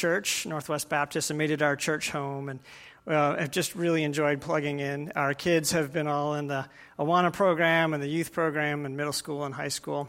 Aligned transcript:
church, 0.00 0.46
Northwest 0.46 0.88
Baptist, 0.88 1.30
and 1.30 1.36
made 1.36 1.50
it 1.50 1.60
our 1.60 1.76
church 1.76 2.10
home. 2.10 2.48
And 2.48 2.60
uh, 3.06 3.36
I've 3.38 3.50
just 3.50 3.74
really 3.74 4.02
enjoyed 4.02 4.40
plugging 4.40 4.80
in. 4.80 5.12
Our 5.14 5.34
kids 5.34 5.72
have 5.72 5.92
been 5.92 6.06
all 6.06 6.34
in 6.34 6.46
the 6.46 6.66
Awana 6.98 7.32
program 7.32 7.92
and 7.92 8.02
the 8.02 8.08
youth 8.08 8.32
program 8.32 8.86
in 8.86 8.96
middle 8.96 9.12
school 9.12 9.44
and 9.44 9.54
high 9.54 9.68
school. 9.68 10.08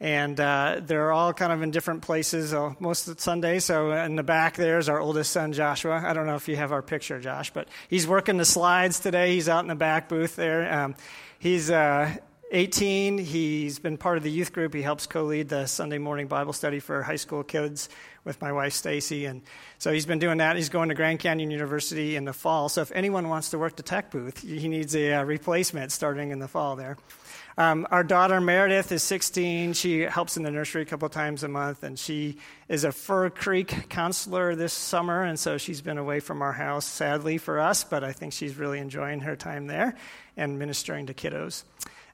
And 0.00 0.40
uh, 0.40 0.80
they're 0.82 1.12
all 1.12 1.34
kind 1.34 1.52
of 1.52 1.60
in 1.60 1.72
different 1.72 2.02
places 2.02 2.54
uh, 2.54 2.72
most 2.78 3.06
of 3.06 3.16
the 3.16 3.22
Sunday. 3.22 3.58
So 3.58 3.92
in 3.92 4.16
the 4.16 4.22
back 4.22 4.56
there's 4.56 4.88
our 4.88 4.98
oldest 4.98 5.30
son, 5.32 5.52
Joshua. 5.52 6.00
I 6.02 6.14
don't 6.14 6.26
know 6.26 6.36
if 6.36 6.48
you 6.48 6.56
have 6.56 6.72
our 6.72 6.82
picture, 6.82 7.20
Josh, 7.20 7.52
but 7.52 7.68
he's 7.88 8.06
working 8.06 8.38
the 8.38 8.46
slides 8.46 9.00
today. 9.00 9.34
He's 9.34 9.48
out 9.48 9.60
in 9.60 9.68
the 9.68 9.74
back 9.74 10.08
booth 10.08 10.36
there. 10.36 10.72
Um, 10.72 10.94
he's 11.38 11.70
uh, 11.70 12.16
18. 12.50 13.18
He's 13.18 13.78
been 13.78 13.96
part 13.96 14.16
of 14.16 14.22
the 14.22 14.30
youth 14.30 14.52
group. 14.52 14.72
He 14.72 14.82
helps 14.82 15.06
co 15.06 15.24
lead 15.24 15.48
the 15.48 15.66
Sunday 15.66 15.98
morning 15.98 16.26
Bible 16.26 16.52
study 16.52 16.80
for 16.80 17.02
high 17.02 17.16
school 17.16 17.42
kids 17.42 17.88
with 18.24 18.40
my 18.40 18.52
wife, 18.52 18.72
Stacy. 18.72 19.26
And 19.26 19.42
so 19.78 19.92
he's 19.92 20.06
been 20.06 20.18
doing 20.18 20.38
that. 20.38 20.56
He's 20.56 20.68
going 20.68 20.88
to 20.88 20.94
Grand 20.94 21.18
Canyon 21.18 21.50
University 21.50 22.16
in 22.16 22.24
the 22.24 22.32
fall. 22.32 22.68
So 22.68 22.80
if 22.80 22.92
anyone 22.92 23.28
wants 23.28 23.50
to 23.50 23.58
work 23.58 23.76
the 23.76 23.82
tech 23.82 24.10
booth, 24.10 24.42
he 24.42 24.68
needs 24.68 24.94
a 24.94 25.14
uh, 25.14 25.22
replacement 25.24 25.92
starting 25.92 26.30
in 26.30 26.38
the 26.38 26.48
fall 26.48 26.76
there. 26.76 26.96
Um, 27.58 27.88
our 27.90 28.04
daughter 28.04 28.40
Meredith 28.40 28.92
is 28.92 29.02
16. 29.02 29.72
She 29.72 30.02
helps 30.02 30.36
in 30.36 30.44
the 30.44 30.50
nursery 30.50 30.82
a 30.82 30.84
couple 30.84 31.08
times 31.08 31.42
a 31.42 31.48
month, 31.48 31.82
and 31.82 31.98
she 31.98 32.36
is 32.68 32.84
a 32.84 32.92
Fir 32.92 33.30
Creek 33.30 33.88
counselor 33.88 34.54
this 34.54 34.72
summer, 34.72 35.24
and 35.24 35.36
so 35.36 35.58
she's 35.58 35.80
been 35.80 35.98
away 35.98 36.20
from 36.20 36.40
our 36.40 36.52
house, 36.52 36.86
sadly 36.86 37.36
for 37.36 37.58
us, 37.58 37.82
but 37.82 38.04
I 38.04 38.12
think 38.12 38.32
she's 38.32 38.56
really 38.56 38.78
enjoying 38.78 39.20
her 39.20 39.34
time 39.34 39.66
there 39.66 39.96
and 40.36 40.56
ministering 40.56 41.06
to 41.06 41.14
kiddos. 41.14 41.64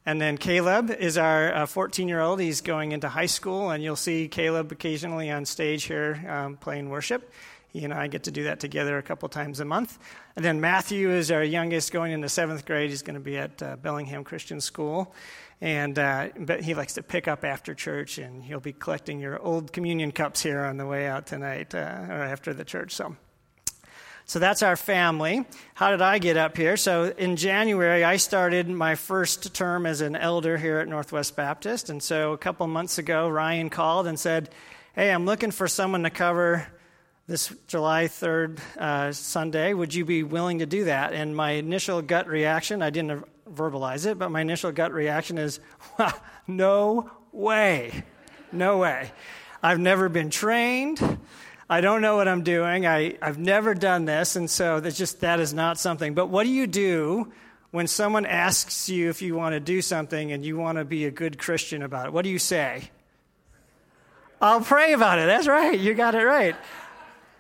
And 0.07 0.21
then 0.21 0.37
Caleb 0.37 0.91
is 0.91 1.17
our 1.17 1.67
14 1.67 2.05
uh, 2.05 2.09
year 2.09 2.21
old. 2.21 2.41
He's 2.41 2.61
going 2.61 2.93
into 2.93 3.09
high 3.09 3.27
school, 3.27 3.71
and 3.71 3.83
you'll 3.83 3.97
see 3.97 4.29
Caleb 4.29 4.71
occasionally 4.71 5.31
on 5.31 5.47
stage 5.47 5.85
here 5.85 6.23
um, 6.29 6.57
playing 6.57 6.91
worship. 6.91 7.33
He 7.69 7.85
and 7.85 7.93
I 7.93 8.07
get 8.07 8.25
to 8.25 8.31
do 8.31 8.45
that 8.45 8.61
together 8.61 8.99
a 8.99 9.03
couple 9.03 9.29
times 9.29 9.61
a 9.61 9.65
month. 9.65 9.99
And 10.37 10.45
then 10.45 10.61
Matthew 10.61 11.11
is 11.11 11.33
our 11.33 11.43
youngest, 11.43 11.91
going 11.91 12.13
into 12.13 12.29
seventh 12.29 12.67
grade. 12.67 12.91
He's 12.91 13.03
going 13.03 13.15
to 13.15 13.21
be 13.21 13.37
at 13.37 13.61
uh, 13.63 13.77
Bellingham 13.77 14.25
Christian 14.25 14.61
School. 14.61 15.13
And 15.61 15.99
uh, 15.99 16.29
but 16.39 16.61
he 16.61 16.75
likes 16.75 16.95
to 16.95 17.03
pick 17.03 17.27
up 17.27 17.45
after 17.45 17.75
church, 17.75 18.19
and 18.19 18.45
he'll 18.45 18.61
be 18.61 18.73
collecting 18.75 19.19
your 19.19 19.41
old 19.41 19.73
communion 19.73 20.13
cups 20.13 20.43
here 20.43 20.61
on 20.61 20.77
the 20.77 20.87
way 20.87 21.07
out 21.09 21.27
tonight 21.27 21.75
uh, 21.75 21.79
or 21.79 22.23
after 22.23 22.53
the 22.53 22.65
church. 22.65 22.93
So. 22.93 23.17
So 24.27 24.39
that's 24.39 24.63
our 24.63 24.77
family. 24.77 25.45
How 25.75 25.91
did 25.91 26.01
I 26.01 26.19
get 26.19 26.37
up 26.37 26.57
here? 26.57 26.77
So 26.79 27.13
in 27.19 27.37
January, 27.37 28.05
I 28.05 28.17
started 28.17 28.69
my 28.69 28.95
first 28.95 29.55
term 29.55 29.85
as 29.85 30.01
an 30.01 30.17
elder 30.17 30.57
here 30.57 30.79
at 30.79 30.89
Northwest 30.89 31.37
Baptist. 31.37 31.91
And 31.91 32.03
so 32.03 32.33
a 32.33 32.39
couple 32.39 32.67
months 32.67 32.97
ago, 32.97 33.29
Ryan 33.29 33.69
called 33.69 34.07
and 34.07 34.19
said, 34.19 34.49
Hey, 34.95 35.13
I'm 35.13 35.27
looking 35.27 35.51
for 35.51 35.69
someone 35.69 36.05
to 36.05 36.11
cover 36.11 36.67
this 37.27 37.55
July 37.67 38.05
3rd 38.05 38.61
uh, 38.79 39.13
Sunday. 39.13 39.75
Would 39.75 39.93
you 39.93 40.05
be 40.05 40.23
willing 40.23 40.61
to 40.61 40.67
do 40.67 40.85
that? 40.85 41.13
And 41.13 41.37
my 41.37 41.53
initial 41.53 42.01
gut 42.01 42.27
reaction, 42.27 42.81
I 42.81 42.91
didn't 42.91 43.25
verbalize 43.51 44.07
it, 44.07 44.19
but 44.19 44.31
my 44.31 44.41
initial 44.41 44.73
gut 44.73 44.93
reaction 44.93 45.37
is, 45.37 45.61
no 46.47 47.11
way. 47.33 48.05
No 48.53 48.79
way. 48.79 49.11
I've 49.63 49.81
never 49.81 50.09
been 50.09 50.31
trained. 50.31 51.01
I 51.69 51.81
don't 51.81 52.03
know 52.03 52.17
what 52.17 52.29
I'm 52.29 52.43
doing. 52.43 52.87
I, 52.87 53.17
I've 53.23 53.39
never 53.39 53.75
done 53.75 54.05
this. 54.05 54.37
And 54.37 54.51
so 54.51 54.81
that's 54.81 54.99
just, 54.99 55.21
that 55.21 55.41
is 55.41 55.55
not 55.55 55.79
something. 55.79 56.15
But 56.15 56.27
what 56.27 56.45
do 56.45 56.51
you 56.51 56.67
do 56.67 57.33
when 57.71 57.87
someone 57.87 58.27
asks 58.27 58.89
you 58.89 59.09
if 59.09 59.23
you 59.23 59.35
want 59.35 59.55
to 59.55 59.61
do 59.61 59.81
something 59.81 60.33
and 60.33 60.45
you 60.45 60.57
want 60.57 60.79
to 60.79 60.85
be 60.85 61.07
a 61.07 61.11
good 61.11 61.39
Christian 61.39 61.83
about 61.83 62.07
it? 62.07 62.13
What 62.13 62.25
do 62.25 62.31
you 62.31 62.39
say? 62.39 62.91
I'll 64.41 64.61
pray 64.61 64.93
about 64.93 65.19
it. 65.19 65.27
That's 65.27 65.47
right. 65.47 65.79
You 65.79 65.95
got 65.95 66.15
it 66.15 66.25
right. 66.25 66.55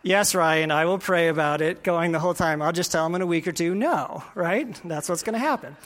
Yes, 0.03 0.35
Ryan, 0.35 0.71
I 0.71 0.85
will 0.85 0.99
pray 0.99 1.29
about 1.29 1.63
it 1.63 1.83
going 1.83 2.13
the 2.13 2.19
whole 2.19 2.35
time. 2.35 2.61
I'll 2.61 2.73
just 2.73 2.93
tell 2.93 3.05
them 3.05 3.15
in 3.15 3.23
a 3.23 3.27
week 3.27 3.49
or 3.49 3.53
two, 3.53 3.75
no, 3.75 4.23
right? 4.35 4.79
That's 4.85 5.09
what's 5.09 5.23
going 5.23 5.33
to 5.33 5.39
happen. 5.39 5.77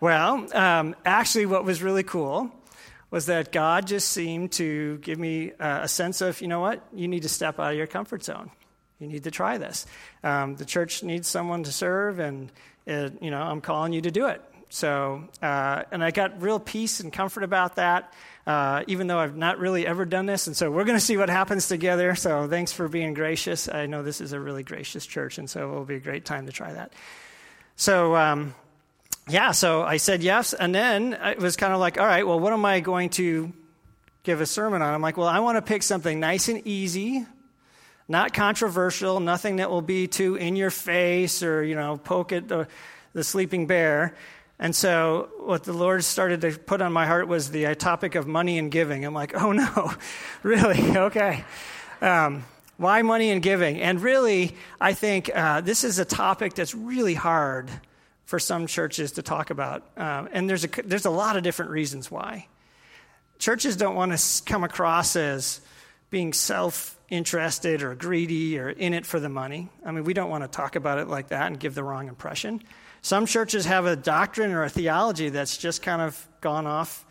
Well, 0.00 0.46
um, 0.56 0.96
actually, 1.04 1.44
what 1.44 1.64
was 1.64 1.82
really 1.82 2.02
cool 2.02 2.50
was 3.16 3.26
that 3.26 3.50
God 3.50 3.86
just 3.86 4.10
seemed 4.10 4.52
to 4.52 4.98
give 4.98 5.18
me 5.18 5.52
a 5.58 5.88
sense 5.88 6.20
of, 6.20 6.40
you 6.40 6.48
know 6.48 6.60
what, 6.60 6.86
you 6.94 7.08
need 7.08 7.22
to 7.22 7.28
step 7.28 7.58
out 7.58 7.72
of 7.72 7.76
your 7.76 7.86
comfort 7.86 8.22
zone. 8.22 8.50
You 8.98 9.08
need 9.08 9.24
to 9.24 9.30
try 9.30 9.58
this. 9.58 9.86
Um, 10.22 10.56
the 10.56 10.64
church 10.64 11.02
needs 11.02 11.26
someone 11.26 11.64
to 11.64 11.72
serve, 11.72 12.18
and 12.18 12.52
it, 12.86 13.14
you 13.20 13.30
know, 13.30 13.40
I'm 13.40 13.60
calling 13.60 13.92
you 13.92 14.02
to 14.02 14.10
do 14.10 14.26
it. 14.26 14.42
So, 14.68 15.28
uh, 15.42 15.82
and 15.90 16.04
I 16.04 16.10
got 16.10 16.42
real 16.42 16.60
peace 16.60 17.00
and 17.00 17.12
comfort 17.12 17.42
about 17.42 17.76
that 17.76 18.12
uh, 18.46 18.84
even 18.86 19.08
though 19.08 19.18
I've 19.18 19.36
not 19.36 19.58
really 19.58 19.86
ever 19.86 20.04
done 20.04 20.26
this. 20.26 20.46
And 20.46 20.56
so 20.56 20.70
we're 20.70 20.84
going 20.84 20.98
to 20.98 21.04
see 21.04 21.16
what 21.16 21.28
happens 21.28 21.66
together. 21.66 22.14
So 22.14 22.46
thanks 22.48 22.72
for 22.72 22.86
being 22.86 23.12
gracious. 23.12 23.68
I 23.68 23.86
know 23.86 24.02
this 24.02 24.20
is 24.20 24.32
a 24.32 24.40
really 24.40 24.62
gracious 24.62 25.04
church, 25.04 25.38
and 25.38 25.50
so 25.50 25.68
it 25.68 25.74
will 25.74 25.84
be 25.84 25.96
a 25.96 26.00
great 26.00 26.24
time 26.24 26.46
to 26.46 26.52
try 26.52 26.72
that. 26.72 26.92
So, 27.74 28.14
um, 28.14 28.54
yeah, 29.28 29.50
so 29.50 29.82
I 29.82 29.96
said 29.96 30.22
yes. 30.22 30.54
And 30.54 30.74
then 30.74 31.14
it 31.14 31.38
was 31.38 31.56
kind 31.56 31.72
of 31.72 31.80
like, 31.80 31.98
all 31.98 32.06
right, 32.06 32.26
well, 32.26 32.38
what 32.38 32.52
am 32.52 32.64
I 32.64 32.80
going 32.80 33.10
to 33.10 33.52
give 34.22 34.40
a 34.40 34.46
sermon 34.46 34.82
on? 34.82 34.94
I'm 34.94 35.02
like, 35.02 35.16
well, 35.16 35.26
I 35.26 35.40
want 35.40 35.56
to 35.56 35.62
pick 35.62 35.82
something 35.82 36.20
nice 36.20 36.48
and 36.48 36.64
easy. 36.66 37.26
Not 38.08 38.32
controversial, 38.32 39.18
nothing 39.18 39.56
that 39.56 39.68
will 39.68 39.82
be 39.82 40.06
too 40.06 40.36
in 40.36 40.54
your 40.54 40.70
face 40.70 41.42
or, 41.42 41.64
you 41.64 41.74
know, 41.74 41.96
poke 41.96 42.32
at 42.32 42.46
the, 42.46 42.68
the 43.14 43.24
sleeping 43.24 43.66
bear. 43.66 44.14
And 44.60 44.74
so, 44.74 45.28
what 45.40 45.64
the 45.64 45.72
Lord 45.72 46.04
started 46.04 46.40
to 46.42 46.52
put 46.52 46.80
on 46.80 46.92
my 46.92 47.04
heart 47.04 47.26
was 47.26 47.50
the 47.50 47.74
topic 47.74 48.14
of 48.14 48.28
money 48.28 48.58
and 48.58 48.70
giving. 48.70 49.04
I'm 49.04 49.12
like, 49.12 49.34
oh 49.34 49.52
no, 49.52 49.92
really? 50.44 50.96
Okay. 50.96 51.44
Um, 52.00 52.44
why 52.76 53.02
money 53.02 53.32
and 53.32 53.42
giving? 53.42 53.80
And 53.80 54.00
really, 54.00 54.54
I 54.80 54.92
think 54.92 55.30
uh, 55.34 55.62
this 55.62 55.82
is 55.82 55.98
a 55.98 56.04
topic 56.04 56.54
that's 56.54 56.74
really 56.74 57.14
hard 57.14 57.70
for 58.26 58.38
some 58.38 58.66
churches 58.66 59.12
to 59.12 59.22
talk 59.22 59.50
about. 59.50 59.84
Um, 59.96 60.28
and 60.32 60.50
there's 60.50 60.64
a, 60.64 60.68
there's 60.84 61.06
a 61.06 61.10
lot 61.10 61.36
of 61.36 61.42
different 61.42 61.70
reasons 61.70 62.10
why. 62.10 62.48
Churches 63.38 63.76
don't 63.76 63.94
want 63.94 64.16
to 64.16 64.42
come 64.44 64.64
across 64.64 65.16
as 65.16 65.60
being 66.10 66.32
self 66.32 66.98
interested 67.08 67.82
or 67.82 67.94
greedy 67.94 68.58
or 68.58 68.68
in 68.68 68.92
it 68.92 69.06
for 69.06 69.20
the 69.20 69.28
money. 69.28 69.68
I 69.84 69.92
mean, 69.92 70.04
we 70.04 70.12
don't 70.12 70.28
want 70.28 70.42
to 70.42 70.48
talk 70.48 70.74
about 70.74 70.98
it 70.98 71.06
like 71.06 71.28
that 71.28 71.46
and 71.46 71.58
give 71.58 71.74
the 71.74 71.84
wrong 71.84 72.08
impression. 72.08 72.62
Some 73.00 73.26
churches 73.26 73.66
have 73.66 73.86
a 73.86 73.94
doctrine 73.94 74.52
or 74.52 74.64
a 74.64 74.68
theology 74.68 75.28
that's 75.28 75.56
just 75.56 75.82
kind 75.82 76.02
of 76.02 76.26
gone 76.40 76.66
off 76.66 77.06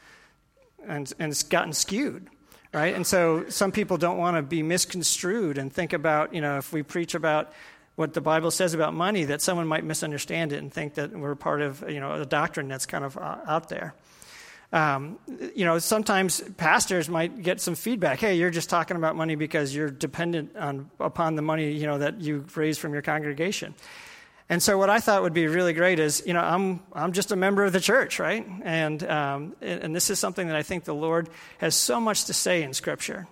and, 0.85 1.11
and 1.19 1.31
it's 1.31 1.43
gotten 1.43 1.71
skewed, 1.71 2.27
right? 2.73 2.93
And 2.93 3.07
so 3.07 3.45
some 3.47 3.71
people 3.71 3.95
don't 3.95 4.17
want 4.17 4.35
to 4.35 4.41
be 4.41 4.61
misconstrued 4.63 5.57
and 5.57 5.71
think 5.71 5.93
about, 5.93 6.33
you 6.33 6.41
know, 6.41 6.57
if 6.57 6.73
we 6.73 6.83
preach 6.83 7.15
about 7.15 7.53
what 7.95 8.13
the 8.13 8.21
Bible 8.21 8.51
says 8.51 8.73
about 8.73 8.93
money, 8.93 9.23
that 9.25 9.41
someone 9.41 9.67
might 9.67 9.83
misunderstand 9.83 10.51
it 10.51 10.57
and 10.57 10.71
think 10.71 10.95
that 10.95 11.11
we're 11.11 11.35
part 11.35 11.61
of, 11.61 11.83
you 11.89 11.99
know, 11.99 12.13
a 12.13 12.25
doctrine 12.25 12.67
that's 12.67 12.85
kind 12.85 13.05
of 13.05 13.17
uh, 13.17 13.37
out 13.47 13.69
there. 13.69 13.93
Um, 14.73 15.19
you 15.55 15.63
know, 15.63 15.79
sometimes 15.79 16.41
pastors 16.57 17.07
might 17.07 17.41
get 17.41 17.61
some 17.61 17.75
feedback. 17.75 18.19
Hey, 18.19 18.35
you're 18.35 18.49
just 18.49 18.69
talking 18.69 18.97
about 18.97 19.15
money 19.15 19.35
because 19.35 19.73
you're 19.73 19.89
dependent 19.89 20.55
on 20.57 20.89
upon 20.99 21.35
the 21.35 21.41
money 21.41 21.71
you 21.71 21.85
know 21.85 21.99
that 21.99 22.19
you 22.19 22.45
raise 22.55 22.77
from 22.77 22.91
your 22.91 23.01
congregation. 23.01 23.73
And 24.47 24.61
so, 24.61 24.77
what 24.77 24.89
I 24.89 24.99
thought 24.99 25.23
would 25.23 25.33
be 25.33 25.47
really 25.47 25.73
great 25.73 25.99
is, 25.99 26.21
you 26.25 26.33
know, 26.33 26.41
I'm, 26.41 26.81
I'm 26.93 27.13
just 27.13 27.31
a 27.31 27.35
member 27.35 27.63
of 27.63 27.73
the 27.73 27.79
church, 27.79 28.19
right? 28.19 28.45
And, 28.63 29.01
um, 29.03 29.55
and 29.59 29.95
this 29.95 30.11
is 30.11 30.19
something 30.19 30.47
that 30.47 30.55
I 30.55 30.61
think 30.61 30.83
the 30.83 30.93
Lord 30.93 31.29
has 31.57 31.75
so 31.75 31.99
much 31.99 32.25
to 32.25 32.33
say 32.33 32.61
in 32.61 32.73
Scripture. 32.73 33.27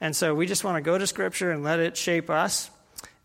And 0.00 0.14
so, 0.14 0.34
we 0.34 0.46
just 0.46 0.62
want 0.62 0.76
to 0.76 0.80
go 0.80 0.96
to 0.96 1.08
Scripture 1.08 1.50
and 1.50 1.64
let 1.64 1.80
it 1.80 1.96
shape 1.96 2.30
us, 2.30 2.70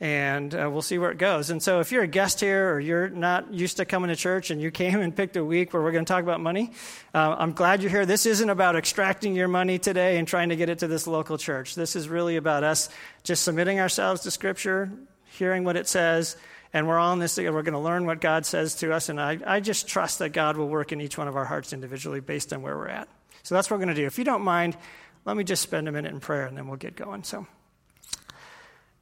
and 0.03 0.53
uh, 0.53 0.69
we'll 0.69 0.81
see 0.81 0.97
where 0.97 1.11
it 1.11 1.17
goes. 1.17 1.49
And 1.49 1.63
so, 1.63 1.79
if 1.79 1.93
you're 1.93 2.03
a 2.03 2.07
guest 2.07 2.41
here 2.41 2.73
or 2.73 2.79
you're 2.81 3.09
not 3.09 3.53
used 3.53 3.77
to 3.77 3.85
coming 3.85 4.09
to 4.09 4.17
church 4.17 4.51
and 4.51 4.61
you 4.61 4.69
came 4.69 4.99
and 4.99 5.15
picked 5.15 5.37
a 5.37 5.45
week 5.45 5.73
where 5.73 5.81
we're 5.81 5.93
going 5.93 6.03
to 6.03 6.13
talk 6.13 6.23
about 6.23 6.41
money, 6.41 6.73
uh, 7.13 7.37
I'm 7.39 7.53
glad 7.53 7.81
you're 7.81 7.89
here. 7.89 8.05
This 8.05 8.25
isn't 8.25 8.49
about 8.49 8.75
extracting 8.75 9.33
your 9.33 9.47
money 9.47 9.79
today 9.79 10.17
and 10.17 10.27
trying 10.27 10.49
to 10.49 10.57
get 10.57 10.67
it 10.67 10.79
to 10.79 10.87
this 10.87 11.07
local 11.07 11.37
church. 11.37 11.73
This 11.73 11.95
is 11.95 12.09
really 12.09 12.35
about 12.35 12.65
us 12.65 12.89
just 13.23 13.43
submitting 13.43 13.79
ourselves 13.79 14.23
to 14.23 14.31
Scripture, 14.31 14.91
hearing 15.23 15.63
what 15.63 15.77
it 15.77 15.88
says 15.88 16.35
and 16.73 16.85
we're 16.85 16.99
all 16.99 17.13
in 17.13 17.19
this 17.19 17.35
together. 17.35 17.56
We're 17.56 17.61
going 17.61 17.73
to 17.73 17.79
learn 17.79 18.06
what 18.06 18.19
God 18.19 18.45
says 18.45 18.75
to 18.75 18.91
us, 18.91 19.07
and 19.07 19.21
I, 19.21 19.38
I 19.45 19.59
just 19.59 19.88
trust 19.88 20.19
that 20.19 20.29
God 20.29 20.57
will 20.57 20.67
work 20.67 20.91
in 20.91 20.99
each 20.99 21.17
one 21.17 21.27
of 21.27 21.35
our 21.35 21.45
hearts 21.45 21.71
individually 21.71 22.19
based 22.19 22.51
on 22.51 22.61
where 22.61 22.75
we're 22.75 22.88
at. 22.88 23.07
So 23.44 23.56
that's 23.56 23.69
what 23.69 23.77
we're 23.77 23.85
going 23.85 23.95
to 23.95 24.01
do. 24.01 24.07
If 24.07 24.17
you 24.17 24.23
don't 24.23 24.41
mind, 24.41 24.75
let 25.23 25.38
me 25.38 25.44
just 25.44 25.61
spend 25.61 25.88
a 25.88 25.91
minute 25.91 26.11
in 26.11 26.19
prayer, 26.19 26.45
and 26.45 26.57
then 26.57 26.67
we'll 26.67 26.77
get 26.77 26.95
going. 26.95 27.23
So, 27.23 27.45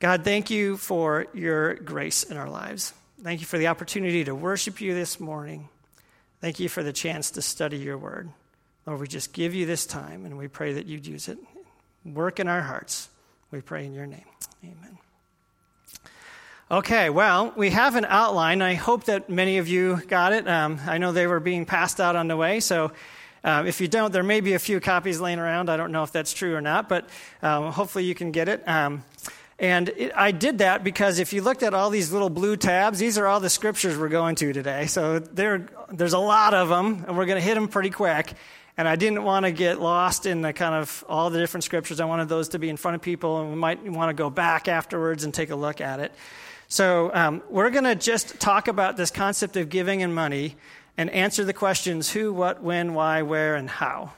God, 0.01 0.23
thank 0.23 0.49
you 0.49 0.77
for 0.77 1.27
your 1.31 1.75
grace 1.75 2.23
in 2.23 2.35
our 2.35 2.49
lives. 2.49 2.91
Thank 3.21 3.39
you 3.39 3.45
for 3.45 3.59
the 3.59 3.67
opportunity 3.67 4.23
to 4.23 4.33
worship 4.33 4.81
you 4.81 4.95
this 4.95 5.19
morning. 5.19 5.69
Thank 6.39 6.59
you 6.59 6.69
for 6.69 6.81
the 6.81 6.91
chance 6.91 7.29
to 7.31 7.43
study 7.43 7.77
your 7.77 7.99
word. 7.99 8.31
Lord, 8.87 8.99
we 8.99 9.07
just 9.07 9.31
give 9.31 9.53
you 9.53 9.67
this 9.67 9.85
time, 9.85 10.25
and 10.25 10.39
we 10.39 10.47
pray 10.47 10.73
that 10.73 10.87
you'd 10.87 11.05
use 11.05 11.27
it. 11.27 11.37
Work 12.03 12.39
in 12.39 12.47
our 12.47 12.61
hearts. 12.61 13.09
We 13.51 13.61
pray 13.61 13.85
in 13.85 13.93
your 13.93 14.07
name. 14.07 14.25
Amen. 14.63 14.97
Okay, 16.71 17.11
well, 17.11 17.53
we 17.55 17.69
have 17.69 17.95
an 17.95 18.05
outline. 18.05 18.63
I 18.63 18.73
hope 18.73 19.03
that 19.03 19.29
many 19.29 19.59
of 19.59 19.67
you 19.67 20.01
got 20.07 20.33
it. 20.33 20.47
Um, 20.47 20.79
I 20.87 20.97
know 20.97 21.11
they 21.11 21.27
were 21.27 21.39
being 21.39 21.67
passed 21.67 22.01
out 22.01 22.15
on 22.15 22.27
the 22.27 22.35
way, 22.35 22.59
so 22.59 22.91
uh, 23.43 23.65
if 23.67 23.79
you 23.79 23.87
don't, 23.87 24.11
there 24.11 24.23
may 24.23 24.41
be 24.41 24.53
a 24.53 24.59
few 24.59 24.79
copies 24.79 25.21
laying 25.21 25.37
around. 25.37 25.69
I 25.69 25.77
don't 25.77 25.91
know 25.91 26.01
if 26.01 26.11
that's 26.11 26.33
true 26.33 26.55
or 26.55 26.61
not, 26.61 26.89
but 26.89 27.07
um, 27.43 27.71
hopefully 27.71 28.05
you 28.05 28.15
can 28.15 28.31
get 28.31 28.49
it. 28.49 28.67
Um, 28.67 29.03
And 29.61 29.89
it, 29.89 30.11
I 30.15 30.31
did 30.31 30.57
that 30.57 30.83
because 30.83 31.19
if 31.19 31.33
you 31.33 31.43
looked 31.43 31.61
at 31.61 31.75
all 31.75 31.91
these 31.91 32.11
little 32.11 32.31
blue 32.31 32.57
tabs, 32.57 32.97
these 32.97 33.19
are 33.19 33.27
all 33.27 33.39
the 33.39 33.49
scriptures 33.49 33.95
we're 33.95 34.09
going 34.09 34.33
to 34.37 34.51
today. 34.51 34.87
So 34.87 35.19
there, 35.19 35.67
there's 35.89 36.13
a 36.13 36.19
lot 36.19 36.55
of 36.55 36.67
them, 36.67 37.05
and 37.07 37.15
we're 37.15 37.27
going 37.27 37.39
to 37.39 37.47
hit 37.47 37.53
them 37.53 37.67
pretty 37.67 37.91
quick. 37.91 38.33
And 38.75 38.87
I 38.87 38.95
didn't 38.95 39.23
want 39.23 39.45
to 39.45 39.51
get 39.51 39.79
lost 39.79 40.25
in 40.25 40.41
the 40.41 40.51
kind 40.51 40.73
of 40.73 41.05
all 41.07 41.29
the 41.29 41.37
different 41.37 41.63
scriptures. 41.63 41.99
I 41.99 42.05
wanted 42.05 42.27
those 42.27 42.49
to 42.49 42.59
be 42.59 42.69
in 42.69 42.77
front 42.77 42.95
of 42.95 43.03
people, 43.03 43.41
and 43.41 43.51
we 43.51 43.55
might 43.55 43.83
want 43.83 44.09
to 44.09 44.15
go 44.15 44.31
back 44.31 44.67
afterwards 44.67 45.25
and 45.25 45.33
take 45.33 45.51
a 45.51 45.55
look 45.55 45.79
at 45.79 45.99
it. 45.99 46.11
So 46.67 47.11
um, 47.13 47.43
we're 47.47 47.69
going 47.69 47.83
to 47.83 47.95
just 47.95 48.39
talk 48.39 48.67
about 48.67 48.97
this 48.97 49.11
concept 49.11 49.57
of 49.57 49.69
giving 49.69 50.01
and 50.01 50.15
money 50.15 50.55
and 50.97 51.07
answer 51.11 51.43
the 51.45 51.53
questions 51.53 52.09
who, 52.09 52.33
what, 52.33 52.63
when, 52.63 52.95
why, 52.95 53.21
where, 53.21 53.55
and 53.55 53.69
how. 53.69 54.13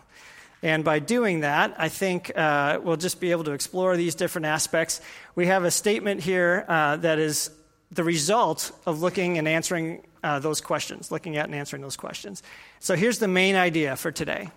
And 0.63 0.86
by 0.86 1.00
doing 1.00 1.42
that, 1.42 1.75
I 1.77 1.89
think 1.89 2.31
uh, 2.36 2.80
we'll 2.81 2.95
just 2.95 3.19
be 3.19 3.31
able 3.31 3.44
to 3.44 3.51
explore 3.51 3.98
these 3.98 4.15
different 4.15 4.45
aspects. 4.45 5.01
We 5.36 5.48
have 5.48 5.65
a 5.65 5.71
statement 5.71 6.21
here 6.21 6.63
uh, 6.69 6.95
that 6.98 7.19
is 7.19 7.51
the 7.92 8.06
result 8.06 8.71
of 8.86 9.01
looking 9.01 9.38
and 9.38 9.45
answering 9.45 10.07
uh, 10.24 10.39
those 10.39 10.62
questions, 10.62 11.12
looking 11.12 11.36
at 11.36 11.45
and 11.45 11.54
answering 11.54 11.81
those 11.81 11.98
questions. 11.98 12.42
So 12.80 12.95
here's 12.95 13.19
the 13.19 13.27
main 13.27 13.56
idea 13.56 13.98
for 13.98 14.10
today 14.10 14.51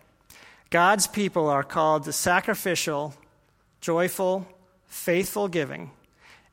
God's 0.70 1.08
people 1.08 1.48
are 1.48 1.64
called 1.64 2.04
to 2.04 2.12
sacrificial, 2.12 3.12
joyful, 3.80 4.46
faithful 4.86 5.48
giving, 5.48 5.90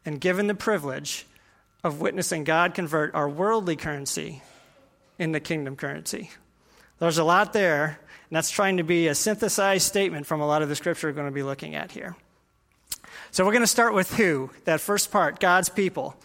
and 0.04 0.20
given 0.20 0.48
the 0.48 0.56
privilege 0.56 1.28
of 1.84 2.02
witnessing 2.02 2.44
God 2.44 2.74
convert 2.74 3.14
our 3.14 3.30
worldly 3.30 3.76
currency 3.76 4.42
into 5.20 5.40
kingdom 5.40 5.76
currency. 5.76 6.32
There's 6.98 7.20
a 7.20 7.24
lot 7.24 7.54
there, 7.54 8.00
and 8.34 8.38
that's 8.40 8.50
trying 8.50 8.78
to 8.78 8.84
be 8.84 9.10
a 9.10 9.14
synthesized 9.14 9.86
statement 9.86 10.26
from 10.26 10.42
a 10.42 10.48
lot 10.48 10.64
of 10.64 10.68
the 10.68 10.76
scripture 10.76 11.08
we're 11.08 11.14
going 11.14 11.28
to 11.28 11.32
be 11.32 11.44
looking 11.44 11.76
at 11.76 11.92
here. 11.92 12.16
So 13.30 13.46
we're 13.46 13.52
going 13.52 13.62
to 13.62 13.68
start 13.68 13.94
with 13.94 14.12
who, 14.16 14.50
that 14.66 14.82
first 14.82 15.12
part, 15.12 15.40
God's 15.40 15.70
people. 15.70 16.16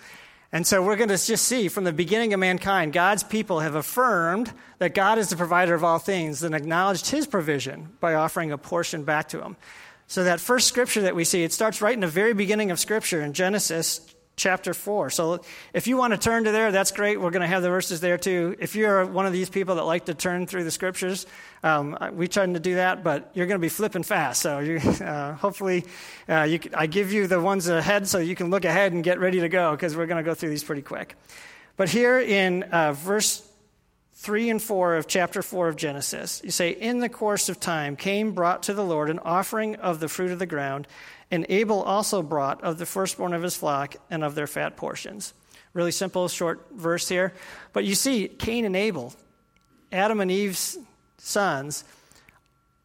And 0.50 0.66
so 0.66 0.82
we're 0.82 0.96
going 0.96 1.10
to 1.10 1.22
just 1.22 1.44
see 1.44 1.69
from 1.69 1.84
the 1.84 1.93
beginning 1.93 2.32
of 2.32 2.40
mankind, 2.40 2.94
God's 2.94 3.25
people 3.25 3.60
have 3.60 3.75
affirmed 3.75 4.55
that 4.78 4.94
God 4.94 5.19
is 5.19 5.28
the 5.28 5.37
provider 5.37 5.75
of 5.75 5.84
all 5.84 5.99
things 5.99 6.43
and 6.43 6.55
acknowledged 6.55 7.10
his 7.10 7.26
provision 7.26 7.90
by 8.00 8.14
offering 8.14 8.52
a 8.52 8.56
portion 8.56 9.04
back 9.04 9.28
to 9.28 9.43
him. 9.43 9.58
So 10.06 10.25
that 10.25 10.40
first 10.40 10.66
scripture 10.66 11.02
that 11.02 11.14
we 11.14 11.25
see, 11.25 11.44
it 11.44 11.52
starts 11.52 11.82
right 11.82 11.93
in 11.93 12.00
the 12.00 12.06
very 12.06 12.32
beginning 12.32 12.70
of 12.70 12.81
scripture 12.81 13.20
in 13.20 13.34
Genesis 13.34 14.00
chapter 14.38 14.73
4. 14.73 15.11
So 15.11 15.40
if 15.75 15.87
you 15.87 15.99
want 15.99 16.14
to 16.14 16.19
turn 16.19 16.44
to 16.44 16.52
there, 16.52 16.73
that's 16.73 16.93
great. 16.93 17.20
We're 17.20 17.31
going 17.31 17.43
to 17.43 17.49
have 17.49 17.62
the 17.62 17.69
verses 17.69 18.00
there 18.00 18.17
too. 18.17 18.56
If 18.58 18.75
you're 18.75 19.05
one 19.05 19.26
of 19.26 19.32
these 19.35 19.50
people 19.50 19.75
that 19.75 19.82
like 19.82 20.06
to 20.06 20.14
turn 20.14 20.46
through 20.46 20.64
the 20.64 20.70
scriptures, 20.70 21.26
um, 21.62 21.99
we 22.12 22.29
try 22.29 22.46
to 22.46 22.61
do 22.61 22.76
that, 22.76 23.05
but 23.05 23.31
you're 23.35 23.46
going 23.46 23.58
to 23.58 23.62
be 23.62 23.69
flipping 23.69 24.05
fast. 24.05 24.40
So 24.40 24.61
you, 24.61 24.79
uh, 25.05 25.35
hopefully, 25.35 25.85
uh, 26.29 26.44
you, 26.44 26.61
I 26.75 26.87
give 26.87 27.12
you 27.12 27.26
the 27.26 27.40
ones 27.40 27.69
ahead 27.69 28.08
so 28.08 28.19
you 28.19 28.35
can 28.35 28.49
look 28.49 28.64
ahead 28.64 28.93
and 28.93 29.05
get 29.05 29.19
ready 29.19 29.40
to 29.40 29.49
go 29.49 29.73
because 29.73 29.96
we're 29.96 30.06
going 30.06 30.25
to 30.25 30.29
go 30.29 30.35
through 30.35 30.50
these 30.50 30.64
pretty 30.64 30.82
quick. 30.82 31.17
But 31.76 31.88
here 31.88 32.19
in 32.19 32.62
uh, 32.64 32.93
verse 32.93 33.44
3 34.14 34.50
and 34.50 34.61
4 34.61 34.96
of 34.96 35.06
chapter 35.06 35.43
4 35.43 35.69
of 35.69 35.76
Genesis, 35.76 36.40
you 36.43 36.50
say, 36.50 36.70
In 36.70 36.99
the 36.99 37.08
course 37.08 37.49
of 37.49 37.61
time, 37.61 37.94
Cain 37.94 38.32
brought 38.32 38.64
to 38.64 38.75
the 38.75 38.85
Lord 38.85 39.11
an 39.11 39.20
offering 39.20 39.76
of 39.76 40.00
the 40.00 40.08
fruit 40.08 40.32
of 40.32 40.40
the 40.40 40.46
ground 40.46 40.88
and 41.30 41.46
Abel 41.48 41.82
also 41.82 42.22
brought 42.22 42.62
of 42.64 42.78
the 42.78 42.86
firstborn 42.86 43.34
of 43.34 43.42
his 43.42 43.56
flock 43.56 43.96
and 44.10 44.25
of 44.25 44.34
their 44.34 44.46
fat 44.46 44.76
portions. 44.76 45.34
Really 45.75 45.92
simple, 45.92 46.28
short 46.28 46.66
verse 46.72 47.08
here. 47.08 47.34
But 47.72 47.84
you 47.84 47.94
see, 47.94 48.28
Cain 48.28 48.64
and 48.64 48.75
Abel, 48.75 49.12
Adam 49.92 50.20
and 50.20 50.30
Eve's 50.30 50.78
sons, 51.19 51.84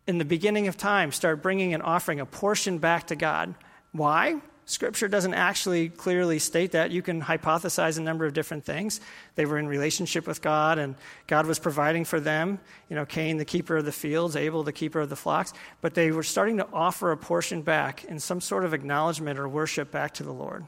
in 0.06 0.18
the 0.18 0.25
beginning 0.25 0.68
of 0.68 0.75
time, 0.75 1.12
start 1.12 1.42
bringing 1.42 1.74
and 1.74 1.81
offering 1.81 2.19
a 2.19 2.25
portion 2.25 2.78
back 2.78 3.07
to 3.07 3.16
God. 3.16 3.56
Why? 3.94 4.42
Scripture 4.65 5.10
doesn't 5.10 5.33
actually 5.33 5.89
clearly 5.89 6.39
state 6.39 6.71
that. 6.71 6.92
You 6.92 7.01
can 7.01 7.21
hypothesize 7.21 7.98
a 7.98 8.01
number 8.01 8.25
of 8.25 8.33
different 8.33 8.63
things. 8.63 9.01
They 9.36 9.45
were 9.45 9.57
in 9.57 9.68
relationship 9.68 10.25
with 10.25 10.42
God, 10.42 10.77
and 10.77 10.95
God 11.27 11.45
was 11.45 11.60
providing 11.60 12.06
for 12.06 12.19
them. 12.19 12.60
You 12.89 12.95
know, 12.95 13.06
Cain, 13.06 13.38
the 13.38 13.45
keeper 13.45 13.77
of 13.77 13.86
the 13.86 13.92
fields, 13.92 14.38
Abel, 14.38 14.63
the 14.63 14.71
keeper 14.71 15.01
of 15.01 15.10
the 15.10 15.18
flocks. 15.18 15.54
But 15.81 15.95
they 15.95 16.12
were 16.12 16.24
starting 16.24 16.57
to 16.57 16.68
offer 16.71 17.12
a 17.12 17.18
portion 17.18 17.62
back 17.62 18.06
in 18.06 18.19
some 18.19 18.39
sort 18.39 18.63
of 18.63 18.74
acknowledgement 18.74 19.38
or 19.38 19.50
worship 19.50 19.92
back 19.92 20.13
to 20.15 20.24
the 20.24 20.31
Lord. 20.31 20.66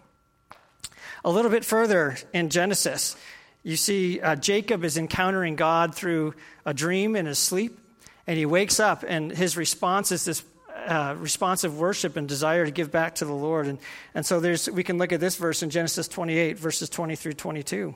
A 1.24 1.30
little 1.30 1.52
bit 1.52 1.64
further 1.64 2.18
in 2.34 2.50
Genesis, 2.50 3.16
you 3.64 3.78
see 3.78 4.20
uh, 4.20 4.36
Jacob 4.36 4.84
is 4.84 4.98
encountering 4.98 5.56
God 5.56 5.96
through 5.96 6.36
a 6.66 6.74
dream 6.74 7.16
in 7.16 7.26
his 7.26 7.40
sleep, 7.40 7.80
and 8.28 8.38
he 8.38 8.46
wakes 8.46 8.80
up, 8.80 9.06
and 9.08 9.32
his 9.32 9.56
response 9.56 10.12
is 10.12 10.26
this 10.26 10.44
uh, 10.86 11.16
responsive 11.18 11.78
worship 11.78 12.16
and 12.16 12.28
desire 12.28 12.66
to 12.66 12.72
give 12.72 12.92
back 12.92 13.16
to 13.16 13.26
the 13.26 13.34
Lord. 13.34 13.68
And, 13.68 13.80
and 14.14 14.26
so 14.26 14.40
there's, 14.40 14.70
we 14.70 14.84
can 14.84 14.98
look 14.98 15.12
at 15.12 15.20
this 15.20 15.36
verse 15.36 15.64
in 15.64 15.70
Genesis 15.70 16.08
28, 16.08 16.58
verses 16.58 16.90
20 16.90 17.16
through 17.16 17.34
22. 17.34 17.96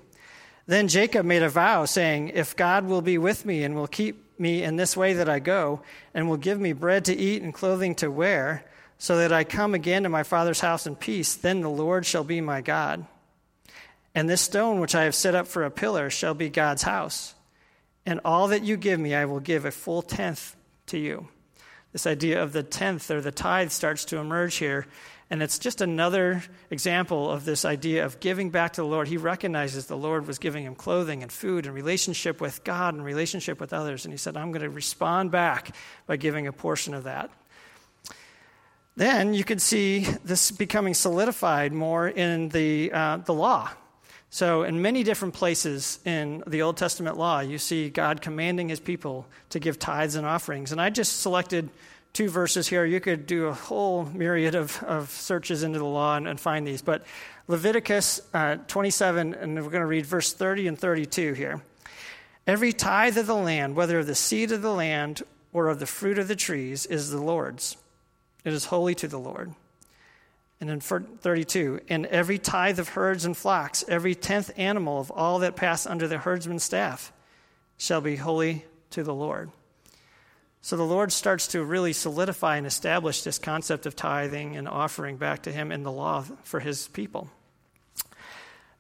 Then 0.66 0.88
Jacob 0.88 1.26
made 1.26 1.42
a 1.42 1.50
vow, 1.50 1.86
saying, 1.86 2.30
If 2.30 2.56
God 2.56 2.86
will 2.86 3.02
be 3.02 3.18
with 3.18 3.46
me 3.46 3.64
and 3.64 3.76
will 3.76 3.88
keep 3.88 4.40
me 4.40 4.64
in 4.64 4.76
this 4.76 4.96
way 4.96 5.14
that 5.14 5.28
I 5.28 5.40
go, 5.40 5.82
and 6.14 6.30
will 6.30 6.38
give 6.38 6.60
me 6.60 6.74
bread 6.74 7.06
to 7.06 7.16
eat 7.16 7.42
and 7.42 7.54
clothing 7.54 7.96
to 7.96 8.12
wear, 8.12 8.66
so 8.98 9.18
that 9.18 9.32
I 9.32 9.46
come 9.46 9.74
again 9.74 10.04
to 10.04 10.10
my 10.10 10.24
father's 10.24 10.60
house 10.60 10.86
in 10.86 10.96
peace, 10.96 11.36
then 11.36 11.62
the 11.62 11.70
Lord 11.70 12.06
shall 12.06 12.24
be 12.24 12.42
my 12.42 12.62
God. 12.62 13.06
And 14.14 14.30
this 14.30 14.42
stone 14.42 14.80
which 14.80 14.94
I 14.94 15.06
have 15.06 15.16
set 15.16 15.36
up 15.36 15.48
for 15.48 15.64
a 15.64 15.72
pillar 15.72 16.10
shall 16.10 16.34
be 16.34 16.50
God's 16.50 16.84
house. 16.84 17.34
And 18.06 18.20
all 18.26 18.50
that 18.50 18.64
you 18.64 18.76
give 18.76 19.00
me, 19.00 19.16
I 19.16 19.26
will 19.26 19.40
give 19.40 19.66
a 19.66 19.72
full 19.72 20.02
tenth 20.02 20.56
to 20.88 20.98
you. 20.98 21.30
This 21.92 22.06
idea 22.06 22.44
of 22.44 22.54
the 22.54 22.64
tenth 22.64 23.10
or 23.10 23.22
the 23.22 23.32
tithe 23.32 23.72
starts 23.72 24.06
to 24.06 24.18
emerge 24.18 24.56
here. 24.56 24.86
And 25.32 25.44
it's 25.44 25.60
just 25.60 25.82
another 25.82 26.44
example 26.72 27.30
of 27.30 27.46
this 27.46 27.64
idea 27.64 28.04
of 28.04 28.20
giving 28.20 28.50
back 28.50 28.74
to 28.74 28.82
the 28.82 28.88
Lord. 28.88 29.08
He 29.08 29.18
recognizes 29.18 29.86
the 29.86 29.98
Lord 29.98 30.26
was 30.26 30.40
giving 30.40 30.66
him 30.66 30.74
clothing 30.74 31.22
and 31.22 31.32
food 31.32 31.66
and 31.66 31.76
relationship 31.76 32.42
with 32.42 32.64
God 32.64 32.96
and 32.96 33.06
relationship 33.06 33.60
with 33.60 33.72
others. 33.72 34.06
And 34.06 34.14
he 34.14 34.18
said, 34.18 34.38
I'm 34.38 34.52
going 34.52 34.64
to 34.64 34.70
respond 34.70 35.32
back 35.32 35.76
by 36.08 36.18
giving 36.18 36.48
a 36.48 36.52
portion 36.52 36.96
of 36.96 37.04
that. 37.04 37.30
Then 38.96 39.34
you 39.34 39.44
can 39.44 39.60
see 39.60 40.02
this 40.26 40.52
becoming 40.52 40.94
solidified 40.94 41.74
more 41.74 42.08
in 42.08 42.50
the, 42.50 42.92
uh, 42.92 43.18
the 43.18 43.34
law. 43.34 43.70
So, 44.32 44.62
in 44.62 44.82
many 44.82 45.04
different 45.04 45.34
places 45.34 46.00
in 46.06 46.44
the 46.46 46.62
Old 46.62 46.78
Testament 46.78 47.18
law, 47.18 47.40
you 47.40 47.58
see 47.58 47.90
God 47.90 48.22
commanding 48.22 48.70
his 48.70 48.80
people 48.80 49.26
to 49.50 49.60
give 49.60 49.80
tithes 49.80 50.16
and 50.16 50.26
offerings. 50.26 50.72
And 50.72 50.80
I 50.80 50.92
just 50.92 51.22
selected 51.22 51.70
two 52.14 52.30
verses 52.30 52.68
here. 52.68 52.86
You 52.86 53.00
could 53.00 53.26
do 53.26 53.48
a 53.48 53.54
whole 53.54 54.06
myriad 54.06 54.54
of, 54.54 54.84
of 54.84 55.10
searches 55.10 55.64
into 55.64 55.80
the 55.80 55.86
law 55.86 56.16
and, 56.16 56.28
and 56.28 56.40
find 56.40 56.68
these. 56.68 56.84
But 56.84 57.06
Leviticus 57.48 58.22
uh, 58.34 58.58
27, 58.68 59.34
and 59.34 59.56
we're 59.56 59.72
going 59.72 59.82
to 59.82 59.88
read 59.88 60.06
verse 60.06 60.32
30 60.32 60.68
and 60.68 60.78
32 60.78 61.34
here. 61.34 61.62
Every 62.46 62.72
tithe 62.72 63.18
of 63.18 63.26
the 63.26 63.36
land, 63.36 63.76
whether 63.76 64.00
of 64.00 64.08
the 64.08 64.16
seed 64.16 64.52
of 64.52 64.62
the 64.62 64.74
land 64.74 65.24
or 65.54 65.68
of 65.70 65.80
the 65.80 65.86
fruit 65.88 66.20
of 66.20 66.28
the 66.28 66.36
trees, 66.36 66.86
is 66.86 67.10
the 67.10 67.22
Lord's. 67.22 67.78
It 68.44 68.54
is 68.54 68.66
holy 68.66 68.94
to 68.96 69.08
the 69.08 69.20
Lord. 69.20 69.54
And 70.62 70.70
in 70.70 70.82
32, 70.82 71.80
and 71.88 72.06
every 72.08 72.38
tithe 72.38 72.80
of 72.80 72.90
herds 72.90 73.24
and 73.24 73.36
flocks, 73.36 73.86
every 73.88 74.14
tenth 74.14 74.52
animal 74.58 75.00
of 75.00 75.10
all 75.10 75.40
that 75.40 75.56
pass 75.56 75.86
under 75.86 76.08
the 76.08 76.18
herdsman's 76.18 76.64
staff 76.64 77.14
shall 77.78 78.02
be 78.02 78.18
holy 78.18 78.66
to 78.90 79.04
the 79.04 79.14
Lord. 79.14 79.52
So 80.62 80.76
the 80.76 80.84
Lord 80.84 81.14
starts 81.14 81.48
to 81.50 81.64
really 81.64 81.94
solidify 81.94 82.58
and 82.58 82.68
establish 82.68 83.22
this 83.22 83.40
concept 83.40 83.86
of 83.86 83.96
tithing 83.96 84.58
and 84.58 84.68
offering 84.68 85.16
back 85.16 85.44
to 85.44 85.52
Him 85.52 85.72
in 85.72 85.84
the 85.84 85.92
law 85.92 86.26
for 86.44 86.60
His 86.60 86.90
people. 86.90 87.30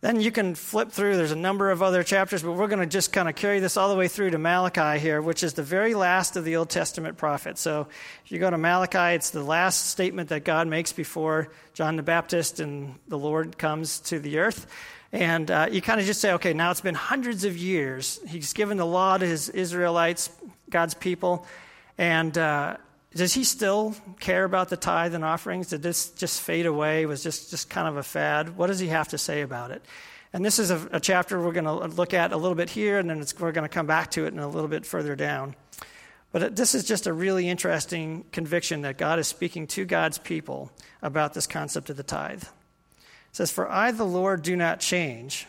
Then 0.01 0.21
you 0.21 0.31
can 0.31 0.55
flip 0.55 0.91
through, 0.91 1.17
there's 1.17 1.33
a 1.33 1.35
number 1.35 1.71
of 1.71 1.83
other 1.83 2.03
chapters, 2.03 2.41
but 2.41 2.53
we're 2.53 2.67
going 2.67 2.79
to 2.79 2.85
just 2.85 3.11
kind 3.11 3.27
of 3.27 3.35
carry 3.35 3.59
this 3.59 3.75
all 3.75 3.89
the 3.89 3.97
way 3.97 4.07
through 4.07 4.29
to 4.29 4.37
Malachi 4.37 4.97
here, 4.97 5.21
which 5.21 5.43
is 5.43 5.55
the 5.55 5.63
very 5.63 5.93
last 5.93 6.37
of 6.37 6.45
the 6.45 6.55
Old 6.55 6.69
Testament 6.69 7.17
prophets. 7.17 7.59
So 7.59 7.87
if 8.23 8.31
you 8.31 8.39
go 8.39 8.49
to 8.49 8.57
Malachi, 8.57 9.15
it's 9.15 9.31
the 9.31 9.43
last 9.43 9.87
statement 9.87 10.29
that 10.29 10.45
God 10.45 10.69
makes 10.69 10.93
before 10.93 11.49
John 11.73 11.97
the 11.97 12.03
Baptist 12.03 12.61
and 12.61 12.95
the 13.09 13.17
Lord 13.17 13.57
comes 13.57 13.99
to 14.01 14.19
the 14.19 14.39
earth. 14.39 14.67
And 15.11 15.51
uh, 15.51 15.67
you 15.69 15.81
kind 15.81 15.99
of 15.99 16.05
just 16.05 16.21
say, 16.21 16.31
okay, 16.33 16.53
now 16.53 16.71
it's 16.71 16.81
been 16.81 16.95
hundreds 16.95 17.43
of 17.43 17.57
years. 17.57 18.21
He's 18.25 18.53
given 18.53 18.77
the 18.77 18.85
law 18.85 19.17
to 19.17 19.25
his 19.25 19.49
Israelites, 19.49 20.29
God's 20.69 20.93
people. 20.93 21.45
And 21.97 22.37
uh, 22.37 22.77
does 23.15 23.33
he 23.33 23.43
still 23.43 23.95
care 24.19 24.43
about 24.43 24.69
the 24.69 24.77
tithe 24.77 25.15
and 25.15 25.25
offerings? 25.25 25.67
Did 25.67 25.81
this 25.81 26.09
just 26.11 26.41
fade 26.41 26.65
away? 26.65 27.05
Was 27.05 27.23
just 27.23 27.49
just 27.49 27.69
kind 27.69 27.87
of 27.87 27.97
a 27.97 28.03
fad? 28.03 28.55
What 28.55 28.67
does 28.67 28.79
he 28.79 28.87
have 28.87 29.07
to 29.09 29.17
say 29.17 29.41
about 29.41 29.71
it? 29.71 29.83
And 30.31 30.45
this 30.45 30.59
is 30.59 30.69
a, 30.69 30.87
a 30.91 30.99
chapter 30.99 31.41
we're 31.41 31.53
going 31.53 31.65
to 31.65 31.73
look 31.73 32.13
at 32.13 32.31
a 32.31 32.37
little 32.37 32.55
bit 32.55 32.69
here, 32.69 32.99
and 32.99 33.09
then 33.09 33.23
we're 33.39 33.51
going 33.51 33.67
to 33.67 33.73
come 33.73 33.87
back 33.87 34.11
to 34.11 34.25
it 34.25 34.33
in 34.33 34.39
a 34.39 34.47
little 34.47 34.67
bit 34.67 34.85
further 34.85 35.15
down. 35.15 35.55
But 36.31 36.43
uh, 36.43 36.49
this 36.51 36.75
is 36.75 36.83
just 36.83 37.07
a 37.07 37.13
really 37.13 37.49
interesting 37.49 38.25
conviction 38.31 38.81
that 38.81 38.99
God 38.99 39.17
is 39.17 39.27
speaking 39.27 39.65
to 39.67 39.85
God's 39.85 40.19
people 40.19 40.71
about 41.01 41.33
this 41.33 41.47
concept 41.47 41.89
of 41.89 41.97
the 41.97 42.03
tithe. 42.03 42.43
It 42.43 42.47
says, 43.31 43.51
For 43.51 43.69
I, 43.69 43.91
the 43.91 44.05
Lord, 44.05 44.43
do 44.43 44.55
not 44.55 44.79
change. 44.79 45.47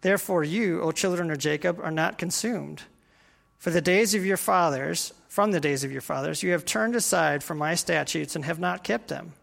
Therefore, 0.00 0.42
you, 0.42 0.80
O 0.82 0.90
children 0.90 1.30
of 1.30 1.38
Jacob, 1.38 1.78
are 1.80 1.92
not 1.92 2.18
consumed. 2.18 2.82
For 3.58 3.70
the 3.70 3.80
days 3.80 4.14
of 4.14 4.26
your 4.26 4.36
fathers, 4.36 5.12
from 5.28 5.52
the 5.52 5.60
days 5.60 5.84
of 5.84 5.92
your 5.92 6.00
fathers, 6.00 6.42
you 6.42 6.52
have 6.52 6.64
turned 6.64 6.96
aside 6.96 7.44
from 7.44 7.58
my 7.58 7.74
statutes 7.74 8.34
and 8.34 8.44
have 8.44 8.58
not 8.58 8.82
kept 8.82 9.08
them. 9.08 9.34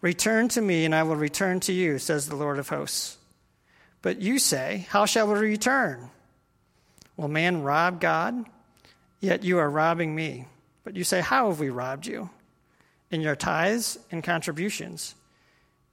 Return 0.00 0.48
to 0.48 0.60
me, 0.60 0.84
and 0.84 0.94
I 0.94 1.02
will 1.02 1.16
return 1.16 1.60
to 1.60 1.72
you, 1.72 1.98
says 1.98 2.28
the 2.28 2.36
Lord 2.36 2.58
of 2.58 2.68
hosts. 2.68 3.18
But 4.00 4.20
you 4.20 4.38
say, 4.38 4.86
How 4.90 5.06
shall 5.06 5.32
we 5.32 5.38
return? 5.38 6.10
Will 7.16 7.28
man 7.28 7.62
rob 7.62 8.00
God? 8.00 8.46
Yet 9.20 9.44
you 9.44 9.58
are 9.58 9.70
robbing 9.70 10.14
me. 10.14 10.46
But 10.82 10.96
you 10.96 11.04
say, 11.04 11.20
How 11.20 11.48
have 11.48 11.60
we 11.60 11.70
robbed 11.70 12.06
you? 12.06 12.30
In 13.10 13.20
your 13.20 13.36
tithes 13.36 13.98
and 14.10 14.24
contributions. 14.24 15.14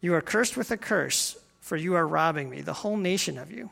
You 0.01 0.13
are 0.15 0.21
cursed 0.21 0.57
with 0.57 0.71
a 0.71 0.77
curse, 0.77 1.37
for 1.59 1.75
you 1.75 1.95
are 1.95 2.07
robbing 2.07 2.49
me, 2.49 2.61
the 2.61 2.73
whole 2.73 2.97
nation 2.97 3.37
of 3.37 3.51
you. 3.51 3.69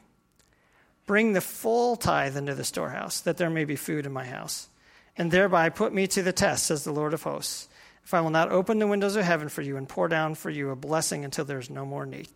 Bring 1.05 1.33
the 1.33 1.41
full 1.41 1.95
tithe 1.95 2.35
into 2.35 2.53
the 2.53 2.65
storehouse, 2.65 3.21
that 3.21 3.37
there 3.37 3.49
may 3.49 3.63
be 3.63 3.77
food 3.77 4.05
in 4.05 4.11
my 4.11 4.25
house, 4.25 4.67
and 5.17 5.31
thereby 5.31 5.69
put 5.69 5.93
me 5.93 6.07
to 6.07 6.21
the 6.21 6.33
test, 6.33 6.67
says 6.67 6.83
the 6.83 6.91
Lord 6.91 7.13
of 7.13 7.23
hosts 7.23 7.67
if 8.07 8.13
I 8.13 8.21
will 8.21 8.29
not 8.29 8.53
open 8.53 8.79
the 8.79 8.87
windows 8.87 9.17
of 9.17 9.25
heaven 9.25 9.49
for 9.49 9.61
you 9.61 9.75
and 9.75 9.87
pour 9.87 10.07
down 10.07 10.33
for 10.33 10.49
you 10.49 10.69
a 10.69 10.77
blessing 10.77 11.25
until 11.25 11.43
there's 11.43 11.69
no 11.69 11.85
more 11.85 12.05
need. 12.05 12.29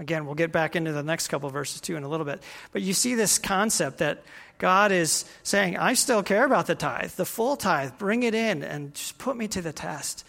Again, 0.00 0.26
we'll 0.26 0.34
get 0.34 0.50
back 0.50 0.74
into 0.74 0.90
the 0.90 1.04
next 1.04 1.28
couple 1.28 1.48
verses 1.50 1.80
too 1.80 1.94
in 1.94 2.02
a 2.02 2.08
little 2.08 2.26
bit. 2.26 2.42
But 2.72 2.82
you 2.82 2.92
see 2.92 3.14
this 3.14 3.38
concept 3.38 3.98
that 3.98 4.24
God 4.58 4.90
is 4.90 5.24
saying, 5.44 5.76
I 5.76 5.94
still 5.94 6.24
care 6.24 6.44
about 6.44 6.66
the 6.66 6.74
tithe, 6.74 7.12
the 7.12 7.24
full 7.24 7.54
tithe. 7.54 7.92
Bring 7.96 8.24
it 8.24 8.34
in 8.34 8.64
and 8.64 8.92
just 8.92 9.18
put 9.18 9.36
me 9.36 9.46
to 9.46 9.62
the 9.62 9.72
test. 9.72 10.26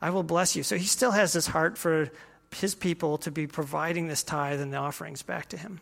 I 0.00 0.10
will 0.10 0.22
bless 0.22 0.54
you. 0.54 0.62
So 0.62 0.76
he 0.76 0.86
still 0.86 1.10
has 1.10 1.32
this 1.32 1.48
heart 1.48 1.76
for 1.76 2.12
his 2.52 2.76
people 2.76 3.18
to 3.18 3.32
be 3.32 3.48
providing 3.48 4.06
this 4.06 4.22
tithe 4.22 4.60
and 4.60 4.72
the 4.72 4.76
offerings 4.76 5.22
back 5.22 5.48
to 5.48 5.56
him. 5.56 5.80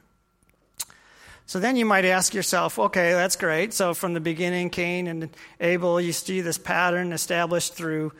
So 1.46 1.58
then 1.58 1.76
you 1.76 1.84
might 1.84 2.04
ask 2.04 2.34
yourself, 2.34 2.78
okay, 2.78 3.12
that's 3.12 3.36
great. 3.36 3.74
So 3.74 3.94
from 3.94 4.14
the 4.14 4.20
beginning, 4.20 4.70
Cain 4.70 5.06
and 5.06 5.28
Abel, 5.60 6.00
you 6.00 6.12
see 6.12 6.40
this 6.40 6.58
pattern 6.58 7.12
established 7.12 7.74
through 7.74 8.12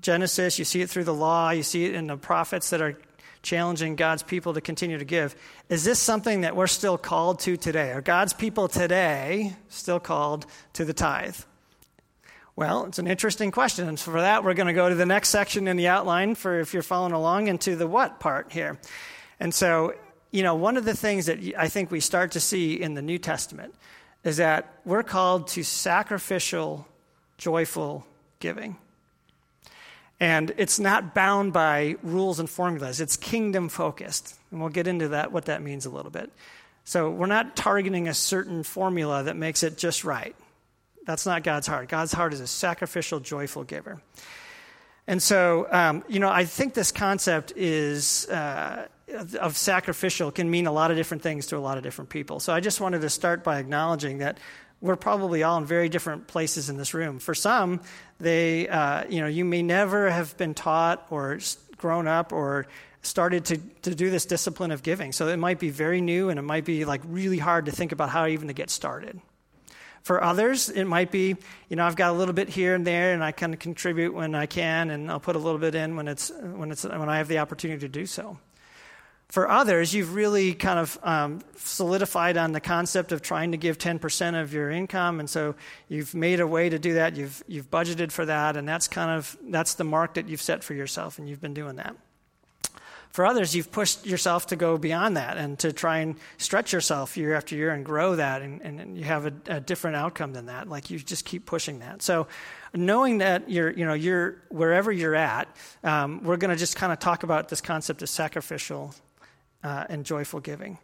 Genesis, 0.00 0.58
you 0.58 0.64
see 0.64 0.80
it 0.82 0.90
through 0.90 1.04
the 1.04 1.14
law, 1.14 1.50
you 1.50 1.62
see 1.62 1.84
it 1.84 1.94
in 1.94 2.06
the 2.06 2.16
prophets 2.16 2.70
that 2.70 2.80
are 2.80 2.96
challenging 3.42 3.96
God's 3.96 4.22
people 4.22 4.54
to 4.54 4.60
continue 4.60 4.98
to 4.98 5.04
give. 5.04 5.34
Is 5.68 5.84
this 5.84 5.98
something 5.98 6.42
that 6.42 6.56
we're 6.56 6.66
still 6.66 6.98
called 6.98 7.40
to 7.40 7.56
today? 7.56 7.92
Are 7.92 8.00
God's 8.00 8.32
people 8.32 8.68
today 8.68 9.56
still 9.68 10.00
called 10.00 10.46
to 10.74 10.84
the 10.84 10.92
tithe? 10.92 11.36
Well, 12.56 12.84
it's 12.84 12.98
an 12.98 13.06
interesting 13.06 13.50
question. 13.50 13.88
And 13.88 13.98
for 13.98 14.20
that, 14.20 14.44
we're 14.44 14.54
going 14.54 14.66
to 14.66 14.74
go 14.74 14.88
to 14.88 14.94
the 14.94 15.06
next 15.06 15.30
section 15.30 15.66
in 15.66 15.76
the 15.76 15.88
outline 15.88 16.34
for 16.34 16.60
if 16.60 16.74
you're 16.74 16.82
following 16.82 17.12
along 17.12 17.48
into 17.48 17.76
the 17.76 17.86
what 17.86 18.20
part 18.20 18.52
here. 18.52 18.78
And 19.38 19.54
so 19.54 19.94
you 20.30 20.42
know, 20.42 20.54
one 20.54 20.76
of 20.76 20.84
the 20.84 20.94
things 20.94 21.26
that 21.26 21.38
I 21.58 21.68
think 21.68 21.90
we 21.90 22.00
start 22.00 22.32
to 22.32 22.40
see 22.40 22.80
in 22.80 22.94
the 22.94 23.02
New 23.02 23.18
Testament 23.18 23.74
is 24.22 24.36
that 24.36 24.80
we're 24.84 25.02
called 25.02 25.48
to 25.48 25.62
sacrificial, 25.62 26.86
joyful 27.38 28.06
giving. 28.38 28.76
And 30.20 30.52
it's 30.58 30.78
not 30.78 31.14
bound 31.14 31.52
by 31.52 31.96
rules 32.02 32.38
and 32.38 32.48
formulas, 32.48 33.00
it's 33.00 33.16
kingdom 33.16 33.68
focused. 33.68 34.36
And 34.50 34.60
we'll 34.60 34.68
get 34.68 34.86
into 34.86 35.08
that, 35.08 35.32
what 35.32 35.46
that 35.46 35.62
means 35.62 35.86
a 35.86 35.90
little 35.90 36.10
bit. 36.10 36.30
So 36.84 37.10
we're 37.10 37.26
not 37.26 37.56
targeting 37.56 38.08
a 38.08 38.14
certain 38.14 38.62
formula 38.62 39.22
that 39.24 39.36
makes 39.36 39.62
it 39.62 39.78
just 39.78 40.04
right. 40.04 40.36
That's 41.06 41.24
not 41.24 41.42
God's 41.42 41.66
heart. 41.66 41.88
God's 41.88 42.12
heart 42.12 42.34
is 42.34 42.40
a 42.40 42.46
sacrificial, 42.46 43.20
joyful 43.20 43.64
giver. 43.64 44.00
And 45.10 45.20
so, 45.20 45.66
um, 45.72 46.04
you 46.08 46.20
know, 46.20 46.28
I 46.28 46.44
think 46.44 46.72
this 46.74 46.92
concept 46.92 47.52
is. 47.56 48.28
Uh, 48.28 48.86
of 49.40 49.56
sacrificial 49.56 50.30
can 50.30 50.48
mean 50.48 50.68
a 50.68 50.72
lot 50.72 50.92
of 50.92 50.96
different 50.96 51.20
things 51.24 51.48
to 51.48 51.56
a 51.56 51.58
lot 51.58 51.76
of 51.76 51.82
different 51.82 52.10
people. 52.10 52.38
So 52.38 52.52
I 52.52 52.60
just 52.60 52.80
wanted 52.80 53.00
to 53.00 53.10
start 53.10 53.42
by 53.42 53.58
acknowledging 53.58 54.18
that 54.18 54.38
we're 54.80 54.94
probably 54.94 55.42
all 55.42 55.58
in 55.58 55.64
very 55.64 55.88
different 55.88 56.28
places 56.28 56.70
in 56.70 56.76
this 56.76 56.94
room. 56.94 57.18
For 57.18 57.34
some, 57.34 57.80
they, 58.20 58.68
uh, 58.68 59.02
you 59.08 59.20
know, 59.20 59.26
you 59.26 59.44
may 59.44 59.62
never 59.62 60.08
have 60.08 60.36
been 60.36 60.54
taught 60.54 61.08
or 61.10 61.40
grown 61.76 62.06
up 62.06 62.32
or 62.32 62.68
started 63.02 63.46
to, 63.46 63.56
to 63.82 63.96
do 63.96 64.10
this 64.10 64.26
discipline 64.26 64.70
of 64.70 64.84
giving. 64.84 65.10
So 65.10 65.26
it 65.26 65.38
might 65.38 65.58
be 65.58 65.70
very 65.70 66.00
new 66.00 66.28
and 66.28 66.38
it 66.38 66.42
might 66.42 66.64
be 66.64 66.84
like 66.84 67.00
really 67.04 67.38
hard 67.38 67.66
to 67.66 67.72
think 67.72 67.90
about 67.90 68.10
how 68.10 68.28
even 68.28 68.46
to 68.46 68.54
get 68.54 68.70
started. 68.70 69.20
For 70.02 70.22
others, 70.22 70.68
it 70.68 70.84
might 70.84 71.10
be, 71.10 71.36
you 71.68 71.76
know, 71.76 71.84
I've 71.84 71.96
got 71.96 72.10
a 72.10 72.16
little 72.16 72.32
bit 72.32 72.48
here 72.48 72.74
and 72.74 72.86
there, 72.86 73.12
and 73.12 73.22
I 73.22 73.32
can 73.32 73.56
contribute 73.56 74.14
when 74.14 74.34
I 74.34 74.46
can, 74.46 74.90
and 74.90 75.10
I'll 75.10 75.20
put 75.20 75.36
a 75.36 75.38
little 75.38 75.58
bit 75.58 75.74
in 75.74 75.96
when 75.96 76.08
it's 76.08 76.32
when 76.40 76.70
it's 76.70 76.84
when 76.84 77.08
I 77.08 77.18
have 77.18 77.28
the 77.28 77.38
opportunity 77.38 77.80
to 77.80 77.88
do 77.88 78.06
so. 78.06 78.38
For 79.28 79.48
others, 79.48 79.94
you've 79.94 80.16
really 80.16 80.54
kind 80.54 80.80
of 80.80 80.98
um, 81.04 81.40
solidified 81.54 82.36
on 82.36 82.50
the 82.50 82.60
concept 82.60 83.12
of 83.12 83.22
trying 83.22 83.52
to 83.52 83.56
give 83.56 83.78
10% 83.78 84.42
of 84.42 84.52
your 84.52 84.70
income, 84.70 85.20
and 85.20 85.30
so 85.30 85.54
you've 85.88 86.16
made 86.16 86.40
a 86.40 86.46
way 86.46 86.68
to 86.68 86.80
do 86.80 86.94
that. 86.94 87.14
You've, 87.14 87.40
you've 87.46 87.70
budgeted 87.70 88.10
for 88.10 88.26
that, 88.26 88.56
and 88.56 88.68
that's 88.68 88.88
kind 88.88 89.10
of 89.10 89.36
that's 89.44 89.74
the 89.74 89.84
mark 89.84 90.14
that 90.14 90.28
you've 90.28 90.42
set 90.42 90.64
for 90.64 90.74
yourself, 90.74 91.18
and 91.18 91.28
you've 91.28 91.40
been 91.40 91.54
doing 91.54 91.76
that. 91.76 91.94
For 93.10 93.26
others, 93.26 93.56
you've 93.56 93.72
pushed 93.72 94.06
yourself 94.06 94.46
to 94.48 94.56
go 94.56 94.78
beyond 94.78 95.16
that 95.16 95.36
and 95.36 95.58
to 95.60 95.72
try 95.72 95.98
and 95.98 96.14
stretch 96.38 96.72
yourself 96.72 97.16
year 97.16 97.34
after 97.34 97.56
year 97.56 97.70
and 97.70 97.84
grow 97.84 98.16
that, 98.16 98.40
and, 98.40 98.60
and 98.62 98.96
you 98.96 99.04
have 99.04 99.26
a, 99.26 99.32
a 99.46 99.60
different 99.60 99.96
outcome 99.96 100.32
than 100.32 100.46
that. 100.46 100.68
Like 100.68 100.90
you 100.90 100.98
just 100.98 101.24
keep 101.24 101.44
pushing 101.44 101.80
that. 101.80 102.02
So, 102.02 102.28
knowing 102.72 103.18
that 103.18 103.50
you're, 103.50 103.70
you 103.70 103.84
know, 103.84 103.94
you're 103.94 104.36
wherever 104.48 104.92
you're 104.92 105.16
at, 105.16 105.48
um, 105.82 106.22
we're 106.22 106.36
going 106.36 106.52
to 106.52 106.56
just 106.56 106.76
kind 106.76 106.92
of 106.92 107.00
talk 107.00 107.24
about 107.24 107.48
this 107.48 107.60
concept 107.60 108.02
of 108.02 108.08
sacrificial 108.08 108.94
uh, 109.64 109.84
and 109.88 110.04
joyful 110.04 110.38
giving. 110.38 110.78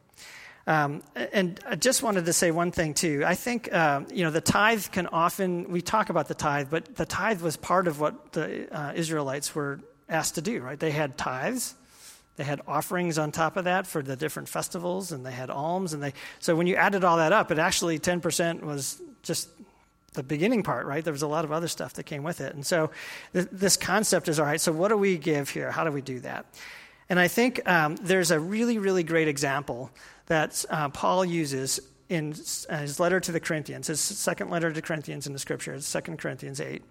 Um, 0.66 1.04
and 1.14 1.60
I 1.64 1.76
just 1.76 2.02
wanted 2.02 2.26
to 2.26 2.32
say 2.32 2.50
one 2.50 2.72
thing 2.72 2.94
too. 2.94 3.22
I 3.24 3.36
think 3.36 3.72
uh, 3.72 4.02
you 4.12 4.24
know 4.24 4.32
the 4.32 4.40
tithe 4.40 4.86
can 4.90 5.06
often 5.06 5.70
we 5.70 5.80
talk 5.80 6.10
about 6.10 6.26
the 6.26 6.34
tithe, 6.34 6.68
but 6.70 6.96
the 6.96 7.06
tithe 7.06 7.40
was 7.40 7.56
part 7.56 7.86
of 7.86 8.00
what 8.00 8.32
the 8.32 8.68
uh, 8.76 8.92
Israelites 8.94 9.54
were 9.54 9.78
asked 10.08 10.34
to 10.34 10.42
do. 10.42 10.60
Right? 10.60 10.78
They 10.78 10.90
had 10.90 11.16
tithes, 11.16 11.76
they 12.36 12.44
had 12.44 12.60
offerings 12.66 13.18
on 13.18 13.32
top 13.32 13.56
of 13.56 13.64
that 13.64 13.86
for 13.86 14.02
the 14.02 14.16
different 14.16 14.48
festivals, 14.48 15.12
and 15.12 15.24
they 15.24 15.32
had 15.32 15.50
alms, 15.50 15.92
and 15.92 16.02
they. 16.02 16.12
So 16.38 16.54
when 16.54 16.66
you 16.66 16.76
added 16.76 17.04
all 17.04 17.16
that 17.16 17.32
up, 17.32 17.50
it 17.50 17.58
actually 17.58 17.98
ten 17.98 18.20
percent 18.20 18.64
was 18.64 19.00
just 19.22 19.48
the 20.12 20.22
beginning 20.22 20.62
part, 20.62 20.86
right? 20.86 21.04
There 21.04 21.12
was 21.12 21.22
a 21.22 21.26
lot 21.26 21.44
of 21.44 21.52
other 21.52 21.68
stuff 21.68 21.94
that 21.94 22.04
came 22.04 22.22
with 22.22 22.40
it, 22.40 22.54
and 22.54 22.64
so 22.64 22.90
th- 23.32 23.48
this 23.52 23.76
concept 23.76 24.28
is 24.28 24.38
all 24.38 24.46
right. 24.46 24.60
So 24.60 24.72
what 24.72 24.88
do 24.88 24.96
we 24.96 25.18
give 25.18 25.50
here? 25.50 25.70
How 25.70 25.84
do 25.84 25.90
we 25.90 26.02
do 26.02 26.20
that? 26.20 26.46
And 27.08 27.20
I 27.20 27.28
think 27.28 27.66
um, 27.68 27.96
there's 27.96 28.30
a 28.30 28.40
really, 28.40 28.78
really 28.78 29.04
great 29.04 29.28
example 29.28 29.90
that 30.26 30.64
uh, 30.70 30.88
Paul 30.88 31.24
uses 31.24 31.80
in 32.08 32.34
uh, 32.68 32.78
his 32.78 33.00
letter 33.00 33.20
to 33.20 33.32
the 33.32 33.40
Corinthians, 33.40 33.86
his 33.86 34.00
second 34.00 34.50
letter 34.50 34.72
to 34.72 34.82
Corinthians 34.82 35.26
in 35.26 35.32
the 35.32 35.38
scriptures, 35.38 35.90
2 35.90 36.16
Corinthians 36.16 36.60
8. 36.60 36.82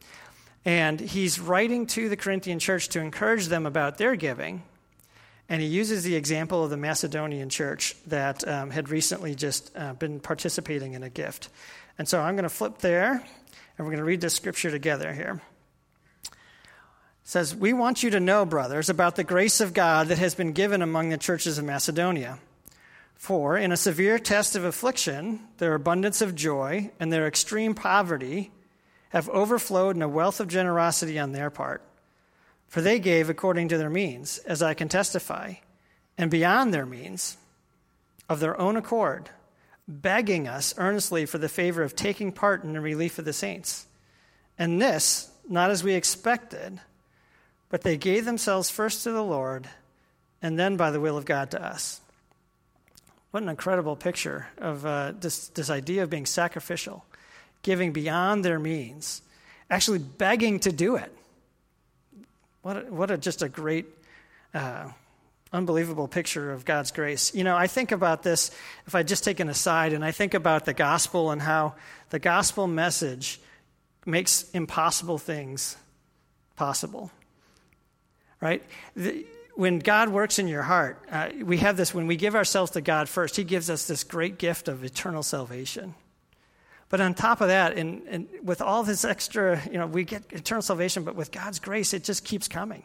And 0.64 1.00
he's 1.00 1.40
writing 1.40 1.86
to 1.88 2.10
the 2.10 2.18
Corinthian 2.18 2.60
church 2.60 2.90
to 2.90 3.00
encourage 3.00 3.48
them 3.48 3.66
about 3.66 3.98
their 3.98 4.16
giving. 4.16 4.64
And 5.48 5.62
he 5.62 5.68
uses 5.68 6.04
the 6.04 6.16
example 6.16 6.64
of 6.64 6.72
the 6.72 6.78
Macedonian 6.78 7.50
church 7.50 7.96
that 8.08 8.48
um, 8.48 8.72
had 8.72 8.90
recently 8.90 9.36
just 9.36 9.72
uh, 9.76 9.94
been 9.94 10.20
participating 10.20 10.94
in 10.94 11.04
a 11.04 11.10
gift. 11.10 11.50
And 11.98 12.08
so 12.08 12.20
I'm 12.20 12.36
going 12.36 12.44
to 12.44 12.50
flip 12.50 12.80
there, 12.80 13.12
and 13.12 13.22
we're 13.80 13.92
going 13.92 14.00
to 14.00 14.04
read 14.04 14.22
this 14.22 14.34
scripture 14.34 14.72
together 14.72 15.14
here 15.14 15.42
It 16.24 16.32
says, 17.24 17.56
We 17.56 17.74
want 17.74 18.02
you 18.02 18.10
to 18.10 18.20
know, 18.20 18.44
brothers, 18.44 18.90
about 18.90 19.16
the 19.16 19.24
grace 19.24 19.62
of 19.62 19.74
God 19.74 20.08
that 20.08 20.18
has 20.18 20.34
been 20.34 20.52
given 20.52 20.82
among 20.82 21.10
the 21.10 21.18
churches 21.18 21.58
of 21.58 21.66
Macedonia. 21.66 22.40
For 23.14 23.58
in 23.58 23.72
a 23.72 23.78
severe 23.78 24.20
test 24.20 24.56
of 24.56 24.64
affliction, 24.64 25.48
their 25.58 25.76
abundance 25.76 26.22
of 26.22 26.36
joy 26.36 26.92
and 27.00 27.14
their 27.14 27.28
extreme 27.28 27.76
poverty 27.76 28.52
have 29.10 29.30
overflowed 29.30 29.96
in 29.96 30.02
a 30.02 30.10
wealth 30.10 30.40
of 30.40 30.48
generosity 30.48 31.18
on 31.18 31.32
their 31.32 31.50
part. 31.50 31.82
For 32.68 32.82
they 32.82 33.00
gave 33.00 33.30
according 33.30 33.70
to 33.70 33.78
their 33.78 33.90
means, 33.90 34.40
as 34.40 34.62
I 34.62 34.74
can 34.74 34.90
testify, 34.90 35.56
and 36.18 36.32
beyond 36.32 36.74
their 36.74 36.86
means, 36.86 37.38
of 38.28 38.40
their 38.40 38.60
own 38.60 38.76
accord, 38.76 39.30
begging 39.88 40.48
us 40.48 40.74
earnestly 40.78 41.26
for 41.26 41.38
the 41.38 41.50
favor 41.50 41.84
of 41.84 41.96
taking 41.96 42.32
part 42.32 42.64
in 42.64 42.74
the 42.74 42.82
relief 42.82 43.20
of 43.20 43.26
the 43.26 43.34
saints. 43.34 43.86
And 44.58 44.82
this, 44.82 45.30
not 45.48 45.70
as 45.70 45.84
we 45.84 45.94
expected, 45.94 46.80
but 47.70 47.82
they 47.82 47.98
gave 47.98 48.26
themselves 48.26 48.70
first 48.70 49.04
to 49.04 49.12
the 49.12 49.24
Lord 49.24 49.68
and 50.42 50.58
then 50.60 50.78
by 50.78 50.92
the 50.92 51.00
will 51.00 51.18
of 51.18 51.26
God 51.26 51.52
to 51.52 51.64
us. 51.64 52.02
What 53.32 53.44
an 53.44 53.50
incredible 53.50 53.96
picture 53.96 54.48
of 54.58 54.86
uh, 54.86 55.14
this, 55.20 55.50
this 55.50 55.70
idea 55.70 56.04
of 56.04 56.10
being 56.10 56.26
sacrificial, 56.26 57.04
giving 57.64 57.92
beyond 57.92 58.46
their 58.46 58.60
means, 58.60 59.22
actually 59.70 60.00
begging 60.00 60.60
to 60.62 60.72
do 60.72 60.96
it. 60.96 61.12
What 62.66 62.78
a, 62.78 62.80
what 62.92 63.12
a, 63.12 63.18
just 63.20 63.44
a 63.44 63.48
great, 63.48 63.86
uh, 64.56 64.90
unbelievable 65.54 66.08
picture 66.08 66.52
of 66.52 66.66
God's 66.66 66.90
grace. 66.90 67.32
You 67.36 67.44
know, 67.44 67.56
I 67.56 67.68
think 67.68 67.92
about 67.92 68.24
this, 68.24 68.50
if 68.88 68.96
I 68.96 69.04
just 69.04 69.24
take 69.24 69.40
an 69.40 69.50
aside, 69.50 69.94
and 69.94 70.04
I 70.04 70.10
think 70.12 70.34
about 70.34 70.66
the 70.66 70.74
gospel 70.74 71.30
and 71.30 71.40
how 71.40 71.76
the 72.10 72.18
gospel 72.18 72.66
message 72.66 73.40
makes 74.04 74.50
impossible 74.50 75.20
things 75.20 75.78
possible 76.56 77.12
right? 78.46 78.64
The, 78.96 79.26
when 79.56 79.80
God 79.80 80.10
works 80.10 80.38
in 80.38 80.48
your 80.48 80.62
heart, 80.62 81.02
uh, 81.10 81.30
we 81.44 81.58
have 81.58 81.78
this 81.78 81.94
when 81.94 82.08
we 82.08 82.16
give 82.16 82.36
ourselves 82.36 82.72
to 82.72 82.82
God 82.82 83.08
first, 83.08 83.36
He 83.36 83.44
gives 83.44 83.70
us 83.70 83.88
this 83.88 84.04
great 84.04 84.38
gift 84.38 84.68
of 84.68 84.84
eternal 84.84 85.24
salvation. 85.24 85.96
But 86.96 87.02
on 87.02 87.14
top 87.14 87.42
of 87.42 87.50
that, 87.50 87.78
and, 87.78 88.04
and 88.08 88.28
with 88.42 88.62
all 88.62 88.82
this 88.82 89.04
extra, 89.04 89.62
you 89.70 89.78
know, 89.78 89.86
we 89.86 90.06
get 90.06 90.24
eternal 90.32 90.62
salvation, 90.62 91.04
but 91.04 91.14
with 91.14 91.30
God's 91.30 91.60
grace, 91.60 91.94
it 91.94 92.06
just 92.06 92.24
keeps 92.24 92.48
coming. 92.48 92.84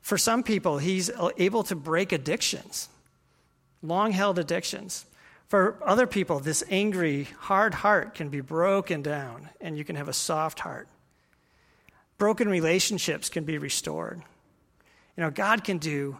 For 0.00 0.18
some 0.18 0.42
people, 0.42 0.78
he's 0.78 1.12
able 1.38 1.62
to 1.62 1.76
break 1.76 2.10
addictions, 2.10 2.88
long 3.80 4.10
held 4.10 4.40
addictions. 4.40 5.06
For 5.46 5.78
other 5.80 6.08
people, 6.08 6.40
this 6.40 6.64
angry, 6.70 7.28
hard 7.38 7.72
heart 7.72 8.16
can 8.16 8.30
be 8.30 8.40
broken 8.40 9.00
down 9.00 9.48
and 9.60 9.78
you 9.78 9.84
can 9.84 9.94
have 9.94 10.08
a 10.08 10.12
soft 10.12 10.58
heart. 10.58 10.88
Broken 12.18 12.48
relationships 12.48 13.28
can 13.28 13.44
be 13.44 13.58
restored. 13.58 14.20
You 15.16 15.22
know, 15.22 15.30
God 15.30 15.62
can 15.62 15.78
do 15.78 16.18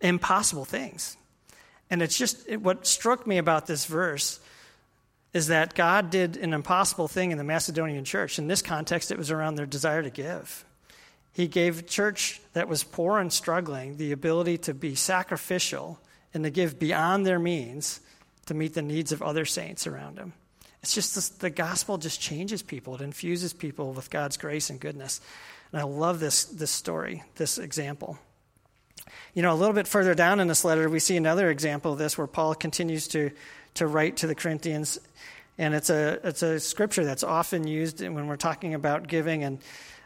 impossible 0.00 0.64
things. 0.64 1.16
And 1.88 2.02
it's 2.02 2.18
just 2.18 2.50
what 2.56 2.84
struck 2.84 3.28
me 3.28 3.38
about 3.38 3.68
this 3.68 3.84
verse 3.84 4.40
is 5.32 5.48
that 5.48 5.74
God 5.74 6.10
did 6.10 6.36
an 6.36 6.54
impossible 6.54 7.08
thing 7.08 7.30
in 7.30 7.38
the 7.38 7.44
Macedonian 7.44 8.04
church. 8.04 8.38
In 8.38 8.46
this 8.46 8.62
context, 8.62 9.10
it 9.10 9.18
was 9.18 9.30
around 9.30 9.56
their 9.56 9.66
desire 9.66 10.02
to 10.02 10.10
give. 10.10 10.64
He 11.32 11.48
gave 11.48 11.80
a 11.80 11.82
church 11.82 12.40
that 12.54 12.68
was 12.68 12.82
poor 12.82 13.18
and 13.18 13.30
struggling 13.30 13.98
the 13.98 14.12
ability 14.12 14.58
to 14.58 14.74
be 14.74 14.94
sacrificial 14.94 16.00
and 16.32 16.44
to 16.44 16.50
give 16.50 16.78
beyond 16.78 17.26
their 17.26 17.38
means 17.38 18.00
to 18.46 18.54
meet 18.54 18.74
the 18.74 18.82
needs 18.82 19.12
of 19.12 19.22
other 19.22 19.44
saints 19.44 19.86
around 19.86 20.16
them. 20.16 20.32
It's 20.82 20.94
just 20.94 21.14
this, 21.14 21.28
the 21.28 21.50
gospel 21.50 21.98
just 21.98 22.20
changes 22.20 22.62
people. 22.62 22.94
It 22.94 23.00
infuses 23.00 23.52
people 23.52 23.92
with 23.92 24.08
God's 24.08 24.36
grace 24.36 24.70
and 24.70 24.80
goodness. 24.80 25.20
And 25.72 25.80
I 25.80 25.84
love 25.84 26.20
this, 26.20 26.44
this 26.44 26.70
story, 26.70 27.24
this 27.34 27.58
example. 27.58 28.18
You 29.34 29.42
know, 29.42 29.52
a 29.52 29.56
little 29.56 29.74
bit 29.74 29.86
further 29.86 30.14
down 30.14 30.40
in 30.40 30.48
this 30.48 30.64
letter, 30.64 30.88
we 30.88 31.00
see 31.00 31.16
another 31.16 31.50
example 31.50 31.92
of 31.92 31.98
this 31.98 32.16
where 32.16 32.26
Paul 32.26 32.54
continues 32.54 33.08
to, 33.08 33.30
to 33.74 33.86
write 33.86 34.18
to 34.18 34.26
the 34.26 34.34
Corinthians. 34.34 34.98
And 35.58 35.74
it's 35.74 35.90
a, 35.90 36.20
it's 36.22 36.42
a 36.42 36.60
scripture 36.60 37.04
that's 37.04 37.22
often 37.22 37.66
used 37.66 38.00
when 38.00 38.26
we're 38.26 38.36
talking 38.36 38.74
about 38.74 39.06
giving. 39.06 39.44
And 39.44 39.58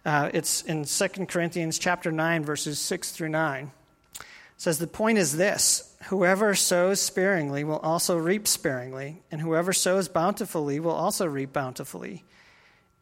uh, 0.05 0.31
it's 0.33 0.63
in 0.63 0.85
2 0.85 1.27
Corinthians 1.27 1.79
chapter 1.79 2.13
9, 2.13 2.45
verses 2.45 2.79
6 2.79 3.13
through 3.13 3.31
9. 3.31 3.71
It 4.15 4.25
says, 4.57 4.79
The 4.79 4.87
point 4.87 5.19
is 5.19 5.37
this 5.37 5.97
whoever 6.05 6.55
sows 6.55 7.01
sparingly 7.01 7.65
will 7.65 7.79
also 7.79 8.17
reap 8.17 8.47
sparingly, 8.47 9.23
and 9.31 9.41
whoever 9.41 9.73
sows 9.73 10.09
bountifully 10.09 10.81
will 10.81 10.93
also 10.93 11.27
reap 11.27 11.53
bountifully. 11.53 12.25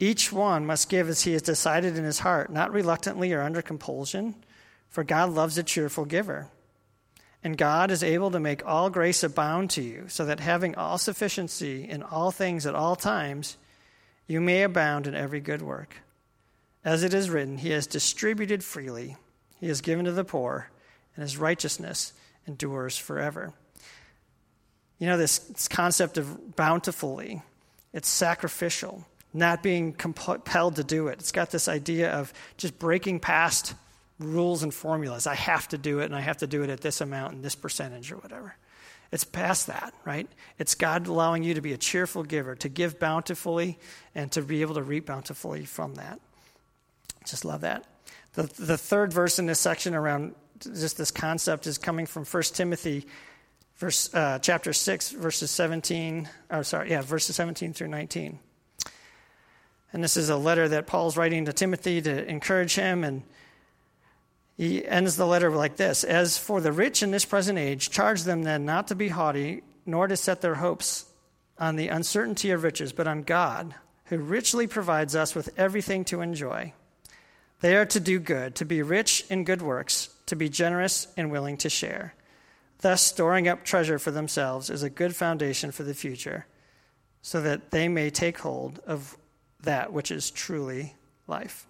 Each 0.01 0.33
one 0.33 0.65
must 0.65 0.89
give 0.89 1.09
as 1.09 1.23
he 1.23 1.33
has 1.33 1.43
decided 1.43 1.99
in 1.99 2.05
his 2.05 2.21
heart, 2.21 2.51
not 2.51 2.73
reluctantly 2.73 3.33
or 3.33 3.43
under 3.43 3.63
compulsion, 3.63 4.35
for 4.89 5.05
God 5.05 5.31
loves 5.31 5.59
a 5.59 5.63
cheerful 5.63 6.05
giver. 6.05 6.49
And 7.45 7.57
God 7.57 7.91
is 7.91 8.03
able 8.03 8.33
to 8.33 8.41
make 8.41 8.67
all 8.67 8.91
grace 8.91 9.23
abound 9.23 9.71
to 9.71 9.83
you, 9.83 10.07
so 10.09 10.25
that 10.25 10.41
having 10.41 10.75
all 10.75 10.99
sufficiency 10.99 11.89
in 11.89 12.03
all 12.03 12.31
things 12.31 12.67
at 12.67 12.75
all 12.75 12.97
times, 12.97 13.57
you 14.27 14.41
may 14.41 14.63
abound 14.63 15.07
in 15.07 15.15
every 15.15 15.41
good 15.41 15.63
work. 15.63 15.97
As 16.85 17.03
it 17.03 17.15
is 17.15 17.31
written, 17.31 17.59
He 17.59 17.71
has 17.71 17.87
distributed 17.87 18.65
freely, 18.65 19.17
He 19.61 19.69
has 19.69 19.81
given 19.81 20.05
to 20.07 20.13
the 20.13 20.25
poor, 20.25 20.71
and 21.15 21.23
His 21.23 21.37
righteousness 21.37 22.13
endures 22.47 22.97
forever. 22.97 23.53
You 24.99 25.07
know, 25.07 25.17
this, 25.17 25.39
this 25.39 25.69
concept 25.69 26.19
of 26.19 26.57
bountifully, 26.57 27.43
it's 27.93 28.09
sacrificial, 28.09 29.07
not 29.33 29.63
being 29.63 29.93
compelled 29.93 30.77
to 30.77 30.85
do 30.85 31.07
it. 31.07 31.21
It's 31.21 31.33
got 31.33 31.51
this 31.51 31.69
idea 31.69 32.11
of 32.13 32.33
just 32.57 32.79
breaking 32.79 33.21
past 33.21 33.75
rules 34.19 34.63
and 34.63 34.73
formulas. 34.73 35.27
I 35.27 35.35
have 35.35 35.69
to 35.69 35.79
do 35.79 36.01
it, 36.01 36.07
and 36.07 36.15
I 36.15 36.21
have 36.21 36.39
to 36.39 36.47
do 36.47 36.63
it 36.63 36.71
at 36.71 36.81
this 36.81 37.01
amount 37.01 37.35
and 37.35 37.45
this 37.45 37.55
percentage 37.55 38.11
or 38.13 38.17
whatever. 38.17 38.57
It's 39.11 39.25
past 39.25 39.69
that, 39.69 39.95
right? 40.05 40.29
It's 40.59 40.75
God 40.75 41.07
allowing 41.07 41.43
you 41.43 41.55
to 41.55 41.61
be 41.61 41.73
a 41.73 41.79
cheerful 41.79 42.25
giver, 42.25 42.55
to 42.57 42.69
give 42.69 42.99
bountifully, 42.99 43.79
and 44.15 44.31
to 44.33 44.43
be 44.43 44.61
able 44.61 44.75
to 44.75 44.83
reap 44.83 45.07
bountifully 45.07 45.65
from 45.65 45.95
that. 45.95 46.21
Just 47.27 47.45
love 47.45 47.63
that. 47.63 47.87
The, 48.35 48.43
the 48.43 48.77
third 48.77 49.13
verse 49.13 49.39
in 49.39 49.47
this 49.47 49.61
section 49.61 49.95
around 49.95 50.35
just 50.61 50.99
this 50.99 51.11
concept 51.11 51.67
is 51.67 51.79
coming 51.79 52.05
from 52.05 52.25
1 52.25 52.43
Timothy 52.55 53.07
verse, 53.79 54.13
uh, 54.13 54.39
chapter 54.41 54.73
6, 54.73 55.11
verses 55.13 55.51
17, 55.51 56.29
or 56.51 56.65
sorry, 56.65 56.91
yeah, 56.91 57.03
verses 57.03 57.37
17 57.37 57.73
through 57.73 57.89
19. 57.89 58.39
And 59.93 60.05
this 60.05 60.17
is 60.17 60.29
a 60.29 60.37
letter 60.37 60.69
that 60.69 60.87
Paul's 60.87 61.17
writing 61.17 61.47
to 61.47 61.53
Timothy 61.53 62.03
to 62.03 62.27
encourage 62.27 62.75
him. 62.75 63.05
And 63.05 63.23
he 64.59 64.85
ends 64.85 65.15
the 65.15 65.27
letter 65.27 65.51
like 65.51 65.77
this 65.77 66.03
As 66.05 66.37
for 66.37 66.61
the 66.61 66.73
rich 66.73 67.03
in 67.03 67.13
this 67.13 67.25
present 67.25 67.59
age, 67.59 67.91
charge 67.91 68.25
them 68.25 68.43
then 68.43 68.67
not 68.67 68.89
to 68.89 68.97
be 68.97 69.09
haughty, 69.09 69.63
nor 69.87 70.09
to 70.09 70.17
set 70.17 70.41
their 70.41 70.57
hopes 70.57 71.07
on 71.59 71.77
the 71.77 71.89
uncertainty 71.89 72.51
of 72.51 72.65
riches, 72.65 72.93
but 72.93 73.07
on 73.07 73.23
God, 73.23 73.75
who 74.07 74.19
richly 74.19 74.67
provides 74.67 75.15
us 75.15 75.35
with 75.35 75.51
everything 75.57 76.05
to 76.07 76.21
enjoy. 76.21 76.73
They 77.61 77.77
are 77.77 77.87
to 77.87 78.01
do 78.01 78.19
good, 78.19 78.57
to 78.57 78.65
be 78.65 78.83
rich 78.83 79.25
in 79.31 79.45
good 79.45 79.63
works, 79.63 80.11
to 80.27 80.37
be 80.37 80.49
generous 80.49 81.07
and 81.17 81.31
willing 81.31 81.57
to 81.59 81.71
share. 81.71 82.15
Thus, 82.81 83.03
storing 83.03 83.49
up 83.49 83.65
treasure 83.65 83.99
for 83.99 84.11
themselves 84.11 84.71
is 84.71 84.83
a 84.83 84.91
good 84.91 85.15
foundation 85.15 85.71
for 85.71 85.85
the 85.85 85.95
future, 85.95 86.47
so 87.23 87.41
that 87.41 87.71
they 87.71 87.89
may 87.89 88.11
take 88.11 88.39
hold 88.39 88.81
of 88.87 89.17
that 89.63 89.93
which 89.93 90.11
is 90.11 90.31
truly 90.31 90.95
life. 91.29 91.67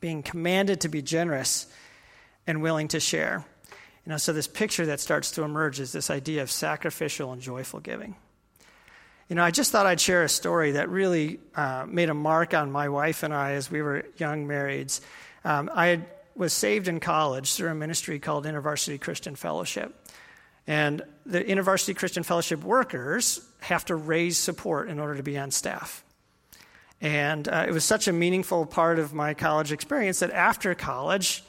Being 0.00 0.22
commanded 0.22 0.80
to 0.82 0.88
be 0.88 1.02
generous 1.02 1.66
and 2.46 2.62
willing 2.62 2.88
to 2.88 3.00
share. 3.00 3.44
You 4.06 4.10
know, 4.10 4.18
so 4.18 4.32
this 4.32 4.46
picture 4.46 4.86
that 4.86 5.00
starts 5.00 5.30
to 5.32 5.42
emerge 5.42 5.80
is 5.80 5.92
this 5.92 6.10
idea 6.10 6.42
of 6.42 6.50
sacrificial 6.50 7.32
and 7.32 7.40
joyful 7.40 7.80
giving. 7.80 8.16
You 9.28 9.36
know, 9.36 9.44
I 9.44 9.50
just 9.50 9.72
thought 9.72 9.86
I'd 9.86 10.00
share 10.00 10.22
a 10.22 10.28
story 10.28 10.72
that 10.72 10.90
really 10.90 11.40
uh, 11.54 11.86
made 11.88 12.10
a 12.10 12.14
mark 12.14 12.52
on 12.52 12.70
my 12.70 12.90
wife 12.90 13.22
and 13.22 13.32
I 13.32 13.52
as 13.52 13.70
we 13.70 13.80
were 13.80 14.04
young 14.18 14.46
marrieds. 14.46 15.00
Um, 15.44 15.70
I 15.74 16.02
was 16.36 16.52
saved 16.52 16.88
in 16.88 17.00
college 17.00 17.54
through 17.54 17.70
a 17.70 17.74
ministry 17.74 18.18
called 18.18 18.44
InterVarsity 18.44 19.00
Christian 19.00 19.34
Fellowship. 19.34 19.94
And 20.66 21.02
the 21.24 21.42
InterVarsity 21.42 21.96
Christian 21.96 22.22
Fellowship 22.22 22.62
workers 22.62 23.40
have 23.60 23.84
to 23.86 23.94
raise 23.94 24.36
support 24.36 24.88
in 24.88 24.98
order 24.98 25.14
to 25.14 25.22
be 25.22 25.38
on 25.38 25.50
staff. 25.50 26.04
And 27.00 27.48
uh, 27.48 27.64
it 27.66 27.72
was 27.72 27.84
such 27.84 28.08
a 28.08 28.12
meaningful 28.12 28.66
part 28.66 28.98
of 28.98 29.14
my 29.14 29.34
college 29.34 29.72
experience 29.72 30.20
that 30.20 30.30
after 30.30 30.74
college, 30.74 31.44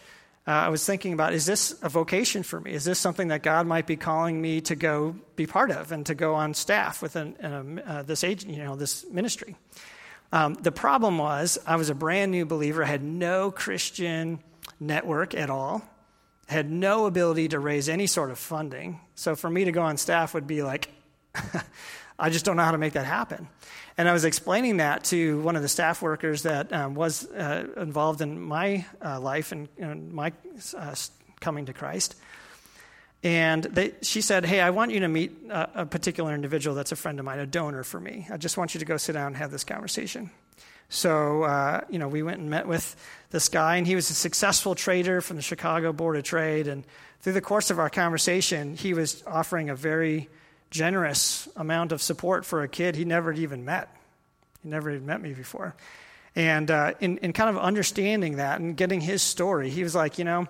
uh, 0.48 0.52
I 0.52 0.70
was 0.70 0.86
thinking 0.86 1.14
about 1.14 1.34
is 1.34 1.46
this 1.46 1.76
a 1.82 1.90
vocation 1.90 2.44
for 2.44 2.60
me? 2.60 2.72
Is 2.72 2.84
this 2.84 3.00
something 3.00 3.30
that 3.30 3.42
God 3.42 3.66
might 3.66 3.88
be 3.88 3.96
calling 3.96 4.40
me 4.40 4.62
to 4.62 4.76
go 4.76 5.16
be 5.36 5.48
part 5.48 5.72
of 5.72 5.92
and 5.92 6.06
to 6.06 6.14
go 6.14 6.36
on 6.36 6.54
staff 6.54 7.02
with 7.02 7.16
an, 7.16 7.36
um, 7.42 7.82
uh, 7.86 8.04
this 8.04 8.24
age, 8.24 8.46
you 8.46 8.58
know, 8.58 8.76
this 8.76 9.06
ministry? 9.10 9.56
Um, 10.32 10.54
the 10.56 10.72
problem 10.72 11.18
was 11.18 11.58
I 11.66 11.78
was 11.78 11.90
a 11.90 11.96
brand 11.96 12.32
new 12.32 12.46
believer, 12.46 12.84
I 12.84 12.88
had 12.88 13.04
no 13.04 13.52
Christian 13.52 14.40
network 14.80 15.34
at 15.34 15.50
all, 15.50 15.82
had 16.48 16.70
no 16.70 17.08
ability 17.08 17.50
to 17.50 17.60
raise 17.60 17.90
any 17.90 18.06
sort 18.06 18.30
of 18.30 18.38
funding. 18.38 19.00
So 19.16 19.36
for 19.36 19.50
me 19.50 19.66
to 19.66 19.72
go 19.72 19.82
on 19.82 19.98
staff 19.98 20.34
would 20.34 20.46
be 20.46 20.62
like, 20.62 20.90
I 22.20 22.30
just 22.30 22.46
don't 22.46 22.56
know 22.56 22.64
how 22.64 22.72
to 22.72 22.78
make 22.78 22.94
that 22.94 23.06
happen. 23.06 23.48
And 23.98 24.10
I 24.10 24.14
was 24.14 24.26
explaining 24.26 24.78
that 24.78 25.06
to 25.06 25.40
one 25.42 25.56
of 25.56 25.62
the 25.62 25.70
staff 25.70 26.02
workers 26.02 26.44
that 26.44 26.74
um, 26.74 26.96
was 26.96 27.30
uh, 27.32 27.68
involved 27.78 28.22
in 28.22 28.40
my 28.40 28.86
uh, 29.04 29.20
life 29.20 29.52
and, 29.54 29.70
and 29.78 30.12
my 30.12 30.34
uh, 30.78 30.96
coming 31.40 31.66
to 31.68 31.74
Christ. 31.74 32.16
And 33.24 33.64
they, 33.64 33.94
she 34.02 34.22
said, 34.22 34.46
Hey, 34.46 34.60
I 34.60 34.70
want 34.70 34.92
you 34.92 35.00
to 35.00 35.08
meet 35.08 35.32
a, 35.50 35.82
a, 35.82 35.86
particular 35.86 36.36
individual 36.36 36.76
that's 36.76 36.92
a 36.92 36.96
friend 36.96 37.20
of 37.20 37.26
mine, 37.26 37.40
a 37.40 37.48
donor 37.48 37.84
for 37.84 38.00
me. 38.00 38.28
I 38.30 38.38
just 38.38 38.58
want 38.58 38.76
you 38.76 38.80
to 38.80 38.86
go 38.86 38.98
sit 38.98 39.14
down 39.14 39.28
and 39.28 39.38
have 39.38 39.50
this 39.50 39.64
conversation. 39.64 40.30
So, 40.90 41.44
uh, 41.44 41.82
you 41.90 41.98
know, 41.98 42.08
we 42.08 42.22
went 42.22 42.40
and 42.40 42.50
met 42.50 42.68
with 42.68 42.96
this 43.32 43.50
guy, 43.50 43.78
and 43.78 43.88
he 43.88 43.96
was 43.96 44.10
a 44.12 44.14
successful 44.14 44.76
trader 44.76 45.22
from 45.22 45.38
the 45.38 45.42
Chicago 45.42 45.92
Board 45.92 46.18
of 46.18 46.24
Trade. 46.24 46.68
And 46.68 46.84
through 47.22 47.34
the 47.34 47.42
course 47.42 47.72
of 47.72 47.80
our 47.80 47.90
conversation, 47.90 48.76
he 48.76 48.94
was 48.94 49.24
offering 49.26 49.70
a 49.70 49.76
very 49.76 50.30
generous 50.70 51.48
amount 51.56 51.92
of 51.92 52.02
support 52.02 52.46
for 52.46 52.64
a 52.64 52.68
kid 52.68 52.96
he 52.96 53.06
never 53.06 53.32
even 53.32 53.66
met. 53.66 53.90
He 54.64 54.70
never 54.70 54.92
even 54.92 55.06
met 55.06 55.22
me 55.22 55.34
before. 55.34 55.76
And 56.36 56.70
uh, 56.70 56.94
in, 57.00 57.18
in 57.20 57.34
kind 57.34 57.50
of 57.50 57.58
understanding 57.62 58.38
that 58.38 58.60
and 58.60 58.76
getting 58.76 59.00
his 59.00 59.22
story, 59.22 59.70
he 59.70 59.84
was 59.84 59.96
like, 59.96 60.18
you 60.18 60.26
know, 60.26 60.48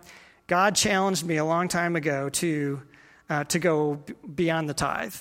God 0.47 0.75
challenged 0.75 1.25
me 1.25 1.37
a 1.37 1.45
long 1.45 1.67
time 1.67 1.95
ago 1.95 2.29
to, 2.29 2.81
uh, 3.29 3.43
to 3.45 3.59
go 3.59 4.01
beyond 4.33 4.67
the 4.67 4.73
tithe, 4.73 5.15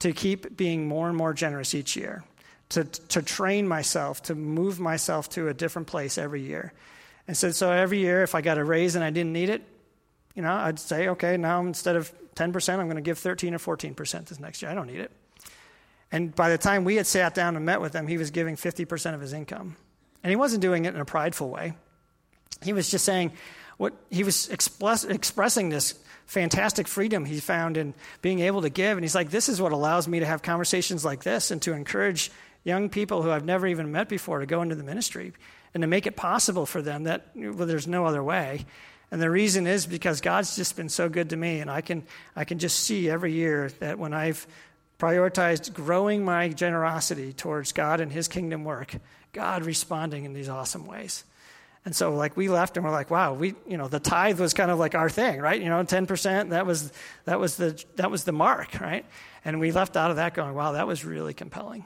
to 0.00 0.12
keep 0.12 0.56
being 0.56 0.86
more 0.88 1.08
and 1.08 1.16
more 1.16 1.34
generous 1.34 1.74
each 1.74 1.96
year, 1.96 2.24
to, 2.70 2.84
to 2.84 3.22
train 3.22 3.68
myself, 3.68 4.22
to 4.24 4.34
move 4.34 4.80
myself 4.80 5.28
to 5.30 5.48
a 5.48 5.54
different 5.54 5.88
place 5.88 6.16
every 6.16 6.42
year. 6.42 6.72
And 7.26 7.36
so, 7.36 7.50
so 7.50 7.70
every 7.70 7.98
year, 7.98 8.22
if 8.22 8.34
I 8.34 8.40
got 8.40 8.58
a 8.58 8.64
raise 8.64 8.96
and 8.96 9.04
I 9.04 9.10
didn't 9.10 9.32
need 9.32 9.48
it, 9.50 9.62
you 10.34 10.42
know, 10.42 10.52
I'd 10.52 10.78
say, 10.78 11.08
okay, 11.08 11.36
now 11.36 11.60
instead 11.60 11.96
of 11.96 12.12
10%, 12.34 12.78
I'm 12.78 12.86
going 12.86 12.96
to 12.96 13.02
give 13.02 13.18
13 13.18 13.54
or 13.54 13.58
14% 13.58 14.26
this 14.26 14.40
next 14.40 14.62
year. 14.62 14.70
I 14.70 14.74
don't 14.74 14.86
need 14.86 15.00
it. 15.00 15.12
And 16.10 16.34
by 16.34 16.48
the 16.48 16.58
time 16.58 16.84
we 16.84 16.96
had 16.96 17.06
sat 17.06 17.34
down 17.34 17.56
and 17.56 17.64
met 17.64 17.80
with 17.80 17.94
him, 17.94 18.06
he 18.06 18.18
was 18.18 18.30
giving 18.30 18.56
50% 18.56 19.14
of 19.14 19.20
his 19.20 19.32
income. 19.32 19.76
And 20.22 20.30
he 20.30 20.36
wasn't 20.36 20.62
doing 20.62 20.84
it 20.84 20.94
in 20.94 21.00
a 21.00 21.04
prideful 21.04 21.50
way. 21.50 21.74
He 22.62 22.72
was 22.72 22.90
just 22.90 23.04
saying, 23.04 23.32
what 23.76 23.94
he 24.10 24.24
was 24.24 24.48
express, 24.48 25.04
expressing 25.04 25.68
this 25.68 25.98
fantastic 26.26 26.88
freedom 26.88 27.24
he 27.24 27.40
found 27.40 27.76
in 27.76 27.94
being 28.22 28.40
able 28.40 28.62
to 28.62 28.70
give. 28.70 28.96
And 28.96 29.04
he's 29.04 29.14
like, 29.14 29.30
this 29.30 29.48
is 29.48 29.60
what 29.60 29.72
allows 29.72 30.08
me 30.08 30.20
to 30.20 30.26
have 30.26 30.42
conversations 30.42 31.04
like 31.04 31.22
this 31.22 31.50
and 31.50 31.60
to 31.62 31.72
encourage 31.72 32.30
young 32.62 32.88
people 32.88 33.22
who 33.22 33.30
I've 33.30 33.44
never 33.44 33.66
even 33.66 33.92
met 33.92 34.08
before 34.08 34.38
to 34.38 34.46
go 34.46 34.62
into 34.62 34.74
the 34.74 34.84
ministry 34.84 35.32
and 35.74 35.82
to 35.82 35.86
make 35.86 36.06
it 36.06 36.16
possible 36.16 36.66
for 36.66 36.80
them 36.80 37.04
that 37.04 37.26
well, 37.34 37.66
there's 37.66 37.86
no 37.86 38.06
other 38.06 38.22
way. 38.22 38.64
And 39.10 39.20
the 39.20 39.30
reason 39.30 39.66
is 39.66 39.86
because 39.86 40.20
God's 40.20 40.56
just 40.56 40.76
been 40.76 40.88
so 40.88 41.08
good 41.08 41.30
to 41.30 41.36
me, 41.36 41.60
and 41.60 41.70
I 41.70 41.80
can, 41.80 42.04
I 42.34 42.44
can 42.44 42.58
just 42.58 42.80
see 42.80 43.08
every 43.08 43.32
year 43.32 43.70
that 43.80 43.98
when 43.98 44.12
I've 44.12 44.46
prioritized 44.98 45.72
growing 45.72 46.24
my 46.24 46.48
generosity 46.48 47.32
towards 47.32 47.72
God 47.72 48.00
and 48.00 48.10
His 48.10 48.28
kingdom 48.28 48.64
work, 48.64 48.94
God 49.32 49.64
responding 49.64 50.24
in 50.24 50.32
these 50.32 50.48
awesome 50.48 50.86
ways. 50.86 51.24
And 51.84 51.94
so, 51.94 52.14
like, 52.14 52.36
we 52.36 52.48
left 52.48 52.76
and 52.76 52.84
we're 52.84 52.92
like, 52.92 53.10
wow, 53.10 53.34
we, 53.34 53.54
you 53.68 53.76
know, 53.76 53.88
the 53.88 54.00
tithe 54.00 54.40
was 54.40 54.54
kind 54.54 54.70
of 54.70 54.78
like 54.78 54.94
our 54.94 55.10
thing, 55.10 55.40
right? 55.40 55.60
You 55.60 55.68
know, 55.68 55.84
10%, 55.84 56.48
that 56.48 56.64
was, 56.64 56.90
that 57.26 57.38
was, 57.38 57.56
the, 57.56 57.84
that 57.96 58.10
was 58.10 58.24
the 58.24 58.32
mark, 58.32 58.80
right? 58.80 59.04
And 59.44 59.60
we 59.60 59.70
left 59.70 59.96
out 59.96 60.10
of 60.10 60.16
that 60.16 60.32
going, 60.32 60.54
wow, 60.54 60.72
that 60.72 60.86
was 60.86 61.04
really 61.04 61.34
compelling. 61.34 61.84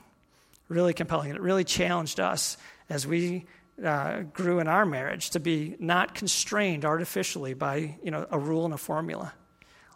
Really 0.68 0.94
compelling. 0.94 1.30
And 1.30 1.38
it 1.38 1.42
really 1.42 1.64
challenged 1.64 2.20
us 2.20 2.56
as 2.88 3.06
we 3.06 3.46
uh, 3.84 4.22
grew 4.22 4.58
in 4.58 4.68
our 4.68 4.84
marriage 4.84 5.30
to 5.30 5.40
be 5.40 5.76
not 5.78 6.14
constrained 6.14 6.84
artificially 6.84 7.54
by, 7.54 7.96
you 8.02 8.10
know, 8.10 8.26
a 8.30 8.38
rule 8.38 8.64
and 8.64 8.74
a 8.74 8.78
formula. 8.78 9.32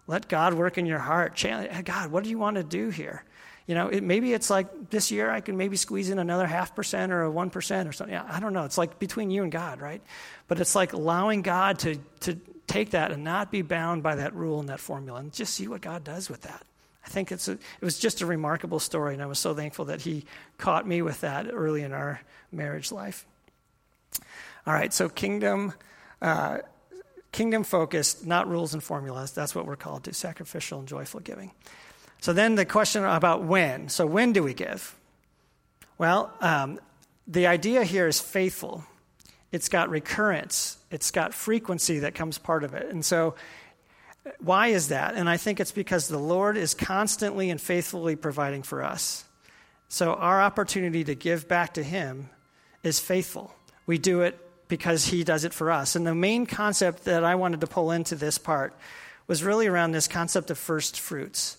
Let 0.06 0.28
God 0.28 0.54
work 0.54 0.78
in 0.78 0.86
your 0.86 0.98
heart. 0.98 1.42
God, 1.84 2.10
what 2.10 2.24
do 2.24 2.30
you 2.30 2.38
want 2.38 2.56
to 2.56 2.62
do 2.62 2.90
here? 2.90 3.24
You 3.66 3.76
know, 3.76 3.88
it, 3.88 4.02
maybe 4.02 4.32
it's 4.32 4.50
like 4.50 4.90
this 4.90 5.10
year 5.10 5.30
I 5.30 5.40
can 5.40 5.56
maybe 5.56 5.76
squeeze 5.76 6.10
in 6.10 6.18
another 6.18 6.46
half 6.46 6.74
percent 6.74 7.12
or 7.12 7.24
a 7.24 7.30
1% 7.30 7.88
or 7.88 7.92
something. 7.92 8.16
I 8.16 8.40
don't 8.40 8.52
know. 8.52 8.64
It's 8.64 8.78
like 8.78 8.98
between 8.98 9.30
you 9.30 9.44
and 9.44 9.52
God, 9.52 9.80
right? 9.80 10.02
But 10.48 10.60
it's 10.60 10.74
like 10.74 10.92
allowing 10.92 11.42
God 11.42 11.78
to, 11.80 11.96
to 12.20 12.38
take 12.66 12.90
that 12.90 13.12
and 13.12 13.22
not 13.22 13.52
be 13.52 13.62
bound 13.62 14.02
by 14.02 14.16
that 14.16 14.34
rule 14.34 14.58
and 14.58 14.68
that 14.68 14.80
formula 14.80 15.20
and 15.20 15.32
just 15.32 15.54
see 15.54 15.68
what 15.68 15.80
God 15.80 16.02
does 16.02 16.28
with 16.28 16.42
that. 16.42 16.64
I 17.04 17.08
think 17.08 17.32
it's 17.32 17.48
a, 17.48 17.52
it 17.52 17.82
was 17.82 17.98
just 17.98 18.20
a 18.20 18.26
remarkable 18.26 18.78
story, 18.78 19.14
and 19.14 19.22
I 19.22 19.26
was 19.26 19.38
so 19.38 19.54
thankful 19.54 19.86
that 19.86 20.02
he 20.02 20.24
caught 20.56 20.86
me 20.86 21.02
with 21.02 21.20
that 21.22 21.48
early 21.52 21.82
in 21.82 21.92
our 21.92 22.20
marriage 22.52 22.92
life. 22.92 23.26
All 24.66 24.74
right, 24.74 24.92
so 24.92 25.08
kingdom, 25.08 25.72
uh, 26.20 26.58
kingdom 27.32 27.64
focused, 27.64 28.26
not 28.26 28.48
rules 28.48 28.74
and 28.74 28.82
formulas. 28.82 29.32
That's 29.32 29.54
what 29.54 29.66
we're 29.66 29.76
called 29.76 30.04
to 30.04 30.14
sacrificial 30.14 30.78
and 30.78 30.88
joyful 30.88 31.20
giving. 31.20 31.52
So 32.20 32.32
then 32.32 32.54
the 32.54 32.64
question 32.64 33.04
about 33.04 33.42
when. 33.42 33.88
So 33.88 34.06
when 34.06 34.32
do 34.32 34.42
we 34.42 34.54
give? 34.54 34.96
Well, 35.98 36.32
um, 36.40 36.78
the 37.26 37.46
idea 37.46 37.84
here 37.84 38.06
is 38.06 38.20
faithful. 38.20 38.84
It's 39.50 39.68
got 39.68 39.90
recurrence. 39.90 40.78
It's 40.90 41.10
got 41.10 41.34
frequency 41.34 42.00
that 42.00 42.14
comes 42.14 42.38
part 42.38 42.64
of 42.64 42.74
it. 42.74 42.88
And 42.90 43.04
so, 43.04 43.34
why 44.38 44.68
is 44.68 44.88
that? 44.88 45.14
And 45.14 45.28
I 45.28 45.36
think 45.36 45.58
it's 45.58 45.72
because 45.72 46.08
the 46.08 46.18
Lord 46.18 46.56
is 46.56 46.74
constantly 46.74 47.50
and 47.50 47.60
faithfully 47.60 48.14
providing 48.14 48.62
for 48.62 48.82
us. 48.82 49.24
So, 49.88 50.14
our 50.14 50.40
opportunity 50.40 51.04
to 51.04 51.14
give 51.14 51.48
back 51.48 51.74
to 51.74 51.82
Him 51.82 52.30
is 52.82 52.98
faithful. 52.98 53.54
We 53.86 53.98
do 53.98 54.22
it 54.22 54.38
because 54.68 55.06
He 55.06 55.24
does 55.24 55.44
it 55.44 55.52
for 55.52 55.70
us. 55.70 55.96
And 55.96 56.06
the 56.06 56.14
main 56.14 56.46
concept 56.46 57.04
that 57.04 57.24
I 57.24 57.34
wanted 57.34 57.60
to 57.60 57.66
pull 57.66 57.90
into 57.90 58.14
this 58.14 58.38
part 58.38 58.74
was 59.26 59.42
really 59.42 59.66
around 59.66 59.92
this 59.92 60.08
concept 60.08 60.50
of 60.50 60.58
first 60.58 60.98
fruits. 60.98 61.56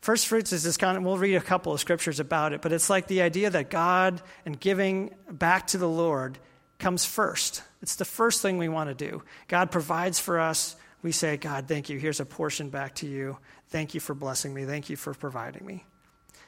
First 0.00 0.26
fruits 0.26 0.52
is 0.52 0.64
this 0.64 0.76
kind 0.76 0.96
of, 0.96 1.04
we'll 1.04 1.18
read 1.18 1.36
a 1.36 1.40
couple 1.40 1.72
of 1.72 1.78
scriptures 1.78 2.18
about 2.18 2.52
it, 2.52 2.60
but 2.60 2.72
it's 2.72 2.90
like 2.90 3.06
the 3.06 3.22
idea 3.22 3.50
that 3.50 3.70
God 3.70 4.20
and 4.44 4.58
giving 4.58 5.14
back 5.30 5.68
to 5.68 5.78
the 5.78 5.88
Lord 5.88 6.38
comes 6.80 7.04
first. 7.04 7.62
It's 7.82 7.94
the 7.94 8.04
first 8.04 8.42
thing 8.42 8.58
we 8.58 8.68
want 8.68 8.90
to 8.90 8.94
do. 8.94 9.22
God 9.46 9.70
provides 9.70 10.18
for 10.18 10.40
us. 10.40 10.74
We 11.02 11.12
say, 11.12 11.36
God, 11.36 11.68
thank 11.68 11.88
you. 11.88 11.98
Here's 11.98 12.18
a 12.18 12.24
portion 12.24 12.68
back 12.68 12.96
to 12.96 13.06
you. 13.06 13.38
Thank 13.68 13.94
you 13.94 14.00
for 14.00 14.14
blessing 14.14 14.52
me. 14.52 14.64
Thank 14.64 14.90
you 14.90 14.96
for 14.96 15.14
providing 15.14 15.64
me. 15.64 15.84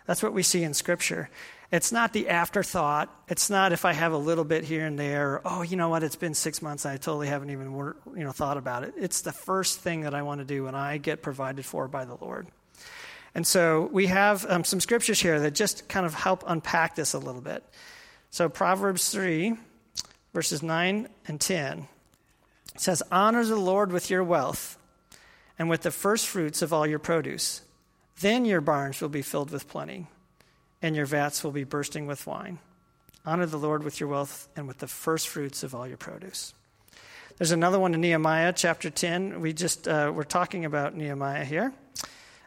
That's 0.07 0.23
what 0.23 0.33
we 0.33 0.43
see 0.43 0.65
in 0.65 0.75
Scripture. 0.75 1.31
It's 1.75 1.91
not 1.91 2.13
the 2.13 2.29
afterthought. 2.29 3.13
It's 3.27 3.51
not 3.51 3.73
if 3.73 3.85
I 3.85 3.95
have 3.95 4.13
a 4.13 4.17
little 4.17 4.45
bit 4.45 4.63
here 4.63 4.87
and 4.87 4.97
there. 4.97 5.33
Or, 5.33 5.43
oh, 5.45 5.63
you 5.63 5.77
know 5.77 5.89
what? 5.89 6.05
It's 6.05 6.15
been 6.15 6.33
six 6.33 6.63
months. 6.63 6.87
I 6.87 6.99
totally 6.99 7.27
haven't 7.27 7.51
even 7.51 7.73
you 7.73 8.23
know 8.23 8.31
thought 8.31 8.57
about 8.57 8.85
it. 8.85 8.95
It's 8.97 9.23
the 9.23 9.33
first 9.33 9.81
thing 9.81 10.03
that 10.03 10.15
I 10.15 10.23
want 10.23 10.39
to 10.39 10.45
do 10.45 10.63
when 10.63 10.77
I 10.77 10.99
get 10.99 11.21
provided 11.21 11.65
for 11.65 11.89
by 11.89 12.05
the 12.05 12.15
Lord. 12.15 12.47
And 13.35 13.45
so 13.45 13.89
we 13.91 14.07
have 14.07 14.47
um, 14.49 14.63
some 14.63 14.79
scriptures 14.79 15.21
here 15.21 15.41
that 15.41 15.57
just 15.57 15.89
kind 15.89 16.07
of 16.07 16.15
help 16.15 16.45
unpack 16.47 16.95
this 16.95 17.13
a 17.13 17.19
little 17.19 17.41
bit. 17.41 17.65
So 18.31 18.49
Proverbs 18.49 19.11
3, 19.11 19.57
verses 20.33 20.63
9 20.63 21.09
and 21.27 21.41
10 21.41 21.89
says, 22.77 23.03
Honor 23.11 23.45
the 23.45 23.57
Lord 23.57 23.91
with 23.91 24.11
your 24.11 24.23
wealth 24.23 24.79
and 25.59 25.69
with 25.69 25.83
the 25.83 25.91
first 25.91 26.29
fruits 26.29 26.63
of 26.63 26.73
all 26.73 26.87
your 26.87 27.01
produce. 27.01 27.63
Then 28.21 28.45
your 28.45 28.61
barns 28.61 29.01
will 29.01 29.09
be 29.09 29.23
filled 29.23 29.51
with 29.51 29.67
plenty, 29.67 30.07
and 30.85 30.95
your 30.95 31.07
vats 31.07 31.43
will 31.43 31.51
be 31.51 31.65
bursting 31.65 32.07
with 32.07 32.27
wine. 32.27 32.59
Honor 33.25 33.47
the 33.47 33.57
Lord 33.57 33.85
with 33.85 34.01
your 34.01 34.11
wealth 34.11 34.49
and 34.55 34.69
with 34.69 34.81
the 34.81 34.87
first 34.87 35.29
fruits 35.29 35.63
of 35.63 35.75
all 35.75 35.89
your 35.89 35.97
produce. 35.97 36.53
There's 37.39 37.53
another 37.53 37.81
one 37.81 37.95
in 37.95 38.03
Nehemiah 38.03 38.53
chapter 38.53 38.91
10. 38.91 39.41
We 39.41 39.55
just 39.55 39.89
uh, 39.89 40.13
we're 40.15 40.25
talking 40.25 40.67
about 40.67 40.95
Nehemiah 40.95 41.47
here 41.47 41.73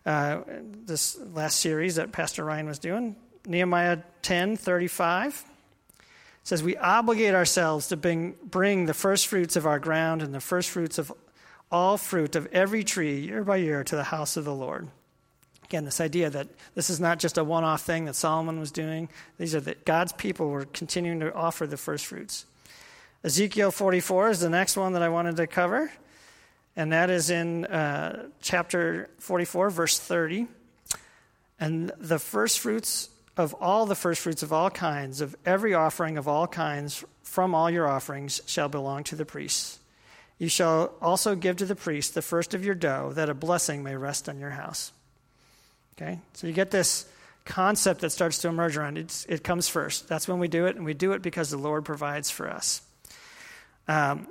uh, 0.05 0.41
this 0.85 1.17
last 1.33 1.59
series 1.59 1.95
that 1.95 2.11
Pastor 2.11 2.45
Ryan 2.45 2.67
was 2.67 2.77
doing. 2.77 3.15
Nehemiah 3.47 3.97
10 4.21 4.55
35 4.55 5.43
says, 6.43 6.61
We 6.61 6.77
obligate 6.77 7.33
ourselves 7.33 7.87
to 7.87 7.97
bring, 7.97 8.35
bring 8.43 8.85
the 8.85 8.93
first 8.93 9.25
fruits 9.25 9.55
of 9.55 9.65
our 9.65 9.79
ground 9.79 10.21
and 10.21 10.31
the 10.31 10.39
first 10.39 10.69
fruits 10.69 10.99
of 10.99 11.11
all 11.71 11.97
fruit 11.97 12.35
of 12.35 12.45
every 12.53 12.83
tree 12.83 13.19
year 13.19 13.43
by 13.43 13.55
year 13.55 13.83
to 13.83 13.95
the 13.95 14.03
house 14.03 14.37
of 14.37 14.45
the 14.45 14.53
Lord. 14.53 14.89
Again, 15.67 15.85
this 15.85 16.01
idea 16.01 16.29
that 16.29 16.47
this 16.75 16.89
is 16.89 16.99
not 16.99 17.19
just 17.19 17.37
a 17.37 17.43
one 17.43 17.63
off 17.63 17.81
thing 17.81 18.05
that 18.05 18.15
Solomon 18.15 18.59
was 18.59 18.71
doing, 18.71 19.09
these 19.37 19.53
are 19.53 19.61
that 19.61 19.85
God's 19.85 20.13
people 20.13 20.49
were 20.49 20.65
continuing 20.65 21.19
to 21.19 21.33
offer 21.33 21.67
the 21.67 21.77
first 21.77 22.05
fruits. 22.05 22.45
Ezekiel 23.23 23.71
44 23.71 24.29
is 24.29 24.39
the 24.39 24.49
next 24.49 24.77
one 24.77 24.93
that 24.93 25.01
I 25.01 25.09
wanted 25.09 25.35
to 25.37 25.47
cover 25.47 25.91
and 26.77 26.93
that 26.93 27.09
is 27.09 27.31
in 27.31 27.65
uh, 27.65 28.27
chapter 28.39 29.09
44, 29.17 29.71
verse 29.71 29.99
30. 29.99 30.47
And 31.59 31.91
the 31.97 32.19
first 32.19 32.59
fruits 32.59 33.09
of 33.35 33.55
all 33.55 33.87
the 33.87 33.95
first 33.95 34.21
fruits 34.21 34.43
of 34.43 34.53
all 34.53 34.69
kinds, 34.69 35.19
of 35.19 35.35
every 35.43 35.73
offering 35.73 36.19
of 36.19 36.27
all 36.27 36.47
kinds 36.47 37.03
from 37.23 37.55
all 37.55 37.69
your 37.69 37.87
offerings, 37.87 38.41
shall 38.45 38.69
belong 38.69 39.03
to 39.05 39.15
the 39.15 39.25
priests. 39.25 39.79
You 40.37 40.49
shall 40.49 40.93
also 41.01 41.35
give 41.35 41.57
to 41.57 41.65
the 41.65 41.75
priest 41.75 42.13
the 42.13 42.21
first 42.21 42.53
of 42.53 42.63
your 42.63 42.75
dough, 42.75 43.11
that 43.15 43.27
a 43.27 43.33
blessing 43.33 43.81
may 43.81 43.95
rest 43.95 44.29
on 44.29 44.39
your 44.39 44.51
house. 44.51 44.91
Okay? 45.97 46.19
So 46.33 46.47
you 46.47 46.53
get 46.53 46.71
this 46.71 47.07
concept 47.45 48.01
that 48.01 48.11
starts 48.11 48.39
to 48.39 48.47
emerge 48.47 48.77
around 48.77 48.97
it. 48.97 49.25
it 49.27 49.43
comes 49.43 49.67
first. 49.67 50.07
That's 50.07 50.27
when 50.27 50.39
we 50.39 50.47
do 50.47 50.65
it, 50.67 50.75
and 50.75 50.85
we 50.85 50.93
do 50.93 51.13
it 51.13 51.21
because 51.21 51.49
the 51.49 51.57
Lord 51.57 51.85
provides 51.85 52.29
for 52.29 52.49
us. 52.49 52.81
Um, 53.87 54.27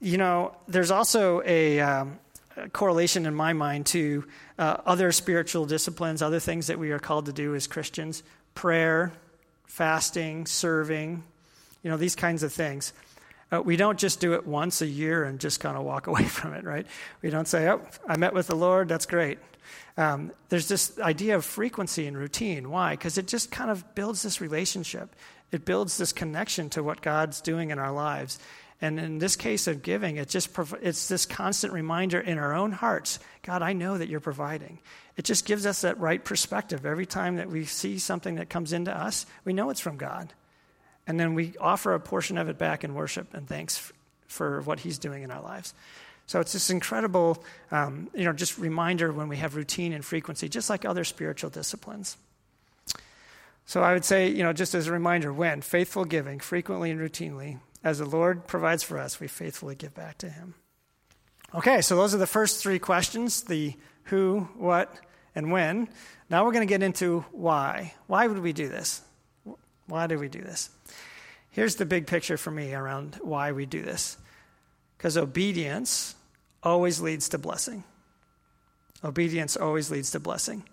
you 0.00 0.18
know, 0.18 0.54
there's 0.68 0.90
also 0.90 1.42
a, 1.46 1.80
um, 1.80 2.18
a 2.56 2.68
correlation 2.68 3.24
in 3.24 3.34
my 3.34 3.52
mind 3.52 3.86
to 3.86 4.24
uh, 4.58 4.78
other 4.84 5.12
spiritual 5.12 5.64
disciplines, 5.64 6.22
other 6.22 6.40
things 6.40 6.66
that 6.66 6.78
we 6.78 6.90
are 6.90 6.98
called 6.98 7.26
to 7.26 7.32
do 7.32 7.54
as 7.54 7.66
Christians 7.66 8.22
prayer, 8.54 9.12
fasting, 9.66 10.46
serving, 10.46 11.22
you 11.82 11.90
know, 11.90 11.98
these 11.98 12.16
kinds 12.16 12.42
of 12.42 12.52
things. 12.52 12.92
Uh, 13.52 13.62
we 13.62 13.76
don't 13.76 13.98
just 13.98 14.18
do 14.18 14.34
it 14.34 14.46
once 14.46 14.82
a 14.82 14.86
year 14.86 15.24
and 15.24 15.38
just 15.38 15.60
kind 15.60 15.76
of 15.76 15.84
walk 15.84 16.06
away 16.08 16.24
from 16.24 16.54
it, 16.54 16.64
right? 16.64 16.86
We 17.22 17.30
don't 17.30 17.48
say, 17.48 17.68
oh, 17.68 17.82
I 18.06 18.16
met 18.16 18.34
with 18.34 18.46
the 18.46 18.56
Lord, 18.56 18.88
that's 18.88 19.06
great. 19.06 19.38
Um, 19.96 20.32
there's 20.48 20.68
this 20.68 20.98
idea 20.98 21.36
of 21.36 21.44
frequency 21.44 22.06
and 22.06 22.16
routine. 22.16 22.70
Why? 22.70 22.92
Because 22.92 23.18
it 23.18 23.26
just 23.26 23.50
kind 23.50 23.70
of 23.70 23.94
builds 23.94 24.22
this 24.22 24.40
relationship. 24.40 25.14
It 25.52 25.64
builds 25.64 25.96
this 25.96 26.12
connection 26.12 26.70
to 26.70 26.82
what 26.82 27.00
God's 27.00 27.40
doing 27.40 27.70
in 27.70 27.78
our 27.78 27.92
lives. 27.92 28.38
And 28.80 29.00
in 29.00 29.18
this 29.18 29.36
case 29.36 29.66
of 29.68 29.82
giving, 29.82 30.16
it 30.16 30.28
just 30.28 30.50
it's 30.82 31.08
this 31.08 31.24
constant 31.24 31.72
reminder 31.72 32.20
in 32.20 32.38
our 32.38 32.54
own 32.54 32.72
hearts 32.72 33.18
God, 33.42 33.62
I 33.62 33.72
know 33.72 33.96
that 33.96 34.08
you're 34.08 34.20
providing. 34.20 34.80
It 35.16 35.24
just 35.24 35.46
gives 35.46 35.66
us 35.66 35.80
that 35.82 35.98
right 35.98 36.22
perspective. 36.22 36.84
Every 36.84 37.06
time 37.06 37.36
that 37.36 37.48
we 37.48 37.64
see 37.64 37.98
something 37.98 38.34
that 38.34 38.50
comes 38.50 38.72
into 38.72 38.94
us, 38.94 39.24
we 39.44 39.52
know 39.52 39.70
it's 39.70 39.80
from 39.80 39.96
God. 39.96 40.34
And 41.06 41.18
then 41.18 41.34
we 41.34 41.54
offer 41.60 41.94
a 41.94 42.00
portion 42.00 42.36
of 42.38 42.48
it 42.48 42.58
back 42.58 42.84
in 42.84 42.94
worship 42.94 43.32
and 43.34 43.48
thanks 43.48 43.92
for 44.26 44.60
what 44.62 44.80
He's 44.80 44.98
doing 44.98 45.22
in 45.22 45.30
our 45.30 45.42
lives. 45.42 45.72
So 46.26 46.40
it's 46.40 46.52
this 46.52 46.70
incredible, 46.70 47.42
um, 47.70 48.10
you 48.12 48.24
know, 48.24 48.32
just 48.32 48.58
reminder 48.58 49.12
when 49.12 49.28
we 49.28 49.36
have 49.36 49.54
routine 49.54 49.92
and 49.92 50.04
frequency, 50.04 50.48
just 50.48 50.68
like 50.68 50.84
other 50.84 51.04
spiritual 51.04 51.50
disciplines. 51.50 52.16
So 53.64 53.82
I 53.82 53.92
would 53.92 54.04
say, 54.04 54.28
you 54.28 54.42
know, 54.42 54.52
just 54.52 54.74
as 54.74 54.88
a 54.88 54.92
reminder, 54.92 55.32
when 55.32 55.60
faithful 55.60 56.04
giving, 56.04 56.40
frequently 56.40 56.90
and 56.90 57.00
routinely, 57.00 57.60
as 57.84 57.98
the 57.98 58.04
Lord 58.04 58.46
provides 58.46 58.82
for 58.82 58.98
us, 58.98 59.20
we 59.20 59.28
faithfully 59.28 59.76
give 59.76 59.94
back 59.94 60.18
to 60.18 60.28
Him. 60.28 60.54
Okay, 61.54 61.80
so 61.80 61.94
those 61.94 62.14
are 62.14 62.18
the 62.18 62.26
first 62.26 62.60
three 62.60 62.78
questions 62.78 63.42
the 63.42 63.74
who, 64.04 64.48
what, 64.56 64.94
and 65.34 65.52
when. 65.52 65.88
Now 66.28 66.44
we're 66.44 66.52
going 66.52 66.66
to 66.66 66.72
get 66.72 66.82
into 66.82 67.24
why. 67.30 67.94
Why 68.08 68.26
would 68.26 68.38
we 68.38 68.52
do 68.52 68.68
this? 68.68 69.02
Why 69.86 70.06
do 70.06 70.18
we 70.18 70.28
do 70.28 70.40
this? 70.40 70.70
Here's 71.50 71.76
the 71.76 71.86
big 71.86 72.06
picture 72.06 72.36
for 72.36 72.50
me 72.50 72.74
around 72.74 73.18
why 73.22 73.52
we 73.52 73.66
do 73.66 73.82
this. 73.82 74.18
Because 74.96 75.16
obedience 75.16 76.14
always 76.62 77.00
leads 77.00 77.28
to 77.30 77.38
blessing. 77.38 77.84
Obedience 79.04 79.56
always 79.56 79.90
leads 79.90 80.10
to 80.12 80.20
blessing. 80.20 80.64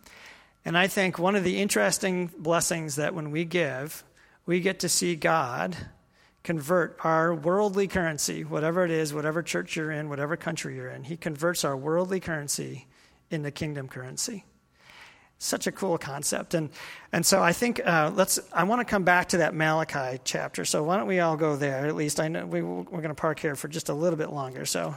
And 0.65 0.77
I 0.77 0.87
think 0.87 1.19
one 1.19 1.35
of 1.35 1.43
the 1.43 1.61
interesting 1.61 2.31
blessings 2.37 2.95
that 2.95 3.13
when 3.13 3.31
we 3.31 3.45
give, 3.45 4.03
we 4.45 4.59
get 4.59 4.79
to 4.79 4.89
see 4.89 5.15
God 5.15 5.75
convert 6.43 6.97
our 7.03 7.33
worldly 7.33 7.87
currency, 7.87 8.43
whatever 8.43 8.83
it 8.83 8.91
is, 8.91 9.13
whatever 9.13 9.41
church 9.41 9.75
you're 9.75 9.91
in, 9.91 10.09
whatever 10.09 10.35
country 10.35 10.75
you're 10.75 10.89
in. 10.89 11.03
He 11.03 11.15
converts 11.15 11.63
our 11.63 11.75
worldly 11.77 12.19
currency 12.19 12.87
into 13.29 13.51
kingdom 13.51 13.87
currency. 13.87 14.45
Such 15.43 15.67
a 15.67 15.73
cool 15.73 15.97
concept. 15.97 16.53
And, 16.53 16.69
and 17.11 17.25
so 17.25 17.43
I 17.43 17.51
think 17.51 17.85
uh, 17.85 18.11
let's, 18.15 18.39
I 18.53 18.63
want 18.63 18.79
to 18.79 18.85
come 18.85 19.03
back 19.03 19.29
to 19.29 19.39
that 19.39 19.53
Malachi 19.53 20.21
chapter. 20.23 20.63
So 20.63 20.83
why 20.83 20.95
don't 20.95 21.05
we 21.05 21.19
all 21.19 21.35
go 21.35 21.57
there? 21.57 21.85
At 21.85 21.95
least 21.95 22.21
I 22.21 22.29
know 22.29 22.45
we, 22.45 22.61
we're 22.61 22.83
going 22.85 23.09
to 23.09 23.13
park 23.13 23.39
here 23.39 23.55
for 23.55 23.67
just 23.67 23.89
a 23.89 23.93
little 23.93 24.15
bit 24.15 24.31
longer. 24.31 24.65
So 24.65 24.95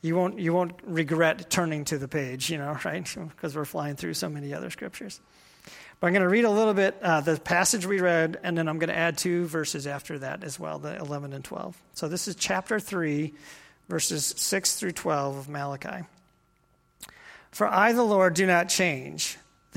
you 0.00 0.14
won't, 0.14 0.38
you 0.38 0.52
won't 0.52 0.74
regret 0.84 1.50
turning 1.50 1.84
to 1.86 1.98
the 1.98 2.06
page, 2.06 2.48
you 2.48 2.58
know, 2.58 2.78
right? 2.84 3.12
Because 3.30 3.56
we're 3.56 3.64
flying 3.64 3.96
through 3.96 4.14
so 4.14 4.28
many 4.28 4.54
other 4.54 4.70
scriptures. 4.70 5.20
But 5.98 6.06
I'm 6.06 6.12
going 6.12 6.22
to 6.22 6.28
read 6.28 6.44
a 6.44 6.50
little 6.50 6.74
bit 6.74 6.96
uh, 7.02 7.20
the 7.22 7.36
passage 7.40 7.84
we 7.84 8.00
read, 8.00 8.38
and 8.44 8.56
then 8.56 8.68
I'm 8.68 8.78
going 8.78 8.90
to 8.90 8.96
add 8.96 9.18
two 9.18 9.46
verses 9.46 9.88
after 9.88 10.20
that 10.20 10.44
as 10.44 10.60
well, 10.60 10.78
the 10.78 10.96
11 10.96 11.32
and 11.32 11.42
12. 11.42 11.76
So 11.94 12.06
this 12.06 12.28
is 12.28 12.36
chapter 12.36 12.78
3, 12.78 13.34
verses 13.88 14.32
6 14.36 14.76
through 14.76 14.92
12 14.92 15.36
of 15.38 15.48
Malachi. 15.48 16.06
For 17.50 17.66
I, 17.66 17.92
the 17.94 18.04
Lord, 18.04 18.34
do 18.34 18.46
not 18.46 18.68
change. 18.68 19.38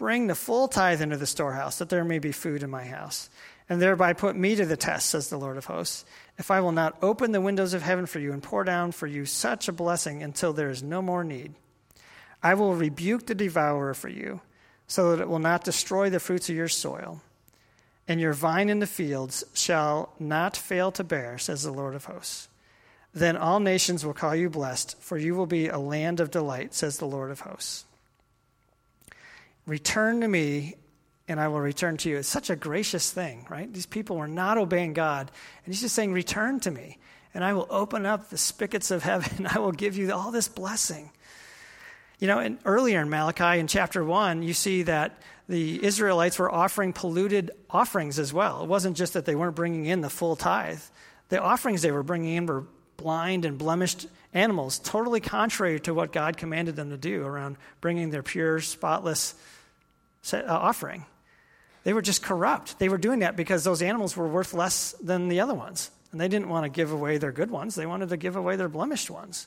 Bring 0.00 0.28
the 0.28 0.34
full 0.34 0.66
tithe 0.66 1.02
into 1.02 1.18
the 1.18 1.26
storehouse, 1.26 1.76
that 1.76 1.90
there 1.90 2.04
may 2.04 2.18
be 2.18 2.32
food 2.32 2.62
in 2.62 2.70
my 2.70 2.86
house, 2.86 3.28
and 3.68 3.82
thereby 3.82 4.14
put 4.14 4.34
me 4.34 4.56
to 4.56 4.64
the 4.64 4.74
test, 4.74 5.10
says 5.10 5.28
the 5.28 5.36
Lord 5.36 5.58
of 5.58 5.66
hosts, 5.66 6.06
if 6.38 6.50
I 6.50 6.62
will 6.62 6.72
not 6.72 6.96
open 7.02 7.32
the 7.32 7.40
windows 7.42 7.74
of 7.74 7.82
heaven 7.82 8.06
for 8.06 8.18
you 8.18 8.32
and 8.32 8.42
pour 8.42 8.64
down 8.64 8.92
for 8.92 9.06
you 9.06 9.26
such 9.26 9.68
a 9.68 9.72
blessing 9.72 10.22
until 10.22 10.54
there 10.54 10.70
is 10.70 10.82
no 10.82 11.02
more 11.02 11.22
need. 11.22 11.52
I 12.42 12.54
will 12.54 12.74
rebuke 12.74 13.26
the 13.26 13.34
devourer 13.34 13.92
for 13.92 14.08
you 14.08 14.40
so 14.86 15.10
that 15.10 15.20
it 15.20 15.28
will 15.28 15.38
not 15.38 15.64
destroy 15.64 16.08
the 16.08 16.18
fruits 16.18 16.48
of 16.48 16.56
your 16.56 16.68
soil. 16.68 17.20
And 18.08 18.22
your 18.22 18.32
vine 18.32 18.70
in 18.70 18.78
the 18.78 18.86
fields 18.86 19.44
shall 19.52 20.14
not 20.18 20.56
fail 20.56 20.90
to 20.92 21.04
bear, 21.04 21.36
says 21.36 21.62
the 21.62 21.72
Lord 21.72 21.94
of 21.94 22.06
hosts. 22.06 22.48
Then 23.12 23.36
all 23.36 23.60
nations 23.60 24.02
will 24.02 24.14
call 24.14 24.34
you 24.34 24.48
blessed, 24.48 24.98
for 25.02 25.18
you 25.18 25.34
will 25.34 25.44
be 25.44 25.68
a 25.68 25.78
land 25.78 26.20
of 26.20 26.30
delight, 26.30 26.72
says 26.72 26.96
the 26.96 27.04
Lord 27.04 27.30
of 27.30 27.40
hosts. 27.40 27.84
Return 29.66 30.20
to 30.20 30.28
me, 30.28 30.76
and 31.28 31.38
I 31.38 31.48
will 31.48 31.60
return 31.60 31.96
to 31.98 32.08
you. 32.08 32.18
It's 32.18 32.28
such 32.28 32.50
a 32.50 32.56
gracious 32.56 33.10
thing, 33.10 33.46
right? 33.48 33.72
These 33.72 33.86
people 33.86 34.16
were 34.16 34.28
not 34.28 34.58
obeying 34.58 34.94
God, 34.94 35.30
and 35.64 35.74
He's 35.74 35.82
just 35.82 35.94
saying, 35.94 36.12
Return 36.12 36.60
to 36.60 36.70
me, 36.70 36.98
and 37.34 37.44
I 37.44 37.52
will 37.52 37.66
open 37.70 38.06
up 38.06 38.30
the 38.30 38.38
spigots 38.38 38.90
of 38.90 39.02
heaven. 39.02 39.46
I 39.50 39.58
will 39.58 39.72
give 39.72 39.96
you 39.96 40.12
all 40.12 40.30
this 40.30 40.48
blessing. 40.48 41.10
You 42.18 42.26
know, 42.26 42.56
earlier 42.64 43.00
in 43.00 43.08
Malachi, 43.08 43.58
in 43.58 43.66
chapter 43.66 44.04
1, 44.04 44.42
you 44.42 44.52
see 44.52 44.82
that 44.82 45.22
the 45.48 45.82
Israelites 45.82 46.38
were 46.38 46.52
offering 46.52 46.92
polluted 46.92 47.50
offerings 47.70 48.18
as 48.18 48.32
well. 48.32 48.62
It 48.62 48.68
wasn't 48.68 48.96
just 48.96 49.14
that 49.14 49.24
they 49.24 49.34
weren't 49.34 49.56
bringing 49.56 49.86
in 49.86 50.00
the 50.00 50.10
full 50.10 50.36
tithe, 50.36 50.82
the 51.30 51.40
offerings 51.40 51.82
they 51.82 51.92
were 51.92 52.02
bringing 52.02 52.34
in 52.36 52.46
were 52.46 52.64
blind 52.96 53.44
and 53.44 53.56
blemished 53.56 54.06
animals, 54.32 54.78
totally 54.78 55.20
contrary 55.20 55.80
to 55.80 55.94
what 55.94 56.12
God 56.12 56.36
commanded 56.36 56.76
them 56.76 56.90
to 56.90 56.96
do 56.96 57.24
around 57.24 57.56
bringing 57.80 58.10
their 58.10 58.22
pure, 58.22 58.60
spotless 58.60 59.34
uh, 60.32 60.42
offering. 60.46 61.04
They 61.82 61.92
were 61.92 62.02
just 62.02 62.22
corrupt. 62.22 62.78
They 62.78 62.88
were 62.88 62.98
doing 62.98 63.20
that 63.20 63.36
because 63.36 63.64
those 63.64 63.82
animals 63.82 64.16
were 64.16 64.28
worth 64.28 64.52
less 64.52 64.92
than 65.02 65.28
the 65.28 65.40
other 65.40 65.54
ones. 65.54 65.90
And 66.12 66.20
they 66.20 66.28
didn't 66.28 66.48
want 66.48 66.64
to 66.64 66.68
give 66.68 66.92
away 66.92 67.18
their 67.18 67.32
good 67.32 67.50
ones, 67.50 67.74
they 67.74 67.86
wanted 67.86 68.10
to 68.10 68.16
give 68.16 68.36
away 68.36 68.56
their 68.56 68.68
blemished 68.68 69.10
ones. 69.10 69.46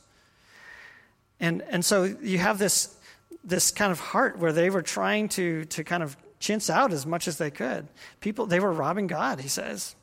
And, 1.39 1.61
and 1.63 1.83
so 1.83 2.03
you 2.03 2.37
have 2.37 2.57
this, 2.57 2.95
this 3.43 3.71
kind 3.71 3.91
of 3.91 3.99
heart 3.99 4.39
where 4.39 4.53
they 4.53 4.69
were 4.69 4.81
trying 4.81 5.29
to, 5.29 5.65
to 5.65 5.83
kind 5.83 6.01
of 6.01 6.15
chintz 6.39 6.69
out 6.69 6.93
as 6.93 7.05
much 7.05 7.27
as 7.27 7.37
they 7.37 7.51
could. 7.51 7.87
People, 8.21 8.45
they 8.45 8.59
were 8.59 8.71
robbing 8.71 9.07
God, 9.07 9.39
he 9.39 9.49
says. 9.49 9.95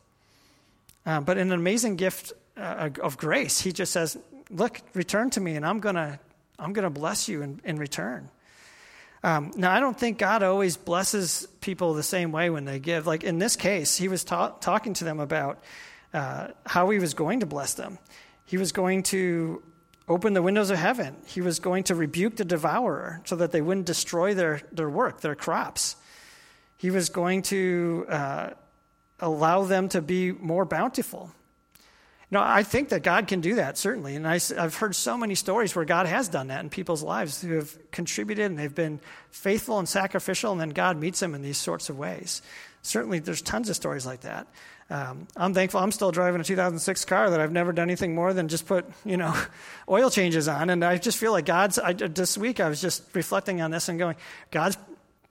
Uh, 1.06 1.20
but 1.20 1.38
in 1.38 1.48
an 1.48 1.58
amazing 1.58 1.96
gift 1.96 2.32
uh, 2.56 2.90
of 3.02 3.16
grace, 3.16 3.60
he 3.60 3.72
just 3.72 3.92
says, 3.92 4.18
Look, 4.50 4.80
return 4.94 5.30
to 5.30 5.40
me, 5.40 5.56
and 5.56 5.64
I'm 5.64 5.80
going 5.80 5.94
to 5.94 6.18
I'm 6.58 6.72
going 6.72 6.84
to 6.84 6.90
bless 6.90 7.28
you 7.28 7.42
in, 7.42 7.60
in 7.64 7.76
return. 7.78 8.28
Um, 9.22 9.52
now, 9.56 9.72
I 9.72 9.80
don't 9.80 9.98
think 9.98 10.18
God 10.18 10.42
always 10.42 10.76
blesses 10.76 11.46
people 11.60 11.94
the 11.94 12.02
same 12.02 12.32
way 12.32 12.50
when 12.50 12.64
they 12.64 12.78
give. 12.78 13.06
Like 13.06 13.24
in 13.24 13.38
this 13.38 13.56
case, 13.56 13.96
he 13.96 14.08
was 14.08 14.24
ta- 14.24 14.50
talking 14.60 14.94
to 14.94 15.04
them 15.04 15.20
about 15.20 15.62
uh, 16.12 16.48
how 16.66 16.90
he 16.90 16.98
was 16.98 17.14
going 17.14 17.40
to 17.40 17.46
bless 17.46 17.74
them. 17.74 17.98
He 18.44 18.56
was 18.56 18.72
going 18.72 19.04
to 19.04 19.62
open 20.08 20.32
the 20.32 20.42
windows 20.42 20.70
of 20.70 20.78
heaven. 20.78 21.16
He 21.26 21.40
was 21.40 21.60
going 21.60 21.84
to 21.84 21.94
rebuke 21.94 22.36
the 22.36 22.44
devourer 22.44 23.20
so 23.24 23.36
that 23.36 23.52
they 23.52 23.60
wouldn't 23.60 23.86
destroy 23.86 24.34
their, 24.34 24.60
their 24.72 24.90
work, 24.90 25.20
their 25.20 25.34
crops. 25.34 25.96
He 26.76 26.90
was 26.90 27.10
going 27.10 27.42
to 27.42 28.06
uh, 28.08 28.50
allow 29.20 29.64
them 29.64 29.88
to 29.90 30.02
be 30.02 30.32
more 30.32 30.64
bountiful. 30.64 31.30
No, 32.32 32.40
I 32.40 32.62
think 32.62 32.90
that 32.90 33.02
God 33.02 33.26
can 33.26 33.40
do 33.40 33.56
that, 33.56 33.76
certainly. 33.76 34.14
And 34.14 34.26
I, 34.26 34.38
have 34.56 34.76
heard 34.76 34.94
so 34.94 35.16
many 35.16 35.34
stories 35.34 35.74
where 35.74 35.84
God 35.84 36.06
has 36.06 36.28
done 36.28 36.46
that 36.46 36.60
in 36.60 36.70
people's 36.70 37.02
lives 37.02 37.42
who 37.42 37.54
have 37.54 37.76
contributed 37.90 38.46
and 38.46 38.58
they've 38.58 38.74
been 38.74 39.00
faithful 39.30 39.80
and 39.80 39.88
sacrificial, 39.88 40.52
and 40.52 40.60
then 40.60 40.70
God 40.70 40.96
meets 40.96 41.18
them 41.18 41.34
in 41.34 41.42
these 41.42 41.58
sorts 41.58 41.88
of 41.88 41.98
ways. 41.98 42.40
Certainly, 42.82 43.20
there's 43.20 43.42
tons 43.42 43.68
of 43.68 43.74
stories 43.74 44.06
like 44.06 44.20
that. 44.20 44.46
Um, 44.90 45.26
I'm 45.36 45.54
thankful 45.54 45.80
I'm 45.80 45.92
still 45.92 46.10
driving 46.10 46.40
a 46.40 46.44
2006 46.44 47.04
car 47.04 47.30
that 47.30 47.40
I've 47.40 47.52
never 47.52 47.72
done 47.72 47.88
anything 47.88 48.14
more 48.14 48.32
than 48.32 48.48
just 48.48 48.66
put, 48.66 48.86
you 49.04 49.16
know, 49.16 49.34
oil 49.88 50.10
changes 50.10 50.46
on. 50.48 50.70
And 50.70 50.84
I 50.84 50.98
just 50.98 51.18
feel 51.18 51.32
like 51.32 51.46
God's, 51.46 51.78
I, 51.78 51.92
this 51.92 52.38
week 52.38 52.60
I 52.60 52.68
was 52.68 52.80
just 52.80 53.04
reflecting 53.14 53.60
on 53.60 53.70
this 53.70 53.88
and 53.88 53.98
going, 53.98 54.16
God's 54.50 54.78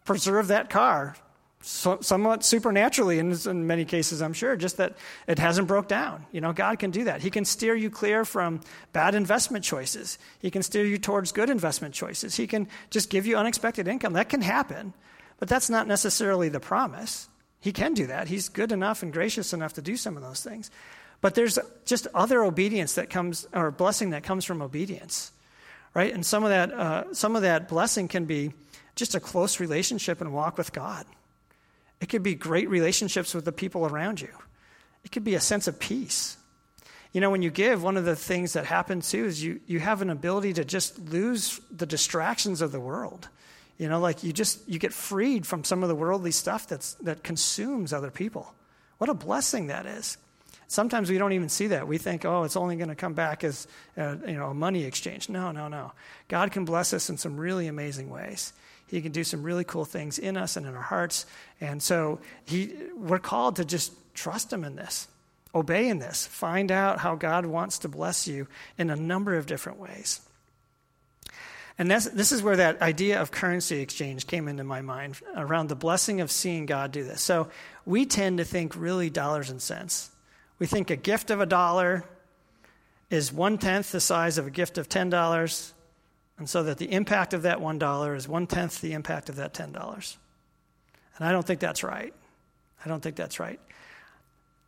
preserved 0.05 0.49
that 0.49 0.69
car 0.69 1.15
so, 1.61 1.99
somewhat 1.99 2.45
supernaturally 2.45 3.19
in, 3.19 3.67
many 3.67 3.83
cases, 3.83 4.21
I'm 4.21 4.31
sure, 4.31 4.55
just 4.55 4.77
that 4.77 4.95
it 5.27 5.39
hasn't 5.39 5.67
broke 5.67 5.89
down. 5.89 6.25
You 6.31 6.39
know, 6.39 6.53
God 6.53 6.79
can 6.79 6.89
do 6.89 7.03
that. 7.03 7.21
He 7.21 7.29
can 7.29 7.43
steer 7.43 7.75
you 7.75 7.89
clear 7.89 8.23
from 8.23 8.61
bad 8.93 9.13
investment 9.13 9.65
choices. 9.65 10.17
He 10.39 10.51
can 10.51 10.63
steer 10.63 10.85
you 10.85 10.97
towards 10.97 11.33
good 11.33 11.49
investment 11.49 11.93
choices. 11.93 12.35
He 12.35 12.47
can 12.47 12.69
just 12.91 13.09
give 13.09 13.27
you 13.27 13.35
unexpected 13.35 13.89
income. 13.89 14.13
That 14.13 14.29
can 14.29 14.41
happen, 14.41 14.93
but 15.37 15.49
that's 15.49 15.69
not 15.69 15.85
necessarily 15.85 16.47
the 16.47 16.61
promise. 16.61 17.27
He 17.59 17.73
can 17.73 17.93
do 17.93 18.07
that. 18.07 18.29
He's 18.29 18.47
good 18.47 18.71
enough 18.71 19.03
and 19.03 19.11
gracious 19.11 19.51
enough 19.51 19.73
to 19.73 19.81
do 19.81 19.97
some 19.97 20.15
of 20.15 20.23
those 20.23 20.41
things. 20.41 20.71
But 21.19 21.35
there's 21.35 21.59
just 21.85 22.07
other 22.13 22.41
obedience 22.43 22.93
that 22.93 23.09
comes, 23.09 23.45
or 23.51 23.71
blessing 23.71 24.11
that 24.11 24.23
comes 24.23 24.45
from 24.45 24.61
obedience, 24.61 25.33
right? 25.93 26.13
And 26.13 26.25
some 26.25 26.45
of 26.45 26.51
that, 26.51 26.71
uh, 26.71 27.13
some 27.13 27.35
of 27.35 27.41
that 27.41 27.67
blessing 27.67 28.07
can 28.07 28.23
be 28.23 28.53
just 28.95 29.15
a 29.15 29.19
close 29.19 29.59
relationship 29.59 30.21
and 30.21 30.31
walk 30.31 30.57
with 30.57 30.71
God. 30.71 31.05
It 32.01 32.09
could 32.09 32.23
be 32.23 32.35
great 32.35 32.69
relationships 32.69 33.33
with 33.33 33.45
the 33.45 33.51
people 33.51 33.85
around 33.85 34.21
you. 34.21 34.29
It 35.03 35.11
could 35.11 35.23
be 35.23 35.35
a 35.35 35.39
sense 35.39 35.67
of 35.67 35.79
peace. 35.79 36.37
You 37.11 37.21
know, 37.21 37.31
when 37.31 37.41
you 37.41 37.49
give, 37.49 37.81
one 37.81 37.97
of 37.97 38.05
the 38.05 38.15
things 38.15 38.53
that 38.53 38.65
happens 38.65 39.09
too 39.09 39.25
is 39.25 39.43
you, 39.43 39.59
you 39.65 39.79
have 39.79 40.01
an 40.01 40.09
ability 40.09 40.53
to 40.53 40.65
just 40.65 40.99
lose 40.99 41.59
the 41.71 41.85
distractions 41.85 42.61
of 42.61 42.71
the 42.71 42.79
world. 42.79 43.27
You 43.77 43.89
know, 43.89 43.99
like 43.99 44.23
you 44.23 44.33
just 44.33 44.67
you 44.67 44.77
get 44.77 44.93
freed 44.93 45.47
from 45.47 45.63
some 45.63 45.83
of 45.83 45.89
the 45.89 45.95
worldly 45.95 46.31
stuff 46.31 46.67
that's 46.67 46.93
that 46.95 47.23
consumes 47.23 47.93
other 47.93 48.11
people. 48.11 48.53
What 48.97 49.09
a 49.09 49.13
blessing 49.13 49.67
that 49.67 49.85
is. 49.85 50.17
Sometimes 50.67 51.09
we 51.09 51.17
don't 51.17 51.31
even 51.31 51.49
see 51.49 51.67
that. 51.67 51.87
We 51.87 51.97
think, 51.97 52.25
oh, 52.25 52.43
it's 52.43 52.57
only 52.57 52.75
going 52.75 52.89
to 52.89 52.95
come 52.95 53.13
back 53.13 53.43
as 53.43 53.67
a, 53.97 54.17
you 54.27 54.35
know 54.35 54.47
a 54.47 54.53
money 54.53 54.83
exchange. 54.83 55.29
No, 55.29 55.51
no, 55.51 55.69
no. 55.69 55.93
God 56.27 56.51
can 56.51 56.65
bless 56.65 56.93
us 56.93 57.09
in 57.09 57.17
some 57.17 57.37
really 57.37 57.67
amazing 57.67 58.09
ways. 58.09 58.53
He 58.89 59.01
can 59.01 59.11
do 59.11 59.23
some 59.23 59.43
really 59.43 59.63
cool 59.63 59.85
things 59.85 60.17
in 60.17 60.35
us 60.35 60.57
and 60.57 60.65
in 60.65 60.75
our 60.75 60.81
hearts. 60.81 61.25
And 61.61 61.81
so 61.81 62.19
he, 62.45 62.73
we're 62.95 63.19
called 63.19 63.57
to 63.57 63.65
just 63.65 63.93
trust 64.13 64.51
Him 64.51 64.63
in 64.63 64.75
this, 64.75 65.07
obey 65.53 65.87
in 65.89 65.99
this, 65.99 66.25
find 66.25 66.71
out 66.71 66.99
how 66.99 67.15
God 67.15 67.45
wants 67.45 67.79
to 67.79 67.87
bless 67.87 68.27
you 68.27 68.47
in 68.77 68.89
a 68.89 68.95
number 68.95 69.37
of 69.37 69.45
different 69.45 69.79
ways. 69.79 70.21
And 71.77 71.89
this 71.89 72.33
is 72.33 72.43
where 72.43 72.57
that 72.57 72.81
idea 72.81 73.21
of 73.21 73.31
currency 73.31 73.79
exchange 73.79 74.27
came 74.27 74.49
into 74.49 74.65
my 74.65 74.81
mind 74.81 75.21
around 75.33 75.69
the 75.69 75.75
blessing 75.75 76.19
of 76.19 76.29
seeing 76.29 76.65
God 76.65 76.91
do 76.91 77.05
this. 77.05 77.21
So 77.21 77.47
we 77.85 78.05
tend 78.05 78.39
to 78.39 78.43
think 78.43 78.75
really 78.75 79.09
dollars 79.09 79.49
and 79.49 79.61
cents. 79.61 80.11
We 80.57 80.67
think 80.67 80.89
a 80.89 80.97
gift 80.97 81.31
of 81.31 81.39
a 81.39 81.45
dollar 81.45 82.03
is 83.09 83.31
one 83.31 83.57
tenth 83.57 83.93
the 83.93 84.01
size 84.01 84.37
of 84.37 84.45
a 84.45 84.51
gift 84.51 84.77
of 84.77 84.89
$10, 84.89 85.71
and 86.39 86.49
so 86.49 86.63
that 86.63 86.77
the 86.77 86.91
impact 86.91 87.33
of 87.33 87.43
that 87.43 87.59
$1 87.59 88.15
is 88.15 88.27
one 88.27 88.47
tenth 88.47 88.81
the 88.81 88.93
impact 88.93 89.29
of 89.29 89.35
that 89.35 89.53
$10. 89.53 90.17
And 91.17 91.27
I 91.27 91.31
don't 91.31 91.45
think 91.45 91.59
that's 91.59 91.83
right. 91.83 92.13
I 92.83 92.87
don't 92.87 93.03
think 93.03 93.17
that's 93.17 93.39
right. 93.39 93.59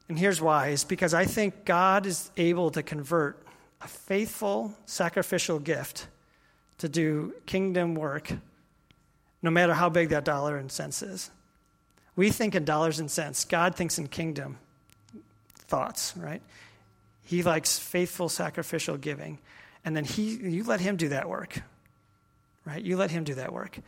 And 0.09 0.19
here's 0.19 0.41
why 0.41 0.67
is 0.67 0.83
because 0.83 1.13
I 1.13 1.23
think 1.25 1.63
God 1.63 2.05
is 2.05 2.29
able 2.35 2.69
to 2.71 2.83
convert 2.83 3.41
a 3.79 3.87
faithful 3.87 4.75
sacrificial 4.85 5.57
gift 5.59 6.07
to 6.79 6.89
do 6.89 7.33
kingdom 7.45 7.95
work, 7.95 8.33
no 9.41 9.49
matter 9.49 9.73
how 9.73 9.89
big 9.89 10.09
that 10.09 10.25
dollar 10.25 10.57
and 10.57 10.69
cents 10.69 11.01
is. 11.01 11.31
We 12.17 12.29
think 12.31 12.53
in 12.53 12.65
dollars 12.65 12.99
and 12.99 13.09
cents, 13.09 13.45
God 13.45 13.75
thinks 13.75 13.97
in 13.97 14.07
kingdom 14.07 14.57
thoughts, 15.55 16.13
right? 16.17 16.41
He 17.23 17.43
likes 17.43 17.79
faithful 17.79 18.27
sacrificial 18.27 18.97
giving. 18.97 19.39
And 19.83 19.95
then 19.95 20.05
he, 20.05 20.35
you 20.35 20.63
let 20.63 20.79
him 20.79 20.95
do 20.95 21.09
that 21.09 21.27
work, 21.27 21.61
right? 22.65 22.81
You 22.81 22.97
let 22.97 23.11
him 23.11 23.23
do 23.23 23.35
that 23.35 23.51
work. 23.51 23.79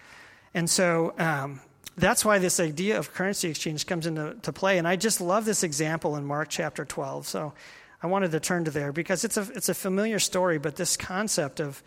And 0.53 0.69
so 0.69 1.13
um, 1.17 1.62
that's 1.97 2.25
why 2.25 2.39
this 2.39 2.60
idea 2.60 2.97
of 2.97 3.13
currency 3.13 3.49
exchange 3.49 3.86
comes 3.86 4.08
into 4.08 4.36
to 4.41 4.53
play. 4.53 4.77
And 4.77 4.88
I 4.88 4.95
just 4.95 5.21
love 5.21 5.45
this 5.45 5.63
example 5.63 6.15
in 6.15 6.25
Mark 6.25 6.49
chapter 6.49 6.86
12. 6.86 7.27
So 7.27 7.53
I 8.01 8.08
wanted 8.08 8.32
to 8.32 8.39
turn 8.39 8.65
to 8.65 8.71
there 8.71 8.91
because 8.91 9.23
it's 9.23 9.38
a, 9.38 9.47
it's 9.56 9.69
a 9.69 9.73
familiar 9.73 10.19
story, 10.19 10.58
but 10.58 10.75
this 10.75 10.97
concept 10.97 11.60
of 11.60 11.82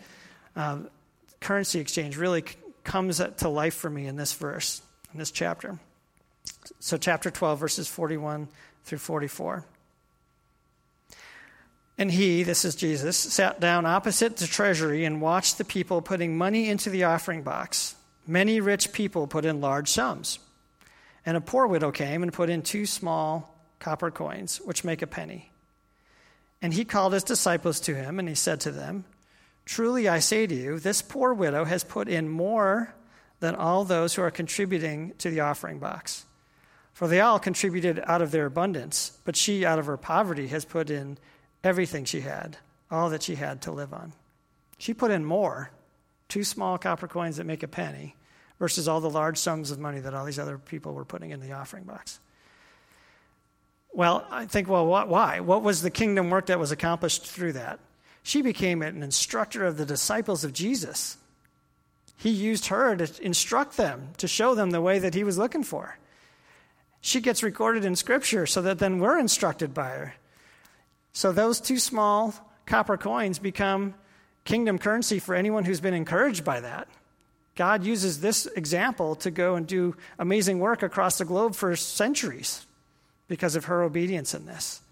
uh, 0.55 0.79
currency 1.41 1.81
exchange 1.81 2.17
really 2.17 2.43
c- 2.43 2.57
comes 2.85 3.21
to 3.37 3.49
life 3.49 3.75
for 3.75 3.91
me 3.91 4.07
in 4.07 4.17
this 4.17 4.33
verse, 4.33 4.81
in 5.13 5.19
this 5.19 5.31
chapter. 5.31 5.79
So, 6.81 6.97
chapter 6.97 7.31
12, 7.31 7.59
verses 7.59 7.89
41 7.89 8.49
through 8.85 8.99
44. 8.99 9.65
And 11.99 12.11
he, 12.11 12.43
this 12.43 12.65
is 12.65 12.75
Jesus, 12.75 13.17
sat 13.17 13.59
down 13.59 13.87
opposite 13.87 14.37
the 14.37 14.47
treasury 14.47 15.05
and 15.05 15.23
watched 15.23 15.57
the 15.57 15.65
people 15.65 16.03
putting 16.03 16.37
money 16.37 16.69
into 16.69 16.91
the 16.91 17.05
offering 17.05 17.43
box. 17.43 17.95
Many 18.27 18.61
rich 18.61 18.93
people 18.93 19.27
put 19.27 19.45
in 19.45 19.61
large 19.61 19.89
sums. 19.89 20.39
And 21.25 21.37
a 21.37 21.41
poor 21.41 21.67
widow 21.67 21.91
came 21.91 22.23
and 22.23 22.33
put 22.33 22.51
in 22.51 22.63
two 22.63 22.87
small 22.87 23.57
copper 23.79 24.11
coins, 24.11 24.61
which 24.65 24.85
make 24.85 25.03
a 25.03 25.07
penny. 25.07 25.51
And 26.61 26.75
he 26.75 26.85
called 26.85 27.13
his 27.13 27.25
disciples 27.25 27.81
to 27.81 27.95
him, 27.95 28.19
and 28.19 28.29
he 28.29 28.35
said 28.35 28.61
to 28.61 28.71
them, 28.71 29.05
Truly 29.65 30.09
I 30.09 30.21
say 30.21 30.47
to 30.47 30.55
you, 30.55 30.79
this 30.79 31.03
poor 31.03 31.35
widow 31.35 31.65
has 31.65 31.83
put 31.83 32.09
in 32.09 32.29
more 32.29 32.95
than 33.41 33.55
all 33.55 33.85
those 33.85 34.15
who 34.15 34.23
are 34.23 34.31
contributing 34.31 35.13
to 35.19 35.31
the 35.31 35.41
offering 35.41 35.79
box. 35.79 36.25
For 36.93 37.09
they 37.09 37.21
all 37.21 37.39
contributed 37.39 38.03
out 38.07 38.23
of 38.23 38.31
their 38.31 38.47
abundance, 38.47 39.19
but 39.25 39.37
she, 39.37 39.67
out 39.67 39.79
of 39.79 39.87
her 39.87 39.99
poverty, 39.99 40.47
has 40.49 40.65
put 40.65 40.89
in 40.89 41.19
everything 41.67 42.07
she 42.07 42.23
had, 42.23 42.57
all 42.91 43.11
that 43.11 43.23
she 43.23 43.35
had 43.35 43.61
to 43.63 43.73
live 43.73 43.93
on. 43.93 44.15
She 44.79 44.95
put 44.95 45.11
in 45.11 45.25
more, 45.25 45.71
two 46.29 46.45
small 46.45 46.79
copper 46.79 47.09
coins 47.09 47.37
that 47.37 47.45
make 47.45 47.63
a 47.63 47.69
penny, 47.69 48.17
versus 48.59 48.89
all 48.89 49.01
the 49.01 49.11
large 49.11 49.37
sums 49.37 49.71
of 49.71 49.79
money 49.79 50.01
that 50.01 50.15
all 50.15 50.25
these 50.25 50.39
other 50.39 50.57
people 50.57 50.95
were 50.95 51.05
putting 51.05 51.31
in 51.31 51.41
the 51.41 51.53
offering 51.53 51.85
box. 51.85 52.21
Well, 53.93 54.27
I 54.31 54.47
think, 54.47 54.69
well, 54.69 54.87
why? 54.87 55.41
What 55.41 55.63
was 55.63 55.83
the 55.83 55.91
kingdom 55.91 56.31
work 56.31 56.47
that 56.47 56.59
was 56.59 56.73
accomplished 56.73 57.27
through 57.27 57.53
that? 57.55 57.81
She 58.23 58.43
became 58.43 58.83
an 58.83 59.03
instructor 59.03 59.65
of 59.65 59.77
the 59.77 59.87
disciples 59.87 60.45
of 60.45 60.53
Jesus. 60.53 61.17
He 62.17 62.31
used 62.31 62.67
her 62.67 62.97
to 62.97 63.25
instruct 63.25 63.77
them, 63.77 64.11
to 64.19 64.29
show 64.29 64.55
them 64.55 64.71
the 64.71 64.81
way 64.81 64.99
that 64.99 65.15
he 65.15 65.25
was 65.25 65.39
looking 65.39 65.63
for. 65.63 65.99
She 67.01 67.21
gets 67.21 67.43
recorded 67.43 67.85
in 67.85 67.95
Scripture 67.95 68.47
so 68.47 68.61
that 68.63 68.79
then 68.79 68.99
we're 68.99 69.19
instructed 69.19 69.73
by 69.73 69.89
her. 69.91 70.15
So 71.17 71.33
those 71.33 71.63
two 71.63 71.79
small 71.79 72.35
copper 72.67 72.99
coins 72.99 73.39
become 73.39 73.95
kingdom 74.45 74.79
currency 74.79 75.19
for 75.19 75.35
anyone 75.35 75.65
who's 75.65 75.81
been 75.81 75.95
encouraged 75.95 76.45
by 76.45 76.61
that. 76.61 76.89
God 77.55 77.85
uses 77.85 78.21
this 78.21 78.45
example 78.45 79.15
to 79.17 79.31
go 79.31 79.55
and 79.55 79.67
do 79.67 79.97
amazing 80.19 80.59
work 80.59 80.83
across 80.83 81.17
the 81.17 81.25
globe 81.25 81.55
for 81.55 81.75
centuries 81.75 82.67
because 83.29 83.57
of 83.57 83.65
her 83.65 83.83
obedience 83.83 84.35
in 84.35 84.45
this 84.45 84.83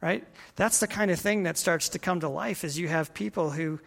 right 0.00 0.24
that's 0.54 0.80
the 0.80 0.86
kind 0.86 1.10
of 1.10 1.18
thing 1.18 1.42
that 1.42 1.58
starts 1.58 1.90
to 1.90 1.98
come 1.98 2.20
to 2.20 2.28
life 2.28 2.64
as 2.64 2.78
you 2.78 2.88
have 2.88 3.12
people 3.14 3.50
who 3.50 3.78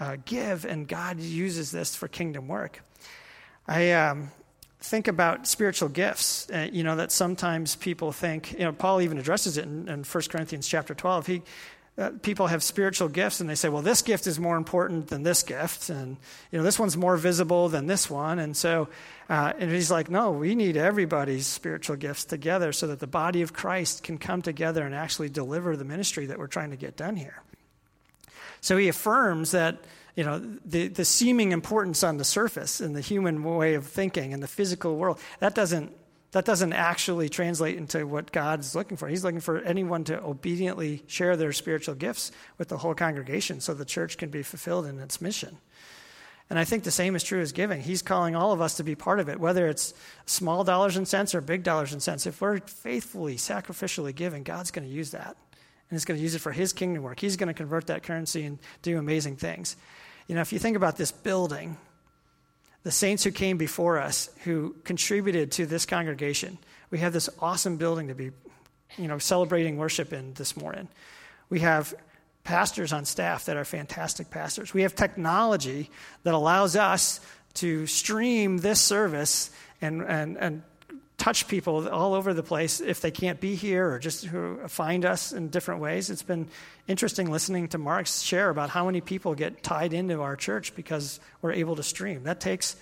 uh, 0.00 0.16
give 0.24 0.64
and 0.64 0.88
god 0.88 1.18
uses 1.20 1.70
this 1.70 1.94
for 1.94 2.08
kingdom 2.08 2.48
work 2.48 2.82
i 3.68 3.92
um, 3.92 4.30
think 4.82 5.08
about 5.08 5.46
spiritual 5.46 5.88
gifts 5.88 6.50
uh, 6.50 6.68
you 6.72 6.82
know 6.82 6.96
that 6.96 7.12
sometimes 7.12 7.76
people 7.76 8.12
think 8.12 8.52
you 8.52 8.60
know 8.60 8.72
paul 8.72 9.00
even 9.00 9.18
addresses 9.18 9.56
it 9.56 9.64
in, 9.64 9.88
in 9.88 10.04
1 10.04 10.22
corinthians 10.28 10.66
chapter 10.66 10.94
12 10.94 11.26
he 11.26 11.42
uh, 11.98 12.10
people 12.22 12.46
have 12.46 12.62
spiritual 12.62 13.08
gifts 13.08 13.40
and 13.40 13.50
they 13.50 13.54
say, 13.54 13.68
well, 13.68 13.82
this 13.82 14.00
gift 14.00 14.26
is 14.26 14.40
more 14.40 14.56
important 14.56 15.08
than 15.08 15.22
this 15.22 15.42
gift, 15.42 15.90
and 15.90 16.16
you 16.50 16.58
know 16.58 16.64
this 16.64 16.78
one's 16.78 16.96
more 16.96 17.18
visible 17.18 17.68
than 17.68 17.86
this 17.86 18.08
one, 18.08 18.38
and 18.38 18.56
so, 18.56 18.88
uh, 19.28 19.52
and 19.58 19.70
he's 19.70 19.90
like, 19.90 20.08
no, 20.08 20.30
we 20.30 20.54
need 20.54 20.78
everybody's 20.78 21.46
spiritual 21.46 21.96
gifts 21.96 22.24
together 22.24 22.72
so 22.72 22.86
that 22.86 22.98
the 22.98 23.06
body 23.06 23.42
of 23.42 23.52
Christ 23.52 24.02
can 24.02 24.16
come 24.16 24.40
together 24.40 24.86
and 24.86 24.94
actually 24.94 25.28
deliver 25.28 25.76
the 25.76 25.84
ministry 25.84 26.26
that 26.26 26.38
we're 26.38 26.46
trying 26.46 26.70
to 26.70 26.76
get 26.76 26.96
done 26.96 27.14
here. 27.14 27.42
So 28.62 28.78
he 28.78 28.88
affirms 28.88 29.50
that 29.50 29.76
you 30.16 30.24
know 30.24 30.38
the, 30.64 30.88
the 30.88 31.04
seeming 31.04 31.52
importance 31.52 32.02
on 32.02 32.18
the 32.18 32.24
surface 32.24 32.80
in 32.80 32.92
the 32.92 33.00
human 33.00 33.42
way 33.42 33.74
of 33.74 33.86
thinking 33.86 34.34
and 34.34 34.42
the 34.42 34.48
physical 34.48 34.96
world 34.96 35.18
that 35.40 35.54
doesn't 35.54 35.92
that 36.32 36.46
doesn't 36.46 36.72
actually 36.72 37.28
translate 37.28 37.76
into 37.76 38.06
what 38.06 38.32
God's 38.32 38.74
looking 38.74 38.96
for. 38.96 39.06
He's 39.06 39.22
looking 39.22 39.40
for 39.40 39.58
anyone 39.58 40.02
to 40.04 40.18
obediently 40.22 41.02
share 41.06 41.36
their 41.36 41.52
spiritual 41.52 41.94
gifts 41.94 42.32
with 42.56 42.68
the 42.68 42.78
whole 42.78 42.94
congregation 42.94 43.60
so 43.60 43.74
the 43.74 43.84
church 43.84 44.16
can 44.16 44.30
be 44.30 44.42
fulfilled 44.42 44.86
in 44.86 44.98
its 44.98 45.20
mission. 45.20 45.58
And 46.48 46.58
I 46.58 46.64
think 46.64 46.84
the 46.84 46.90
same 46.90 47.14
is 47.16 47.22
true 47.22 47.40
as 47.40 47.52
giving. 47.52 47.82
He's 47.82 48.02
calling 48.02 48.34
all 48.34 48.52
of 48.52 48.60
us 48.60 48.76
to 48.76 48.82
be 48.82 48.94
part 48.94 49.20
of 49.20 49.28
it, 49.28 49.40
whether 49.40 49.68
it's 49.68 49.94
small 50.26 50.64
dollars 50.64 50.96
and 50.96 51.06
cents 51.06 51.34
or 51.34 51.40
big 51.40 51.62
dollars 51.62 51.92
and 51.92 52.02
cents. 52.02 52.26
If 52.26 52.40
we're 52.40 52.60
faithfully, 52.60 53.36
sacrificially 53.36 54.14
giving, 54.14 54.42
God's 54.42 54.70
going 54.70 54.86
to 54.88 54.94
use 54.94 55.10
that. 55.12 55.28
And 55.28 55.96
He's 55.98 56.04
going 56.04 56.18
to 56.18 56.22
use 56.22 56.34
it 56.34 56.40
for 56.40 56.52
His 56.52 56.72
kingdom 56.72 57.02
work. 57.02 57.20
He's 57.20 57.36
going 57.36 57.48
to 57.48 57.54
convert 57.54 57.86
that 57.88 58.02
currency 58.02 58.44
and 58.44 58.58
do 58.82 58.98
amazing 58.98 59.36
things. 59.36 59.76
You 60.26 60.34
know, 60.34 60.40
if 60.40 60.52
you 60.52 60.58
think 60.58 60.76
about 60.76 60.96
this 60.96 61.12
building, 61.12 61.76
the 62.82 62.90
saints 62.90 63.24
who 63.24 63.30
came 63.30 63.58
before 63.58 63.98
us 63.98 64.28
who 64.44 64.74
contributed 64.84 65.52
to 65.52 65.66
this 65.66 65.86
congregation. 65.86 66.58
We 66.90 66.98
have 66.98 67.12
this 67.12 67.28
awesome 67.40 67.76
building 67.76 68.08
to 68.08 68.14
be, 68.14 68.30
you 68.98 69.08
know, 69.08 69.18
celebrating 69.18 69.76
worship 69.76 70.12
in 70.12 70.34
this 70.34 70.56
morning. 70.56 70.88
We 71.48 71.60
have 71.60 71.94
pastors 72.44 72.92
on 72.92 73.04
staff 73.04 73.44
that 73.44 73.56
are 73.56 73.64
fantastic 73.64 74.30
pastors. 74.30 74.74
We 74.74 74.82
have 74.82 74.96
technology 74.96 75.90
that 76.24 76.34
allows 76.34 76.74
us 76.74 77.20
to 77.54 77.86
stream 77.86 78.58
this 78.58 78.80
service 78.80 79.50
and, 79.80 80.02
and, 80.02 80.36
and 80.36 80.62
touch 81.22 81.46
people 81.46 81.88
all 81.88 82.14
over 82.14 82.34
the 82.34 82.42
place 82.42 82.80
if 82.80 83.00
they 83.00 83.12
can't 83.12 83.38
be 83.38 83.54
here 83.54 83.88
or 83.88 84.00
just 84.00 84.28
find 84.66 85.04
us 85.04 85.32
in 85.32 85.50
different 85.50 85.80
ways. 85.80 86.10
It's 86.10 86.24
been 86.24 86.48
interesting 86.88 87.30
listening 87.30 87.68
to 87.68 87.78
Mark 87.78 88.08
share 88.08 88.50
about 88.50 88.70
how 88.70 88.86
many 88.86 89.00
people 89.00 89.36
get 89.36 89.62
tied 89.62 89.92
into 89.92 90.20
our 90.20 90.34
church 90.34 90.74
because 90.74 91.20
we're 91.40 91.52
able 91.52 91.76
to 91.76 91.82
stream. 91.84 92.24
That 92.24 92.40
takes 92.40 92.74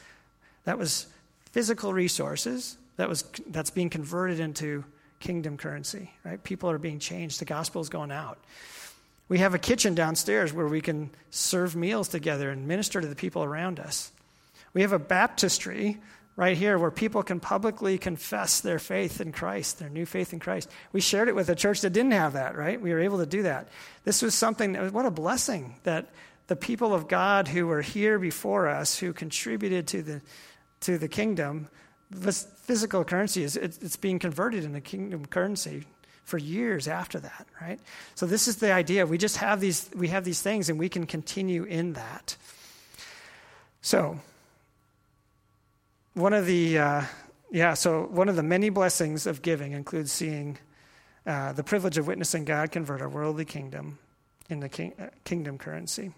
that 0.65 0.79
was 0.79 1.07
physical 1.53 1.93
resources 1.93 2.79
that 2.97 3.11
was 3.11 3.25
that's 3.49 3.69
being 3.69 3.91
converted 3.91 4.41
into 4.41 4.85
kingdom 5.19 5.59
currency, 5.59 6.11
right? 6.25 6.43
People 6.43 6.71
are 6.71 6.79
being 6.79 6.99
changed. 6.99 7.43
The 7.43 7.45
gospel 7.45 7.83
is 7.83 7.91
going 7.91 8.11
out. 8.11 8.39
We 9.29 9.41
have 9.41 9.53
a 9.53 9.59
kitchen 9.59 9.95
downstairs 9.95 10.51
where 10.51 10.67
we 10.67 10.81
can 10.81 11.11
serve 11.29 11.77
meals 11.77 12.09
together 12.09 12.49
and 12.49 12.67
minister 12.67 13.03
to 13.03 13.07
the 13.07 13.15
people 13.15 13.45
around 13.45 13.79
us. 13.79 14.13
We 14.73 14.81
have 14.81 14.95
a 14.95 14.99
baptistry 14.99 15.99
right 16.41 16.57
here 16.57 16.79
where 16.79 16.91
people 16.91 17.23
can 17.23 17.39
publicly 17.39 17.99
confess 17.99 18.63
their 18.63 18.79
faith 18.79 19.21
in 19.21 19.31
Christ, 19.31 19.79
their 19.79 19.91
new 19.91 20.07
faith 20.07 20.33
in 20.33 20.39
Christ. 20.39 20.71
We 20.91 21.03
shared 21.03 21.29
it 21.29 21.35
with 21.35 21.51
a 21.51 21.55
church 21.55 21.83
that 21.83 21.91
didn't 21.91 22.13
have 22.13 22.33
that, 22.33 22.57
right? 22.57 22.81
We 22.81 22.95
were 22.95 23.01
able 23.01 23.19
to 23.19 23.27
do 23.27 23.43
that. 23.43 23.69
This 24.05 24.23
was 24.23 24.35
something, 24.35 24.75
what 24.91 25.05
a 25.05 25.11
blessing 25.11 25.75
that 25.83 26.09
the 26.47 26.57
people 26.57 26.95
of 26.95 27.09
God 27.09 27.47
who 27.47 27.67
were 27.67 27.83
here 27.83 28.19
before 28.19 28.69
us, 28.69 28.99
who 28.99 29.13
contributed 29.13 29.87
to 29.89 30.01
the, 30.03 30.23
to 30.81 30.97
the 30.97 31.09
kingdom, 31.09 31.69
this 32.11 32.47
physical 32.63 33.05
currency 33.05 33.45
is 33.45 33.57
it's 33.57 33.97
being 33.97 34.19
converted 34.19 34.65
into 34.65 34.81
kingdom 34.81 35.27
currency 35.27 35.85
for 36.25 36.39
years 36.39 36.89
after 36.89 37.21
that 37.21 37.47
right 37.61 37.79
so 38.17 38.27
this 38.27 38.49
is 38.49 38.57
the 38.57 38.73
idea 38.73 39.07
we 39.07 39.17
just 39.17 39.37
have 39.37 39.61
these 39.61 39.89
we 39.95 40.09
have 40.09 40.25
these 40.25 40.43
things 40.43 40.69
and 40.69 40.77
we 40.77 40.89
can 40.89 41.07
continue 41.07 41.63
in 41.63 41.93
that 41.93 42.37
so 43.81 44.19
one 46.15 46.33
of 46.33 46.47
the 46.47 46.79
uh, 46.79 47.03
yeah 47.51 47.75
so 47.75 48.03
one 48.11 48.29
of 48.29 48.37
the 48.37 48.43
many 48.43 48.69
blessings 48.69 49.27
of 49.27 49.43
giving 49.43 49.73
includes 49.73 50.11
seeing 50.11 50.59
uh, 51.27 51.53
the 51.53 51.63
privilege 51.63 51.99
of 51.99 52.07
witnessing 52.07 52.45
god 52.45 52.73
convert 52.73 53.01
our 53.01 53.09
worldly 53.09 53.45
kingdom 53.45 53.99
into 54.49 54.69
king, 54.69 54.93
uh, 54.99 55.07
kingdom 55.25 55.57
currency. 55.59 56.11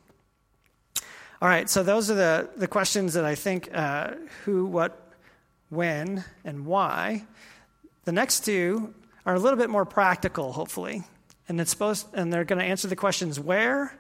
All 1.41 1.49
right 1.49 1.69
so 1.69 1.83
those 1.83 2.11
are 2.11 2.15
the, 2.15 2.49
the 2.57 2.69
questions 2.69 3.15
that 3.15 3.25
i 3.25 3.35
think 3.35 3.69
uh, 3.75 4.13
who 4.45 4.67
what 4.67 4.99
when 5.69 6.25
and 6.45 6.67
why. 6.67 7.25
The 8.05 8.13
next 8.13 8.45
two 8.45 8.95
are 9.25 9.35
a 9.35 9.39
little 9.39 9.59
bit 9.59 9.71
more 9.71 9.85
practical 9.85 10.53
hopefully. 10.53 11.03
And 11.49 11.61
it's 11.61 11.71
supposed 11.71 12.07
and 12.15 12.33
they're 12.33 12.45
going 12.45 12.61
to 12.61 12.65
answer 12.65 12.89
the 12.89 12.97
questions 12.97 13.39
where 13.39 13.95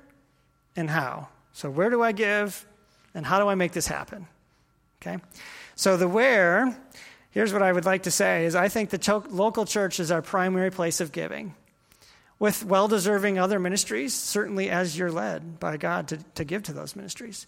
and 0.74 0.88
how. 0.88 1.28
So 1.52 1.68
where 1.68 1.90
do 1.90 2.02
i 2.02 2.12
give 2.12 2.66
and 3.14 3.26
how 3.26 3.38
do 3.38 3.48
i 3.48 3.54
make 3.54 3.72
this 3.72 3.86
happen? 3.86 4.26
Okay 5.02 5.18
so 5.74 5.96
the 5.96 6.08
where 6.08 6.76
here's 7.30 7.52
what 7.52 7.62
I 7.62 7.72
would 7.72 7.84
like 7.84 8.04
to 8.04 8.10
say 8.10 8.44
is 8.44 8.54
I 8.54 8.68
think 8.68 8.90
the 8.90 8.98
cho- 8.98 9.24
local 9.30 9.64
church 9.64 10.00
is 10.00 10.10
our 10.10 10.22
primary 10.22 10.70
place 10.70 11.00
of 11.00 11.12
giving. 11.12 11.54
With 12.38 12.64
well 12.64 12.88
deserving 12.88 13.38
other 13.38 13.58
ministries, 13.58 14.14
certainly 14.14 14.68
as 14.68 14.98
you're 14.98 15.12
led 15.12 15.60
by 15.60 15.76
God 15.76 16.08
to, 16.08 16.18
to 16.34 16.44
give 16.44 16.64
to 16.64 16.72
those 16.72 16.96
ministries. 16.96 17.46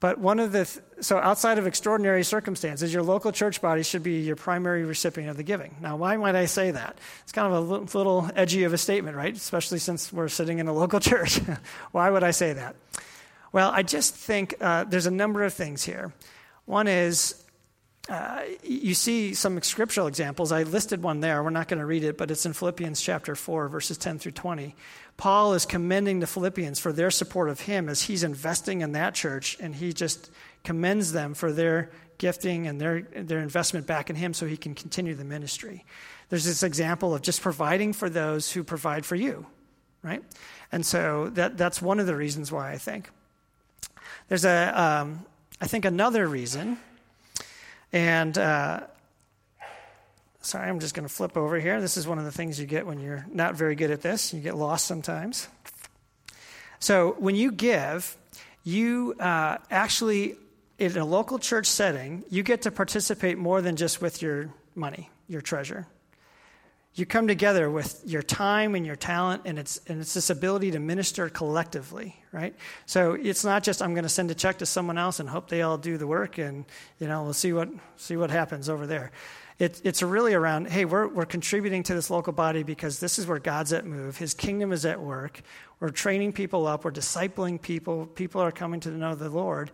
But 0.00 0.18
one 0.18 0.38
of 0.38 0.52
the, 0.52 0.64
th- 0.64 0.84
so 1.00 1.18
outside 1.18 1.58
of 1.58 1.66
extraordinary 1.66 2.24
circumstances, 2.24 2.92
your 2.92 3.02
local 3.02 3.32
church 3.32 3.62
body 3.62 3.82
should 3.82 4.02
be 4.02 4.20
your 4.20 4.36
primary 4.36 4.84
recipient 4.84 5.30
of 5.30 5.36
the 5.36 5.42
giving. 5.42 5.76
Now, 5.80 5.96
why 5.96 6.16
might 6.16 6.34
I 6.34 6.46
say 6.46 6.70
that? 6.72 6.98
It's 7.22 7.32
kind 7.32 7.52
of 7.52 7.70
a 7.70 7.98
little 7.98 8.30
edgy 8.34 8.64
of 8.64 8.72
a 8.72 8.78
statement, 8.78 9.16
right? 9.16 9.34
Especially 9.34 9.78
since 9.78 10.12
we're 10.12 10.28
sitting 10.28 10.58
in 10.58 10.68
a 10.68 10.72
local 10.72 11.00
church. 11.10 11.40
why 11.92 12.10
would 12.10 12.22
I 12.22 12.32
say 12.32 12.54
that? 12.54 12.76
Well, 13.52 13.70
I 13.70 13.82
just 13.82 14.14
think 14.14 14.54
uh, 14.60 14.84
there's 14.84 15.06
a 15.06 15.10
number 15.10 15.44
of 15.44 15.54
things 15.54 15.84
here. 15.84 16.12
One 16.66 16.88
is 16.88 17.43
uh, 18.08 18.42
you 18.62 18.92
see 18.92 19.32
some 19.32 19.60
scriptural 19.62 20.06
examples. 20.06 20.52
I 20.52 20.64
listed 20.64 21.02
one 21.02 21.20
there. 21.20 21.42
We're 21.42 21.50
not 21.50 21.68
going 21.68 21.78
to 21.78 21.86
read 21.86 22.04
it, 22.04 22.18
but 22.18 22.30
it's 22.30 22.44
in 22.44 22.52
Philippians 22.52 23.00
chapter 23.00 23.34
4, 23.34 23.68
verses 23.68 23.96
10 23.96 24.18
through 24.18 24.32
20. 24.32 24.74
Paul 25.16 25.54
is 25.54 25.64
commending 25.64 26.20
the 26.20 26.26
Philippians 26.26 26.78
for 26.78 26.92
their 26.92 27.10
support 27.10 27.48
of 27.48 27.60
him 27.60 27.88
as 27.88 28.02
he's 28.02 28.22
investing 28.22 28.82
in 28.82 28.92
that 28.92 29.14
church, 29.14 29.56
and 29.58 29.74
he 29.74 29.94
just 29.94 30.30
commends 30.64 31.12
them 31.12 31.32
for 31.32 31.50
their 31.50 31.90
gifting 32.18 32.66
and 32.66 32.78
their, 32.78 33.02
their 33.02 33.38
investment 33.38 33.86
back 33.86 34.10
in 34.10 34.16
him 34.16 34.34
so 34.34 34.46
he 34.46 34.56
can 34.56 34.74
continue 34.74 35.14
the 35.14 35.24
ministry. 35.24 35.84
There's 36.28 36.44
this 36.44 36.62
example 36.62 37.14
of 37.14 37.22
just 37.22 37.40
providing 37.40 37.94
for 37.94 38.10
those 38.10 38.52
who 38.52 38.64
provide 38.64 39.06
for 39.06 39.16
you, 39.16 39.46
right? 40.02 40.22
And 40.70 40.84
so 40.84 41.30
that, 41.30 41.56
that's 41.56 41.80
one 41.80 42.00
of 42.00 42.06
the 42.06 42.16
reasons 42.16 42.52
why 42.52 42.70
I 42.70 42.78
think. 42.78 43.08
There's 44.28 44.44
a, 44.44 44.80
um, 44.80 45.24
I 45.60 45.66
think 45.66 45.84
another 45.84 46.26
reason 46.26 46.78
and 47.94 48.36
uh, 48.36 48.80
sorry, 50.40 50.68
I'm 50.68 50.80
just 50.80 50.94
going 50.94 51.06
to 51.06 51.14
flip 51.14 51.36
over 51.36 51.60
here. 51.60 51.80
This 51.80 51.96
is 51.96 52.08
one 52.08 52.18
of 52.18 52.24
the 52.24 52.32
things 52.32 52.58
you 52.58 52.66
get 52.66 52.88
when 52.88 52.98
you're 52.98 53.24
not 53.32 53.54
very 53.54 53.76
good 53.76 53.92
at 53.92 54.02
this. 54.02 54.34
You 54.34 54.40
get 54.40 54.56
lost 54.56 54.84
sometimes. 54.84 55.46
So 56.80 57.14
when 57.20 57.36
you 57.36 57.52
give, 57.52 58.16
you 58.64 59.14
uh, 59.20 59.58
actually, 59.70 60.34
in 60.76 60.96
a 60.96 61.04
local 61.04 61.38
church 61.38 61.68
setting, 61.68 62.24
you 62.30 62.42
get 62.42 62.62
to 62.62 62.72
participate 62.72 63.38
more 63.38 63.62
than 63.62 63.76
just 63.76 64.02
with 64.02 64.20
your 64.20 64.50
money, 64.74 65.08
your 65.28 65.40
treasure. 65.40 65.86
You 66.96 67.04
come 67.04 67.26
together 67.26 67.68
with 67.68 68.02
your 68.06 68.22
time 68.22 68.76
and 68.76 68.86
your 68.86 68.94
talent, 68.94 69.42
and 69.46 69.58
it's, 69.58 69.80
and 69.88 70.00
it's 70.00 70.14
this 70.14 70.30
ability 70.30 70.70
to 70.72 70.78
minister 70.78 71.28
collectively, 71.28 72.14
right? 72.30 72.54
So 72.86 73.14
it's 73.14 73.44
not 73.44 73.64
just 73.64 73.82
I'm 73.82 73.94
going 73.94 74.04
to 74.04 74.08
send 74.08 74.30
a 74.30 74.34
check 74.34 74.58
to 74.58 74.66
someone 74.66 74.96
else 74.96 75.18
and 75.18 75.28
hope 75.28 75.48
they 75.48 75.62
all 75.62 75.76
do 75.76 75.98
the 75.98 76.06
work, 76.06 76.38
and 76.38 76.64
you 77.00 77.08
know 77.08 77.24
we'll 77.24 77.32
see 77.32 77.52
what 77.52 77.68
see 77.96 78.16
what 78.16 78.30
happens 78.30 78.68
over 78.68 78.86
there. 78.86 79.10
It, 79.58 79.80
it's 79.82 80.02
really 80.02 80.34
around 80.34 80.68
hey 80.68 80.84
we're 80.84 81.08
we're 81.08 81.26
contributing 81.26 81.82
to 81.84 81.94
this 81.94 82.10
local 82.10 82.32
body 82.32 82.62
because 82.62 83.00
this 83.00 83.18
is 83.18 83.26
where 83.26 83.40
God's 83.40 83.72
at 83.72 83.84
move. 83.84 84.16
His 84.16 84.32
kingdom 84.32 84.72
is 84.72 84.86
at 84.86 85.00
work. 85.00 85.40
We're 85.80 85.90
training 85.90 86.32
people 86.32 86.64
up. 86.68 86.84
We're 86.84 86.92
discipling 86.92 87.60
people. 87.60 88.06
People 88.06 88.40
are 88.40 88.52
coming 88.52 88.78
to 88.80 88.90
know 88.90 89.16
the 89.16 89.30
Lord, 89.30 89.72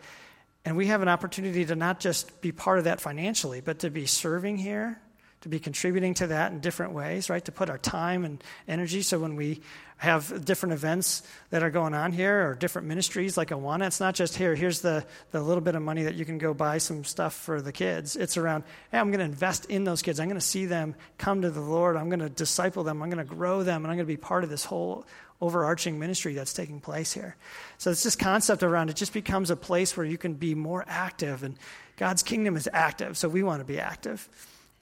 and 0.64 0.74
we 0.74 0.86
have 0.86 1.02
an 1.02 1.08
opportunity 1.08 1.66
to 1.66 1.76
not 1.76 2.00
just 2.00 2.40
be 2.40 2.50
part 2.50 2.78
of 2.78 2.84
that 2.84 2.98
financially, 2.98 3.60
but 3.60 3.80
to 3.80 3.90
be 3.90 4.06
serving 4.06 4.56
here 4.56 5.02
to 5.42 5.48
be 5.48 5.58
contributing 5.58 6.12
to 6.14 6.26
that 6.28 6.52
in 6.52 6.60
different 6.60 6.92
ways, 6.92 7.30
right? 7.30 7.44
To 7.46 7.52
put 7.52 7.70
our 7.70 7.78
time 7.78 8.24
and 8.24 8.42
energy. 8.68 9.00
So 9.00 9.18
when 9.18 9.36
we 9.36 9.60
have 9.96 10.44
different 10.44 10.74
events 10.74 11.22
that 11.50 11.62
are 11.62 11.70
going 11.70 11.94
on 11.94 12.12
here 12.12 12.48
or 12.48 12.54
different 12.54 12.88
ministries 12.88 13.36
like 13.36 13.48
Awana, 13.48 13.86
it's 13.86 14.00
not 14.00 14.14
just 14.14 14.36
here, 14.36 14.54
here's 14.54 14.80
the, 14.80 15.04
the 15.30 15.40
little 15.40 15.62
bit 15.62 15.74
of 15.74 15.82
money 15.82 16.04
that 16.04 16.14
you 16.14 16.26
can 16.26 16.36
go 16.36 16.52
buy 16.52 16.78
some 16.78 17.04
stuff 17.04 17.34
for 17.34 17.62
the 17.62 17.72
kids. 17.72 18.16
It's 18.16 18.36
around, 18.36 18.64
hey, 18.92 18.98
I'm 18.98 19.08
going 19.08 19.20
to 19.20 19.24
invest 19.24 19.66
in 19.66 19.84
those 19.84 20.02
kids. 20.02 20.20
I'm 20.20 20.28
going 20.28 20.40
to 20.40 20.46
see 20.46 20.66
them 20.66 20.94
come 21.16 21.42
to 21.42 21.50
the 21.50 21.60
Lord. 21.60 21.96
I'm 21.96 22.10
going 22.10 22.20
to 22.20 22.28
disciple 22.28 22.84
them. 22.84 23.02
I'm 23.02 23.10
going 23.10 23.26
to 23.26 23.34
grow 23.34 23.62
them. 23.62 23.84
And 23.84 23.90
I'm 23.90 23.96
going 23.96 24.06
to 24.06 24.12
be 24.12 24.18
part 24.18 24.44
of 24.44 24.50
this 24.50 24.64
whole 24.64 25.06
overarching 25.40 25.98
ministry 25.98 26.34
that's 26.34 26.52
taking 26.52 26.80
place 26.80 27.12
here. 27.12 27.34
So 27.78 27.90
it's 27.90 28.02
this 28.02 28.16
concept 28.16 28.62
around 28.62 28.90
it 28.90 28.96
just 28.96 29.14
becomes 29.14 29.50
a 29.50 29.56
place 29.56 29.96
where 29.96 30.04
you 30.04 30.18
can 30.18 30.34
be 30.34 30.54
more 30.54 30.84
active. 30.86 31.42
And 31.42 31.56
God's 31.96 32.22
kingdom 32.22 32.56
is 32.56 32.68
active. 32.74 33.16
So 33.16 33.28
we 33.28 33.42
want 33.42 33.60
to 33.60 33.64
be 33.64 33.80
active 33.80 34.28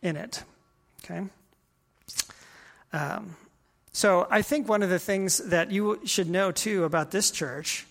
in 0.02 0.16
it. 0.16 0.42
Okay? 1.04 1.24
Um, 2.92 3.36
so 3.92 4.26
I 4.30 4.42
think 4.42 4.68
one 4.68 4.82
of 4.82 4.90
the 4.90 4.98
things 4.98 5.38
that 5.38 5.70
you 5.70 6.00
should 6.04 6.30
know 6.30 6.52
too 6.52 6.84
about 6.84 7.10
this 7.10 7.30
church 7.30 7.86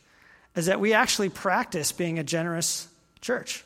is 0.55 0.67
that 0.67 0.79
we 0.79 0.93
actually 0.93 1.29
practice 1.29 1.91
being 1.91 2.17
a 2.17 2.23
generous 2.23 2.87
church. 3.21 3.63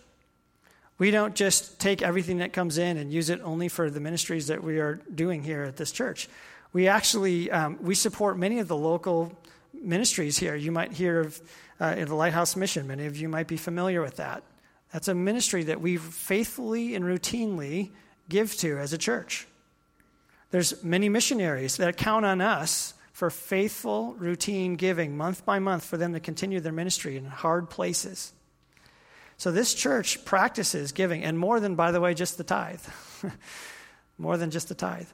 We 0.97 1.09
don't 1.09 1.35
just 1.35 1.79
take 1.79 2.01
everything 2.01 2.39
that 2.39 2.53
comes 2.53 2.77
in 2.77 2.97
and 2.97 3.11
use 3.11 3.29
it 3.29 3.41
only 3.43 3.69
for 3.69 3.89
the 3.89 3.99
ministries 3.99 4.47
that 4.47 4.63
we 4.63 4.79
are 4.79 4.95
doing 5.13 5.43
here 5.43 5.63
at 5.63 5.77
this 5.77 5.91
church. 5.91 6.29
We 6.73 6.87
actually 6.87 7.49
um, 7.49 7.79
we 7.81 7.95
support 7.95 8.37
many 8.37 8.59
of 8.59 8.67
the 8.67 8.77
local 8.77 9.37
ministries 9.73 10.37
here. 10.37 10.55
You 10.55 10.71
might 10.71 10.93
hear 10.93 11.21
of 11.21 11.41
uh, 11.79 11.95
in 11.97 12.07
the 12.07 12.15
Lighthouse 12.15 12.55
Mission. 12.55 12.87
Many 12.87 13.07
of 13.07 13.17
you 13.17 13.27
might 13.27 13.47
be 13.47 13.57
familiar 13.57 14.01
with 14.01 14.17
that. 14.17 14.43
That's 14.93 15.07
a 15.07 15.15
ministry 15.15 15.63
that 15.63 15.81
we 15.81 15.97
faithfully 15.97 16.95
and 16.95 17.03
routinely 17.03 17.91
give 18.31 18.55
to 18.57 18.79
as 18.79 18.93
a 18.93 18.97
church. 18.97 19.47
There's 20.49 20.83
many 20.83 21.09
missionaries 21.09 21.77
that 21.77 21.97
count 21.97 22.25
on 22.25 22.41
us 22.41 22.95
for 23.13 23.29
faithful, 23.29 24.15
routine 24.15 24.75
giving 24.75 25.15
month 25.15 25.45
by 25.45 25.59
month 25.59 25.85
for 25.85 25.97
them 25.97 26.13
to 26.13 26.19
continue 26.19 26.59
their 26.59 26.71
ministry 26.71 27.17
in 27.17 27.25
hard 27.25 27.69
places. 27.69 28.33
So 29.37 29.51
this 29.51 29.73
church 29.73 30.25
practices 30.25 30.91
giving, 30.91 31.23
and 31.23 31.37
more 31.37 31.59
than, 31.59 31.75
by 31.75 31.91
the 31.91 32.01
way, 32.01 32.13
just 32.13 32.37
the 32.37 32.43
tithe. 32.43 32.81
more 34.17 34.37
than 34.37 34.51
just 34.51 34.69
the 34.69 34.75
tithe. 34.75 35.07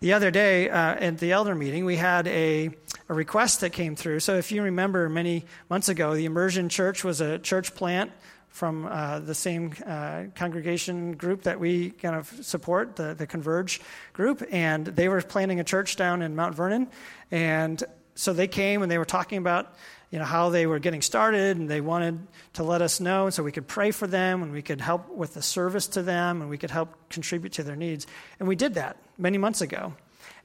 The 0.00 0.12
other 0.12 0.30
day 0.30 0.68
uh, 0.70 0.94
at 0.94 1.18
the 1.18 1.32
elder 1.32 1.54
meeting, 1.54 1.84
we 1.84 1.96
had 1.96 2.26
a, 2.26 2.70
a 3.08 3.14
request 3.14 3.60
that 3.60 3.70
came 3.70 3.96
through. 3.96 4.20
So 4.20 4.36
if 4.36 4.52
you 4.52 4.62
remember 4.62 5.08
many 5.08 5.44
months 5.68 5.88
ago, 5.88 6.14
the 6.14 6.24
Immersion 6.24 6.68
Church 6.68 7.04
was 7.04 7.20
a 7.20 7.38
church 7.38 7.74
plant 7.74 8.10
from 8.54 8.86
uh, 8.86 9.18
the 9.18 9.34
same 9.34 9.72
uh, 9.84 10.22
congregation 10.36 11.14
group 11.14 11.42
that 11.42 11.58
we 11.58 11.90
kind 11.90 12.14
of 12.14 12.28
support, 12.40 12.94
the, 12.94 13.12
the 13.12 13.26
Converge 13.26 13.80
group, 14.12 14.46
and 14.52 14.86
they 14.86 15.08
were 15.08 15.20
planning 15.22 15.58
a 15.58 15.64
church 15.64 15.96
down 15.96 16.22
in 16.22 16.36
Mount 16.36 16.54
Vernon. 16.54 16.86
And 17.32 17.82
so 18.14 18.32
they 18.32 18.46
came 18.46 18.82
and 18.82 18.92
they 18.92 18.96
were 18.96 19.04
talking 19.04 19.38
about 19.38 19.74
you 20.12 20.20
know 20.20 20.24
how 20.24 20.50
they 20.50 20.66
were 20.68 20.78
getting 20.78 21.02
started. 21.02 21.56
And 21.56 21.68
they 21.68 21.80
wanted 21.80 22.24
to 22.52 22.62
let 22.62 22.80
us 22.80 23.00
know 23.00 23.28
so 23.28 23.42
we 23.42 23.50
could 23.50 23.66
pray 23.66 23.90
for 23.90 24.06
them 24.06 24.44
and 24.44 24.52
we 24.52 24.62
could 24.62 24.80
help 24.80 25.08
with 25.08 25.34
the 25.34 25.42
service 25.42 25.88
to 25.88 26.02
them 26.02 26.40
and 26.40 26.48
we 26.48 26.56
could 26.56 26.70
help 26.70 26.94
contribute 27.10 27.54
to 27.54 27.64
their 27.64 27.74
needs. 27.74 28.06
And 28.38 28.46
we 28.46 28.54
did 28.54 28.74
that 28.74 28.98
many 29.18 29.36
months 29.36 29.62
ago. 29.62 29.94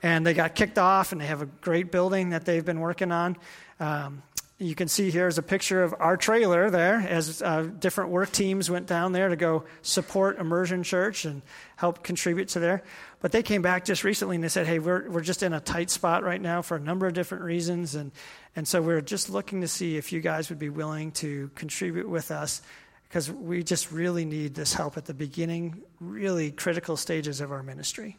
And 0.02 0.26
they 0.26 0.34
got 0.34 0.56
kicked 0.56 0.80
off 0.80 1.12
and 1.12 1.22
they 1.22 1.28
have 1.28 1.44
a 1.44 1.46
great 1.46 1.92
building 1.92 2.32
that 2.32 2.46
they've 2.46 2.66
been 2.66 2.80
working 2.80 3.12
on. 3.12 3.38
Um, 3.80 4.24
you 4.62 4.76
can 4.76 4.90
see 4.90 5.10
here 5.10 5.28
is 5.28 5.38
a 5.38 5.42
picture 5.42 5.82
of 5.84 5.96
our 6.00 6.18
trailer 6.18 6.70
there 6.70 6.96
as 6.96 7.42
uh, 7.42 7.64
different 7.80 8.10
work 8.10 8.30
teams 8.30 8.70
went 8.70 8.88
down 8.88 9.14
there 9.14 9.30
to 9.30 9.38
go 9.38 9.64
support 9.82 10.38
Immersion 10.38 10.84
Church 10.84 11.24
and 11.24 11.42
help 11.78 12.04
contribute 12.04 12.50
to 12.50 12.60
there. 12.60 12.84
But 13.22 13.32
they 13.32 13.42
came 13.42 13.62
back 13.62 13.86
just 13.86 14.04
recently 14.04 14.36
and 14.36 14.44
they 14.44 14.50
said, 14.50 14.68
hey, 14.68 14.80
we're, 14.80 15.10
we're 15.10 15.22
just 15.22 15.44
in 15.44 15.54
a 15.54 15.62
tight 15.62 15.90
spot 15.90 16.24
right 16.24 16.42
now 16.42 16.62
for 16.62 16.76
a 16.76 16.80
number 16.80 17.08
of 17.08 17.14
different 17.14 17.46
reasons. 17.46 17.96
And, 17.96 18.12
and 18.54 18.68
so 18.68 18.82
we're 18.82 19.00
just 19.00 19.30
looking 19.30 19.62
to 19.62 19.68
see 19.68 19.96
if 19.96 20.12
you 20.12 20.20
guys 20.20 20.50
would 20.50 20.60
be 20.60 20.70
willing 20.70 21.14
to 21.14 21.50
contribute 21.56 22.10
with 22.10 22.30
us 22.30 22.62
because 23.08 23.32
we 23.32 23.64
just 23.64 23.94
really 23.94 24.26
need 24.26 24.56
this 24.56 24.74
help 24.74 24.98
at 24.98 25.06
the 25.06 25.14
beginning, 25.14 25.82
really 26.02 26.52
critical 26.52 26.98
stages 26.98 27.40
of 27.40 27.54
our 27.54 27.64
ministry. 27.64 28.18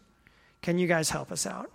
Can 0.62 0.78
you 0.78 0.86
guys 0.86 1.10
help 1.10 1.30
us 1.30 1.46
out? 1.46 1.70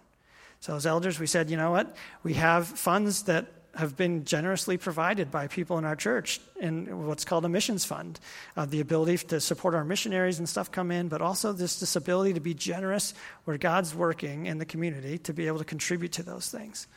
So, 0.59 0.75
as 0.75 0.87
elders, 0.87 1.19
we 1.19 1.27
said, 1.27 1.51
you 1.51 1.57
know 1.57 1.69
what? 1.71 1.95
We 2.23 2.33
have 2.33 2.67
funds 2.67 3.23
that 3.23 3.45
have 3.75 3.97
been 3.97 4.25
generously 4.25 4.77
provided 4.77 5.31
by 5.31 5.47
people 5.47 5.77
in 5.77 5.85
our 5.85 5.95
church 5.95 6.39
in 6.59 7.05
what's 7.05 7.25
called 7.25 7.45
a 7.45 7.49
missions 7.49 7.85
fund. 7.85 8.19
Uh, 8.55 8.65
the 8.65 8.79
ability 8.79 9.17
to 9.17 9.39
support 9.39 9.75
our 9.75 9.83
missionaries 9.83 10.39
and 10.39 10.47
stuff 10.47 10.71
come 10.71 10.91
in, 10.91 11.07
but 11.07 11.21
also 11.21 11.53
this, 11.53 11.79
this 11.79 11.95
ability 11.95 12.33
to 12.33 12.39
be 12.39 12.53
generous 12.53 13.13
where 13.43 13.57
God's 13.57 13.93
working 13.93 14.45
in 14.45 14.57
the 14.57 14.65
community 14.65 15.17
to 15.19 15.33
be 15.33 15.47
able 15.47 15.59
to 15.59 15.65
contribute 15.65 16.13
to 16.13 16.23
those 16.23 16.49
things. 16.49 16.87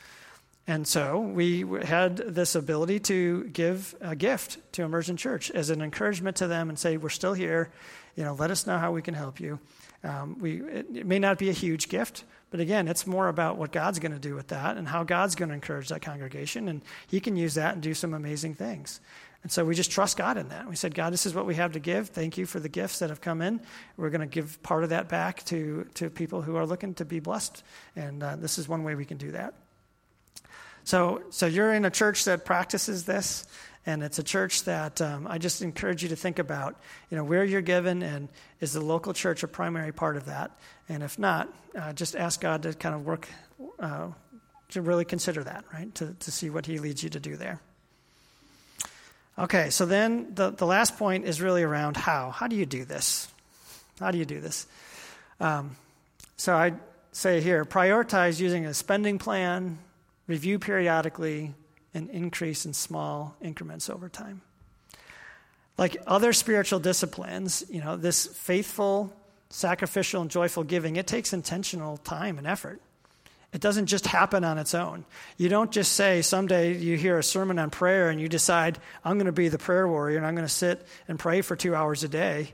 And 0.68 0.86
so 0.86 1.20
we 1.20 1.64
had 1.82 2.18
this 2.18 2.54
ability 2.54 3.00
to 3.00 3.44
give 3.44 3.94
a 4.02 4.14
gift 4.14 4.58
to 4.72 4.82
Immersion 4.82 5.16
Church 5.16 5.50
as 5.50 5.70
an 5.70 5.80
encouragement 5.80 6.36
to 6.36 6.46
them 6.46 6.68
and 6.68 6.78
say, 6.78 6.98
We're 6.98 7.08
still 7.08 7.32
here. 7.32 7.70
You 8.16 8.24
know, 8.24 8.34
let 8.34 8.50
us 8.50 8.66
know 8.66 8.76
how 8.76 8.92
we 8.92 9.00
can 9.00 9.14
help 9.14 9.40
you. 9.40 9.58
Um, 10.04 10.38
we, 10.38 10.60
it, 10.62 10.86
it 10.94 11.06
may 11.06 11.18
not 11.18 11.38
be 11.38 11.48
a 11.48 11.54
huge 11.54 11.88
gift, 11.88 12.24
but 12.50 12.60
again, 12.60 12.88
it's 12.88 13.06
more 13.06 13.28
about 13.28 13.58
what 13.58 13.72
God's 13.72 13.98
going 13.98 14.12
to 14.12 14.18
do 14.18 14.34
with 14.34 14.48
that 14.48 14.76
and 14.76 14.88
how 14.88 15.04
God's 15.04 15.34
going 15.34 15.50
to 15.50 15.54
encourage 15.54 15.88
that 15.88 16.02
congregation. 16.02 16.68
And 16.68 16.82
He 17.06 17.20
can 17.20 17.36
use 17.36 17.54
that 17.54 17.74
and 17.74 17.82
do 17.82 17.94
some 17.94 18.14
amazing 18.14 18.54
things. 18.54 19.00
And 19.42 19.52
so 19.52 19.64
we 19.64 19.74
just 19.74 19.90
trust 19.90 20.16
God 20.16 20.36
in 20.36 20.48
that. 20.48 20.68
We 20.68 20.74
said, 20.74 20.94
God, 20.94 21.12
this 21.12 21.24
is 21.24 21.34
what 21.34 21.46
we 21.46 21.54
have 21.54 21.72
to 21.72 21.78
give. 21.78 22.08
Thank 22.08 22.38
you 22.38 22.46
for 22.46 22.58
the 22.58 22.68
gifts 22.68 22.98
that 22.98 23.10
have 23.10 23.20
come 23.20 23.40
in. 23.40 23.60
We're 23.96 24.10
going 24.10 24.22
to 24.22 24.26
give 24.26 24.60
part 24.62 24.82
of 24.82 24.90
that 24.90 25.08
back 25.08 25.44
to, 25.46 25.86
to 25.94 26.10
people 26.10 26.42
who 26.42 26.56
are 26.56 26.66
looking 26.66 26.94
to 26.94 27.04
be 27.04 27.20
blessed. 27.20 27.62
And 27.94 28.22
uh, 28.22 28.36
this 28.36 28.58
is 28.58 28.68
one 28.68 28.82
way 28.82 28.94
we 28.94 29.04
can 29.04 29.16
do 29.16 29.32
that. 29.32 29.54
So, 30.82 31.22
so 31.30 31.46
you're 31.46 31.72
in 31.74 31.84
a 31.84 31.90
church 31.90 32.24
that 32.24 32.46
practices 32.46 33.04
this, 33.04 33.46
And 33.86 34.02
it's 34.02 34.18
a 34.18 34.22
church 34.22 34.64
that 34.64 35.00
um, 35.00 35.26
I 35.26 35.38
just 35.38 35.62
encourage 35.62 36.02
you 36.02 36.10
to 36.10 36.16
think 36.16 36.38
about, 36.38 36.76
you 37.10 37.16
know, 37.16 37.24
where 37.24 37.44
you're 37.44 37.62
given 37.62 38.02
and 38.02 38.28
is 38.60 38.72
the 38.72 38.80
local 38.80 39.14
church 39.14 39.42
a 39.42 39.48
primary 39.48 39.92
part 39.92 40.16
of 40.16 40.26
that? 40.26 40.50
And 40.88 41.02
if 41.02 41.18
not, 41.18 41.48
uh, 41.76 41.92
just 41.92 42.14
ask 42.14 42.40
God 42.40 42.62
to 42.64 42.74
kind 42.74 42.94
of 42.94 43.06
work, 43.06 43.28
uh, 43.78 44.08
to 44.70 44.82
really 44.82 45.04
consider 45.04 45.42
that, 45.44 45.64
right? 45.72 45.94
To, 45.96 46.14
to 46.20 46.30
see 46.30 46.50
what 46.50 46.66
He 46.66 46.78
leads 46.78 47.02
you 47.02 47.08
to 47.10 47.20
do 47.20 47.36
there. 47.36 47.60
Okay, 49.38 49.70
so 49.70 49.86
then 49.86 50.34
the, 50.34 50.50
the 50.50 50.66
last 50.66 50.98
point 50.98 51.24
is 51.24 51.40
really 51.40 51.62
around 51.62 51.96
how. 51.96 52.30
How 52.30 52.48
do 52.48 52.56
you 52.56 52.66
do 52.66 52.84
this? 52.84 53.28
How 54.00 54.10
do 54.10 54.18
you 54.18 54.24
do 54.24 54.40
this? 54.40 54.66
Um, 55.40 55.76
so 56.36 56.54
I 56.54 56.74
say 57.12 57.40
here 57.40 57.64
prioritize 57.64 58.40
using 58.40 58.66
a 58.66 58.74
spending 58.74 59.18
plan, 59.18 59.78
review 60.26 60.58
periodically, 60.58 61.54
and 61.94 62.10
increase 62.10 62.66
in 62.66 62.72
small 62.72 63.36
increments 63.40 63.88
over 63.88 64.08
time. 64.08 64.42
Like 65.76 65.96
other 66.06 66.32
spiritual 66.32 66.80
disciplines, 66.80 67.64
you 67.70 67.80
know, 67.80 67.96
this 67.96 68.26
faithful, 68.26 69.12
sacrificial, 69.50 70.22
and 70.22 70.30
joyful 70.30 70.64
giving, 70.64 70.96
it 70.96 71.06
takes 71.06 71.32
intentional 71.32 71.98
time 71.98 72.38
and 72.38 72.46
effort. 72.46 72.80
It 73.52 73.60
doesn't 73.60 73.86
just 73.86 74.06
happen 74.06 74.44
on 74.44 74.58
its 74.58 74.74
own. 74.74 75.06
You 75.38 75.48
don't 75.48 75.70
just 75.70 75.92
say, 75.92 76.20
someday 76.20 76.76
you 76.76 76.98
hear 76.98 77.18
a 77.18 77.22
sermon 77.22 77.58
on 77.58 77.70
prayer 77.70 78.10
and 78.10 78.20
you 78.20 78.28
decide, 78.28 78.78
I'm 79.04 79.16
going 79.16 79.26
to 79.26 79.32
be 79.32 79.48
the 79.48 79.58
prayer 79.58 79.88
warrior 79.88 80.18
and 80.18 80.26
I'm 80.26 80.34
going 80.34 80.46
to 80.46 80.52
sit 80.52 80.86
and 81.06 81.18
pray 81.18 81.40
for 81.40 81.56
two 81.56 81.74
hours 81.74 82.04
a 82.04 82.08
day 82.08 82.52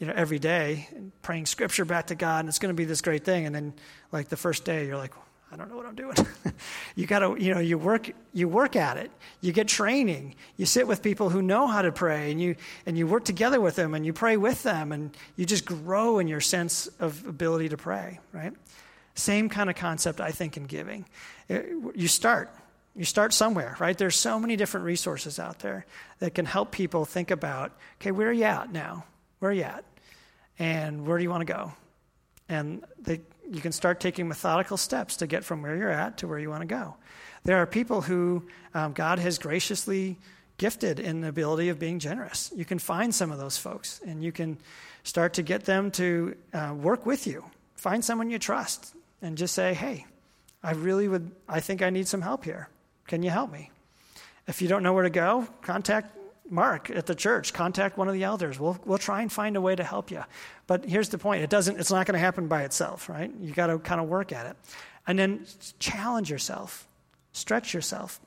you 0.00 0.06
know, 0.06 0.14
every 0.16 0.38
day, 0.38 0.88
praying 1.20 1.44
scripture 1.44 1.84
back 1.84 2.06
to 2.06 2.14
God, 2.14 2.40
and 2.40 2.48
it's 2.48 2.58
going 2.58 2.74
to 2.74 2.76
be 2.76 2.86
this 2.86 3.02
great 3.02 3.22
thing. 3.22 3.44
And 3.44 3.54
then, 3.54 3.74
like 4.10 4.28
the 4.28 4.36
first 4.36 4.64
day, 4.64 4.86
you're 4.86 4.96
like, 4.96 5.12
I 5.52 5.56
don't 5.56 5.68
know 5.68 5.76
what 5.76 5.86
I'm 5.86 5.94
doing. 5.94 6.14
you 6.94 7.06
got 7.06 7.20
to, 7.20 7.36
you 7.38 7.52
know, 7.52 7.60
you 7.60 7.76
work, 7.76 8.10
you 8.32 8.48
work 8.48 8.76
at 8.76 8.96
it. 8.96 9.10
You 9.40 9.52
get 9.52 9.68
training. 9.68 10.36
You 10.56 10.66
sit 10.66 10.86
with 10.86 11.02
people 11.02 11.30
who 11.30 11.42
know 11.42 11.66
how 11.66 11.82
to 11.82 11.90
pray, 11.90 12.30
and 12.30 12.40
you 12.40 12.56
and 12.86 12.96
you 12.96 13.06
work 13.06 13.24
together 13.24 13.60
with 13.60 13.76
them, 13.76 13.94
and 13.94 14.06
you 14.06 14.12
pray 14.12 14.36
with 14.36 14.62
them, 14.62 14.92
and 14.92 15.16
you 15.36 15.44
just 15.44 15.64
grow 15.64 16.18
in 16.18 16.28
your 16.28 16.40
sense 16.40 16.86
of 17.00 17.26
ability 17.26 17.70
to 17.70 17.76
pray. 17.76 18.20
Right? 18.32 18.52
Same 19.14 19.48
kind 19.48 19.68
of 19.68 19.76
concept, 19.76 20.20
I 20.20 20.30
think, 20.30 20.56
in 20.56 20.64
giving. 20.64 21.04
It, 21.48 21.66
you 21.94 22.08
start. 22.08 22.50
You 22.96 23.04
start 23.04 23.32
somewhere, 23.32 23.76
right? 23.78 23.96
There's 23.96 24.16
so 24.16 24.38
many 24.38 24.56
different 24.56 24.84
resources 24.84 25.38
out 25.38 25.60
there 25.60 25.86
that 26.18 26.34
can 26.34 26.44
help 26.44 26.72
people 26.72 27.04
think 27.04 27.30
about, 27.30 27.72
okay, 28.00 28.10
where 28.10 28.28
are 28.28 28.32
you 28.32 28.44
at 28.44 28.72
now? 28.72 29.04
Where 29.38 29.52
are 29.52 29.54
you 29.54 29.62
at? 29.62 29.84
and 30.60 31.06
where 31.06 31.16
do 31.16 31.24
you 31.24 31.30
want 31.30 31.40
to 31.40 31.52
go? 31.52 31.72
And 32.48 32.84
they, 33.00 33.22
you 33.50 33.60
can 33.60 33.72
start 33.72 34.00
taking 34.00 34.28
methodical 34.28 34.76
steps 34.76 35.16
to 35.16 35.26
get 35.26 35.44
from 35.44 35.60
where 35.62 35.76
you're 35.76 35.90
at 35.90 36.18
to 36.18 36.28
where 36.28 36.38
you 36.38 36.48
want 36.48 36.62
to 36.62 36.66
go. 36.66 36.96
There 37.44 37.56
are 37.56 37.66
people 37.66 38.00
who 38.00 38.46
um, 38.74 38.92
God 38.92 39.18
has 39.18 39.38
graciously 39.38 40.18
gifted 40.56 41.00
in 41.00 41.20
the 41.20 41.28
ability 41.28 41.68
of 41.68 41.78
being 41.78 41.98
generous. 41.98 42.52
You 42.54 42.64
can 42.64 42.78
find 42.78 43.14
some 43.14 43.32
of 43.32 43.38
those 43.38 43.58
folks 43.58 44.00
and 44.06 44.22
you 44.22 44.30
can 44.30 44.58
start 45.04 45.34
to 45.34 45.42
get 45.42 45.64
them 45.64 45.90
to 45.92 46.36
uh, 46.52 46.74
work 46.76 47.06
with 47.06 47.26
you. 47.26 47.44
Find 47.74 48.04
someone 48.04 48.30
you 48.30 48.38
trust 48.38 48.94
and 49.22 49.36
just 49.36 49.54
say, 49.54 49.74
hey, 49.74 50.06
I 50.62 50.72
really 50.72 51.08
would, 51.08 51.30
I 51.48 51.60
think 51.60 51.82
I 51.82 51.90
need 51.90 52.06
some 52.06 52.20
help 52.20 52.44
here. 52.44 52.68
Can 53.06 53.22
you 53.22 53.30
help 53.30 53.50
me? 53.50 53.70
If 54.46 54.60
you 54.60 54.68
don't 54.68 54.82
know 54.82 54.92
where 54.92 55.04
to 55.04 55.10
go, 55.10 55.48
contact 55.62 56.14
Mark 56.50 56.90
at 56.90 57.06
the 57.06 57.14
church, 57.14 57.52
contact 57.52 57.96
one 57.96 58.08
of 58.08 58.14
the 58.14 58.24
elders. 58.24 58.58
We'll, 58.58 58.78
we'll 58.84 58.98
try 58.98 59.22
and 59.22 59.32
find 59.32 59.56
a 59.56 59.60
way 59.60 59.76
to 59.76 59.84
help 59.84 60.10
you. 60.10 60.22
But 60.66 60.84
here's 60.84 61.08
the 61.08 61.18
point 61.18 61.42
it 61.42 61.50
doesn't, 61.50 61.78
it's 61.78 61.90
not 61.90 62.06
going 62.06 62.14
to 62.14 62.20
happen 62.20 62.48
by 62.48 62.62
itself, 62.62 63.08
right? 63.08 63.30
You 63.40 63.52
got 63.52 63.68
to 63.68 63.78
kind 63.78 64.00
of 64.00 64.08
work 64.08 64.32
at 64.32 64.46
it. 64.46 64.56
And 65.06 65.18
then 65.18 65.46
challenge 65.78 66.30
yourself, 66.30 66.86
stretch 67.32 67.74
yourself. 67.74 68.20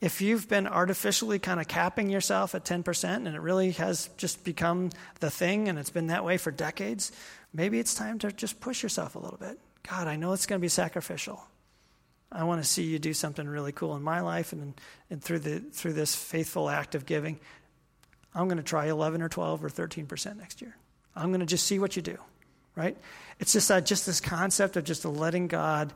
If 0.00 0.20
you've 0.20 0.48
been 0.48 0.66
artificially 0.68 1.40
kind 1.40 1.58
of 1.58 1.66
capping 1.66 2.08
yourself 2.08 2.54
at 2.54 2.64
10% 2.64 3.04
and 3.04 3.28
it 3.28 3.40
really 3.40 3.72
has 3.72 4.10
just 4.16 4.44
become 4.44 4.90
the 5.18 5.30
thing 5.30 5.68
and 5.68 5.78
it's 5.78 5.90
been 5.90 6.06
that 6.06 6.24
way 6.24 6.36
for 6.36 6.52
decades, 6.52 7.10
maybe 7.52 7.80
it's 7.80 7.94
time 7.94 8.18
to 8.20 8.30
just 8.30 8.60
push 8.60 8.82
yourself 8.82 9.16
a 9.16 9.18
little 9.18 9.38
bit. 9.38 9.58
God, 9.88 10.06
I 10.06 10.16
know 10.16 10.32
it's 10.32 10.46
going 10.46 10.60
to 10.60 10.64
be 10.64 10.68
sacrificial. 10.68 11.42
I 12.30 12.44
want 12.44 12.62
to 12.62 12.68
see 12.68 12.82
you 12.82 12.98
do 12.98 13.14
something 13.14 13.46
really 13.46 13.72
cool 13.72 13.96
in 13.96 14.02
my 14.02 14.20
life 14.20 14.52
and, 14.52 14.78
and 15.10 15.22
through, 15.22 15.38
the, 15.40 15.60
through 15.60 15.94
this 15.94 16.14
faithful 16.14 16.68
act 16.68 16.94
of 16.94 17.06
giving. 17.06 17.38
I'm 18.34 18.48
going 18.48 18.58
to 18.58 18.62
try 18.62 18.86
11 18.86 19.22
or 19.22 19.28
12 19.28 19.64
or 19.64 19.68
13% 19.70 20.36
next 20.36 20.60
year. 20.60 20.76
I'm 21.16 21.30
going 21.30 21.40
to 21.40 21.46
just 21.46 21.66
see 21.66 21.78
what 21.78 21.96
you 21.96 22.02
do, 22.02 22.18
right? 22.76 22.96
It's 23.40 23.52
just, 23.52 23.70
uh, 23.70 23.80
just 23.80 24.04
this 24.04 24.20
concept 24.20 24.76
of 24.76 24.84
just 24.84 25.04
letting 25.04 25.48
God 25.48 25.92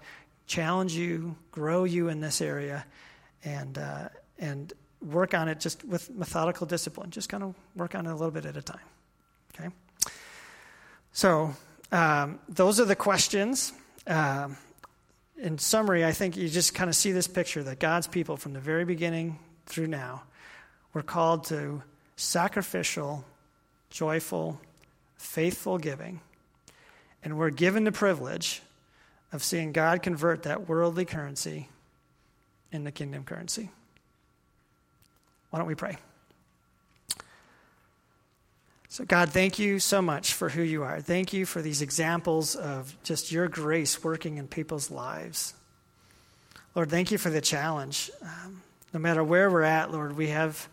challenge 0.47 0.95
you, 0.95 1.37
grow 1.51 1.85
you 1.85 2.09
in 2.09 2.20
this 2.20 2.41
area, 2.41 2.85
and, 3.45 3.76
uh, 3.76 4.09
and 4.39 4.72
work 5.03 5.35
on 5.35 5.49
it 5.49 5.61
just 5.61 5.85
with 5.85 6.11
methodical 6.11 6.66
discipline. 6.66 7.11
Just 7.11 7.28
kind 7.28 7.43
of 7.43 7.55
work 7.76 7.95
on 7.95 8.07
it 8.07 8.11
a 8.11 8.14
little 8.14 8.30
bit 8.30 8.47
at 8.47 8.57
a 8.57 8.62
time, 8.62 8.80
okay? 9.55 9.68
So, 11.12 11.55
um, 11.91 12.41
those 12.49 12.80
are 12.80 12.87
the 12.87 12.97
questions. 12.97 13.72
Um, 14.07 14.57
in 15.43 15.59
summary, 15.59 16.05
I 16.05 16.12
think 16.12 16.36
you 16.36 16.49
just 16.49 16.72
kind 16.72 16.88
of 16.88 16.95
see 16.95 17.11
this 17.11 17.26
picture 17.26 17.64
that 17.64 17.80
God's 17.80 18.07
people, 18.07 18.36
from 18.36 18.53
the 18.53 18.61
very 18.61 18.84
beginning 18.84 19.40
through 19.66 19.88
now, 19.88 20.22
were 20.95 21.03
called 21.03 21.45
to 21.47 21.82
sacrificial, 22.14 23.24
joyful, 23.90 24.61
faithful 25.16 25.78
giving. 25.78 26.20
And 27.24 27.36
we're 27.36 27.51
given 27.51 27.82
the 27.82 27.93
privilege 27.93 28.62
of 29.32 29.43
seeing 29.43 29.72
God 29.72 30.03
convert 30.03 30.45
that 30.45 30.68
worldly 30.68 31.05
currency 31.05 31.68
into 32.70 32.93
kingdom 32.93 33.24
currency. 33.24 33.70
Why 35.51 35.59
don't 35.59 35.68
we 35.68 35.74
pray? 35.74 35.97
So, 38.93 39.07
God, 39.07 39.30
thank 39.30 39.59
you 39.59 39.78
so 39.78 40.03
much 40.03 40.34
for 40.34 40.51
who 40.51 40.61
you 40.61 40.82
are. 40.82 41.01
Thank 41.01 41.32
you 41.32 41.47
for 41.47 41.62
these 41.62 41.80
examples 41.80 42.55
of 42.55 42.95
just 43.03 43.32
your 43.32 43.49
grace 43.49 44.05
working 44.05 44.36
in 44.36 44.47
people's 44.47 44.90
lives. 44.90 45.55
Lord, 46.74 46.90
thank 46.90 47.11
you 47.11 47.16
for 47.16 47.30
the 47.30 47.40
challenge. 47.40 48.11
Um, 48.20 48.61
no 48.93 49.01
matter 49.01 49.24
where 49.24 49.51
we're 49.51 49.62
at, 49.62 49.90
Lord, 49.90 50.14
we 50.14 50.28
have 50.28 50.68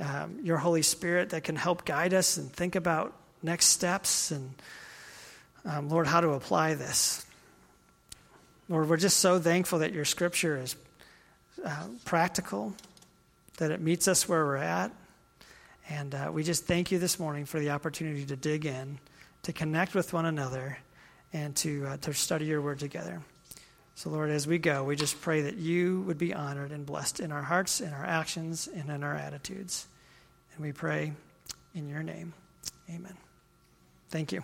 um, 0.00 0.40
your 0.42 0.56
Holy 0.56 0.82
Spirit 0.82 1.30
that 1.30 1.44
can 1.44 1.54
help 1.54 1.84
guide 1.84 2.12
us 2.12 2.38
and 2.38 2.52
think 2.52 2.74
about 2.74 3.16
next 3.40 3.66
steps 3.66 4.32
and, 4.32 4.52
um, 5.64 5.88
Lord, 5.88 6.08
how 6.08 6.20
to 6.20 6.30
apply 6.30 6.74
this. 6.74 7.24
Lord, 8.68 8.88
we're 8.88 8.96
just 8.96 9.20
so 9.20 9.38
thankful 9.38 9.78
that 9.78 9.92
your 9.92 10.04
scripture 10.04 10.56
is 10.56 10.74
uh, 11.64 11.84
practical, 12.04 12.74
that 13.58 13.70
it 13.70 13.80
meets 13.80 14.08
us 14.08 14.28
where 14.28 14.44
we're 14.44 14.56
at. 14.56 14.90
And 15.90 16.14
uh, 16.14 16.30
we 16.32 16.44
just 16.44 16.66
thank 16.66 16.92
you 16.92 17.00
this 17.00 17.18
morning 17.18 17.44
for 17.44 17.58
the 17.58 17.70
opportunity 17.70 18.24
to 18.26 18.36
dig 18.36 18.64
in, 18.64 19.00
to 19.42 19.52
connect 19.52 19.94
with 19.94 20.12
one 20.12 20.24
another, 20.24 20.78
and 21.32 21.54
to, 21.56 21.86
uh, 21.86 21.96
to 21.98 22.14
study 22.14 22.44
your 22.44 22.60
word 22.60 22.78
together. 22.78 23.20
So, 23.96 24.08
Lord, 24.08 24.30
as 24.30 24.46
we 24.46 24.58
go, 24.58 24.84
we 24.84 24.96
just 24.96 25.20
pray 25.20 25.42
that 25.42 25.56
you 25.56 26.02
would 26.02 26.16
be 26.16 26.32
honored 26.32 26.70
and 26.70 26.86
blessed 26.86 27.20
in 27.20 27.32
our 27.32 27.42
hearts, 27.42 27.80
in 27.80 27.92
our 27.92 28.04
actions, 28.04 28.68
and 28.72 28.88
in 28.88 29.02
our 29.02 29.14
attitudes. 29.14 29.88
And 30.54 30.64
we 30.64 30.72
pray 30.72 31.12
in 31.74 31.88
your 31.88 32.02
name. 32.02 32.32
Amen. 32.88 33.16
Thank 34.10 34.32
you. 34.32 34.42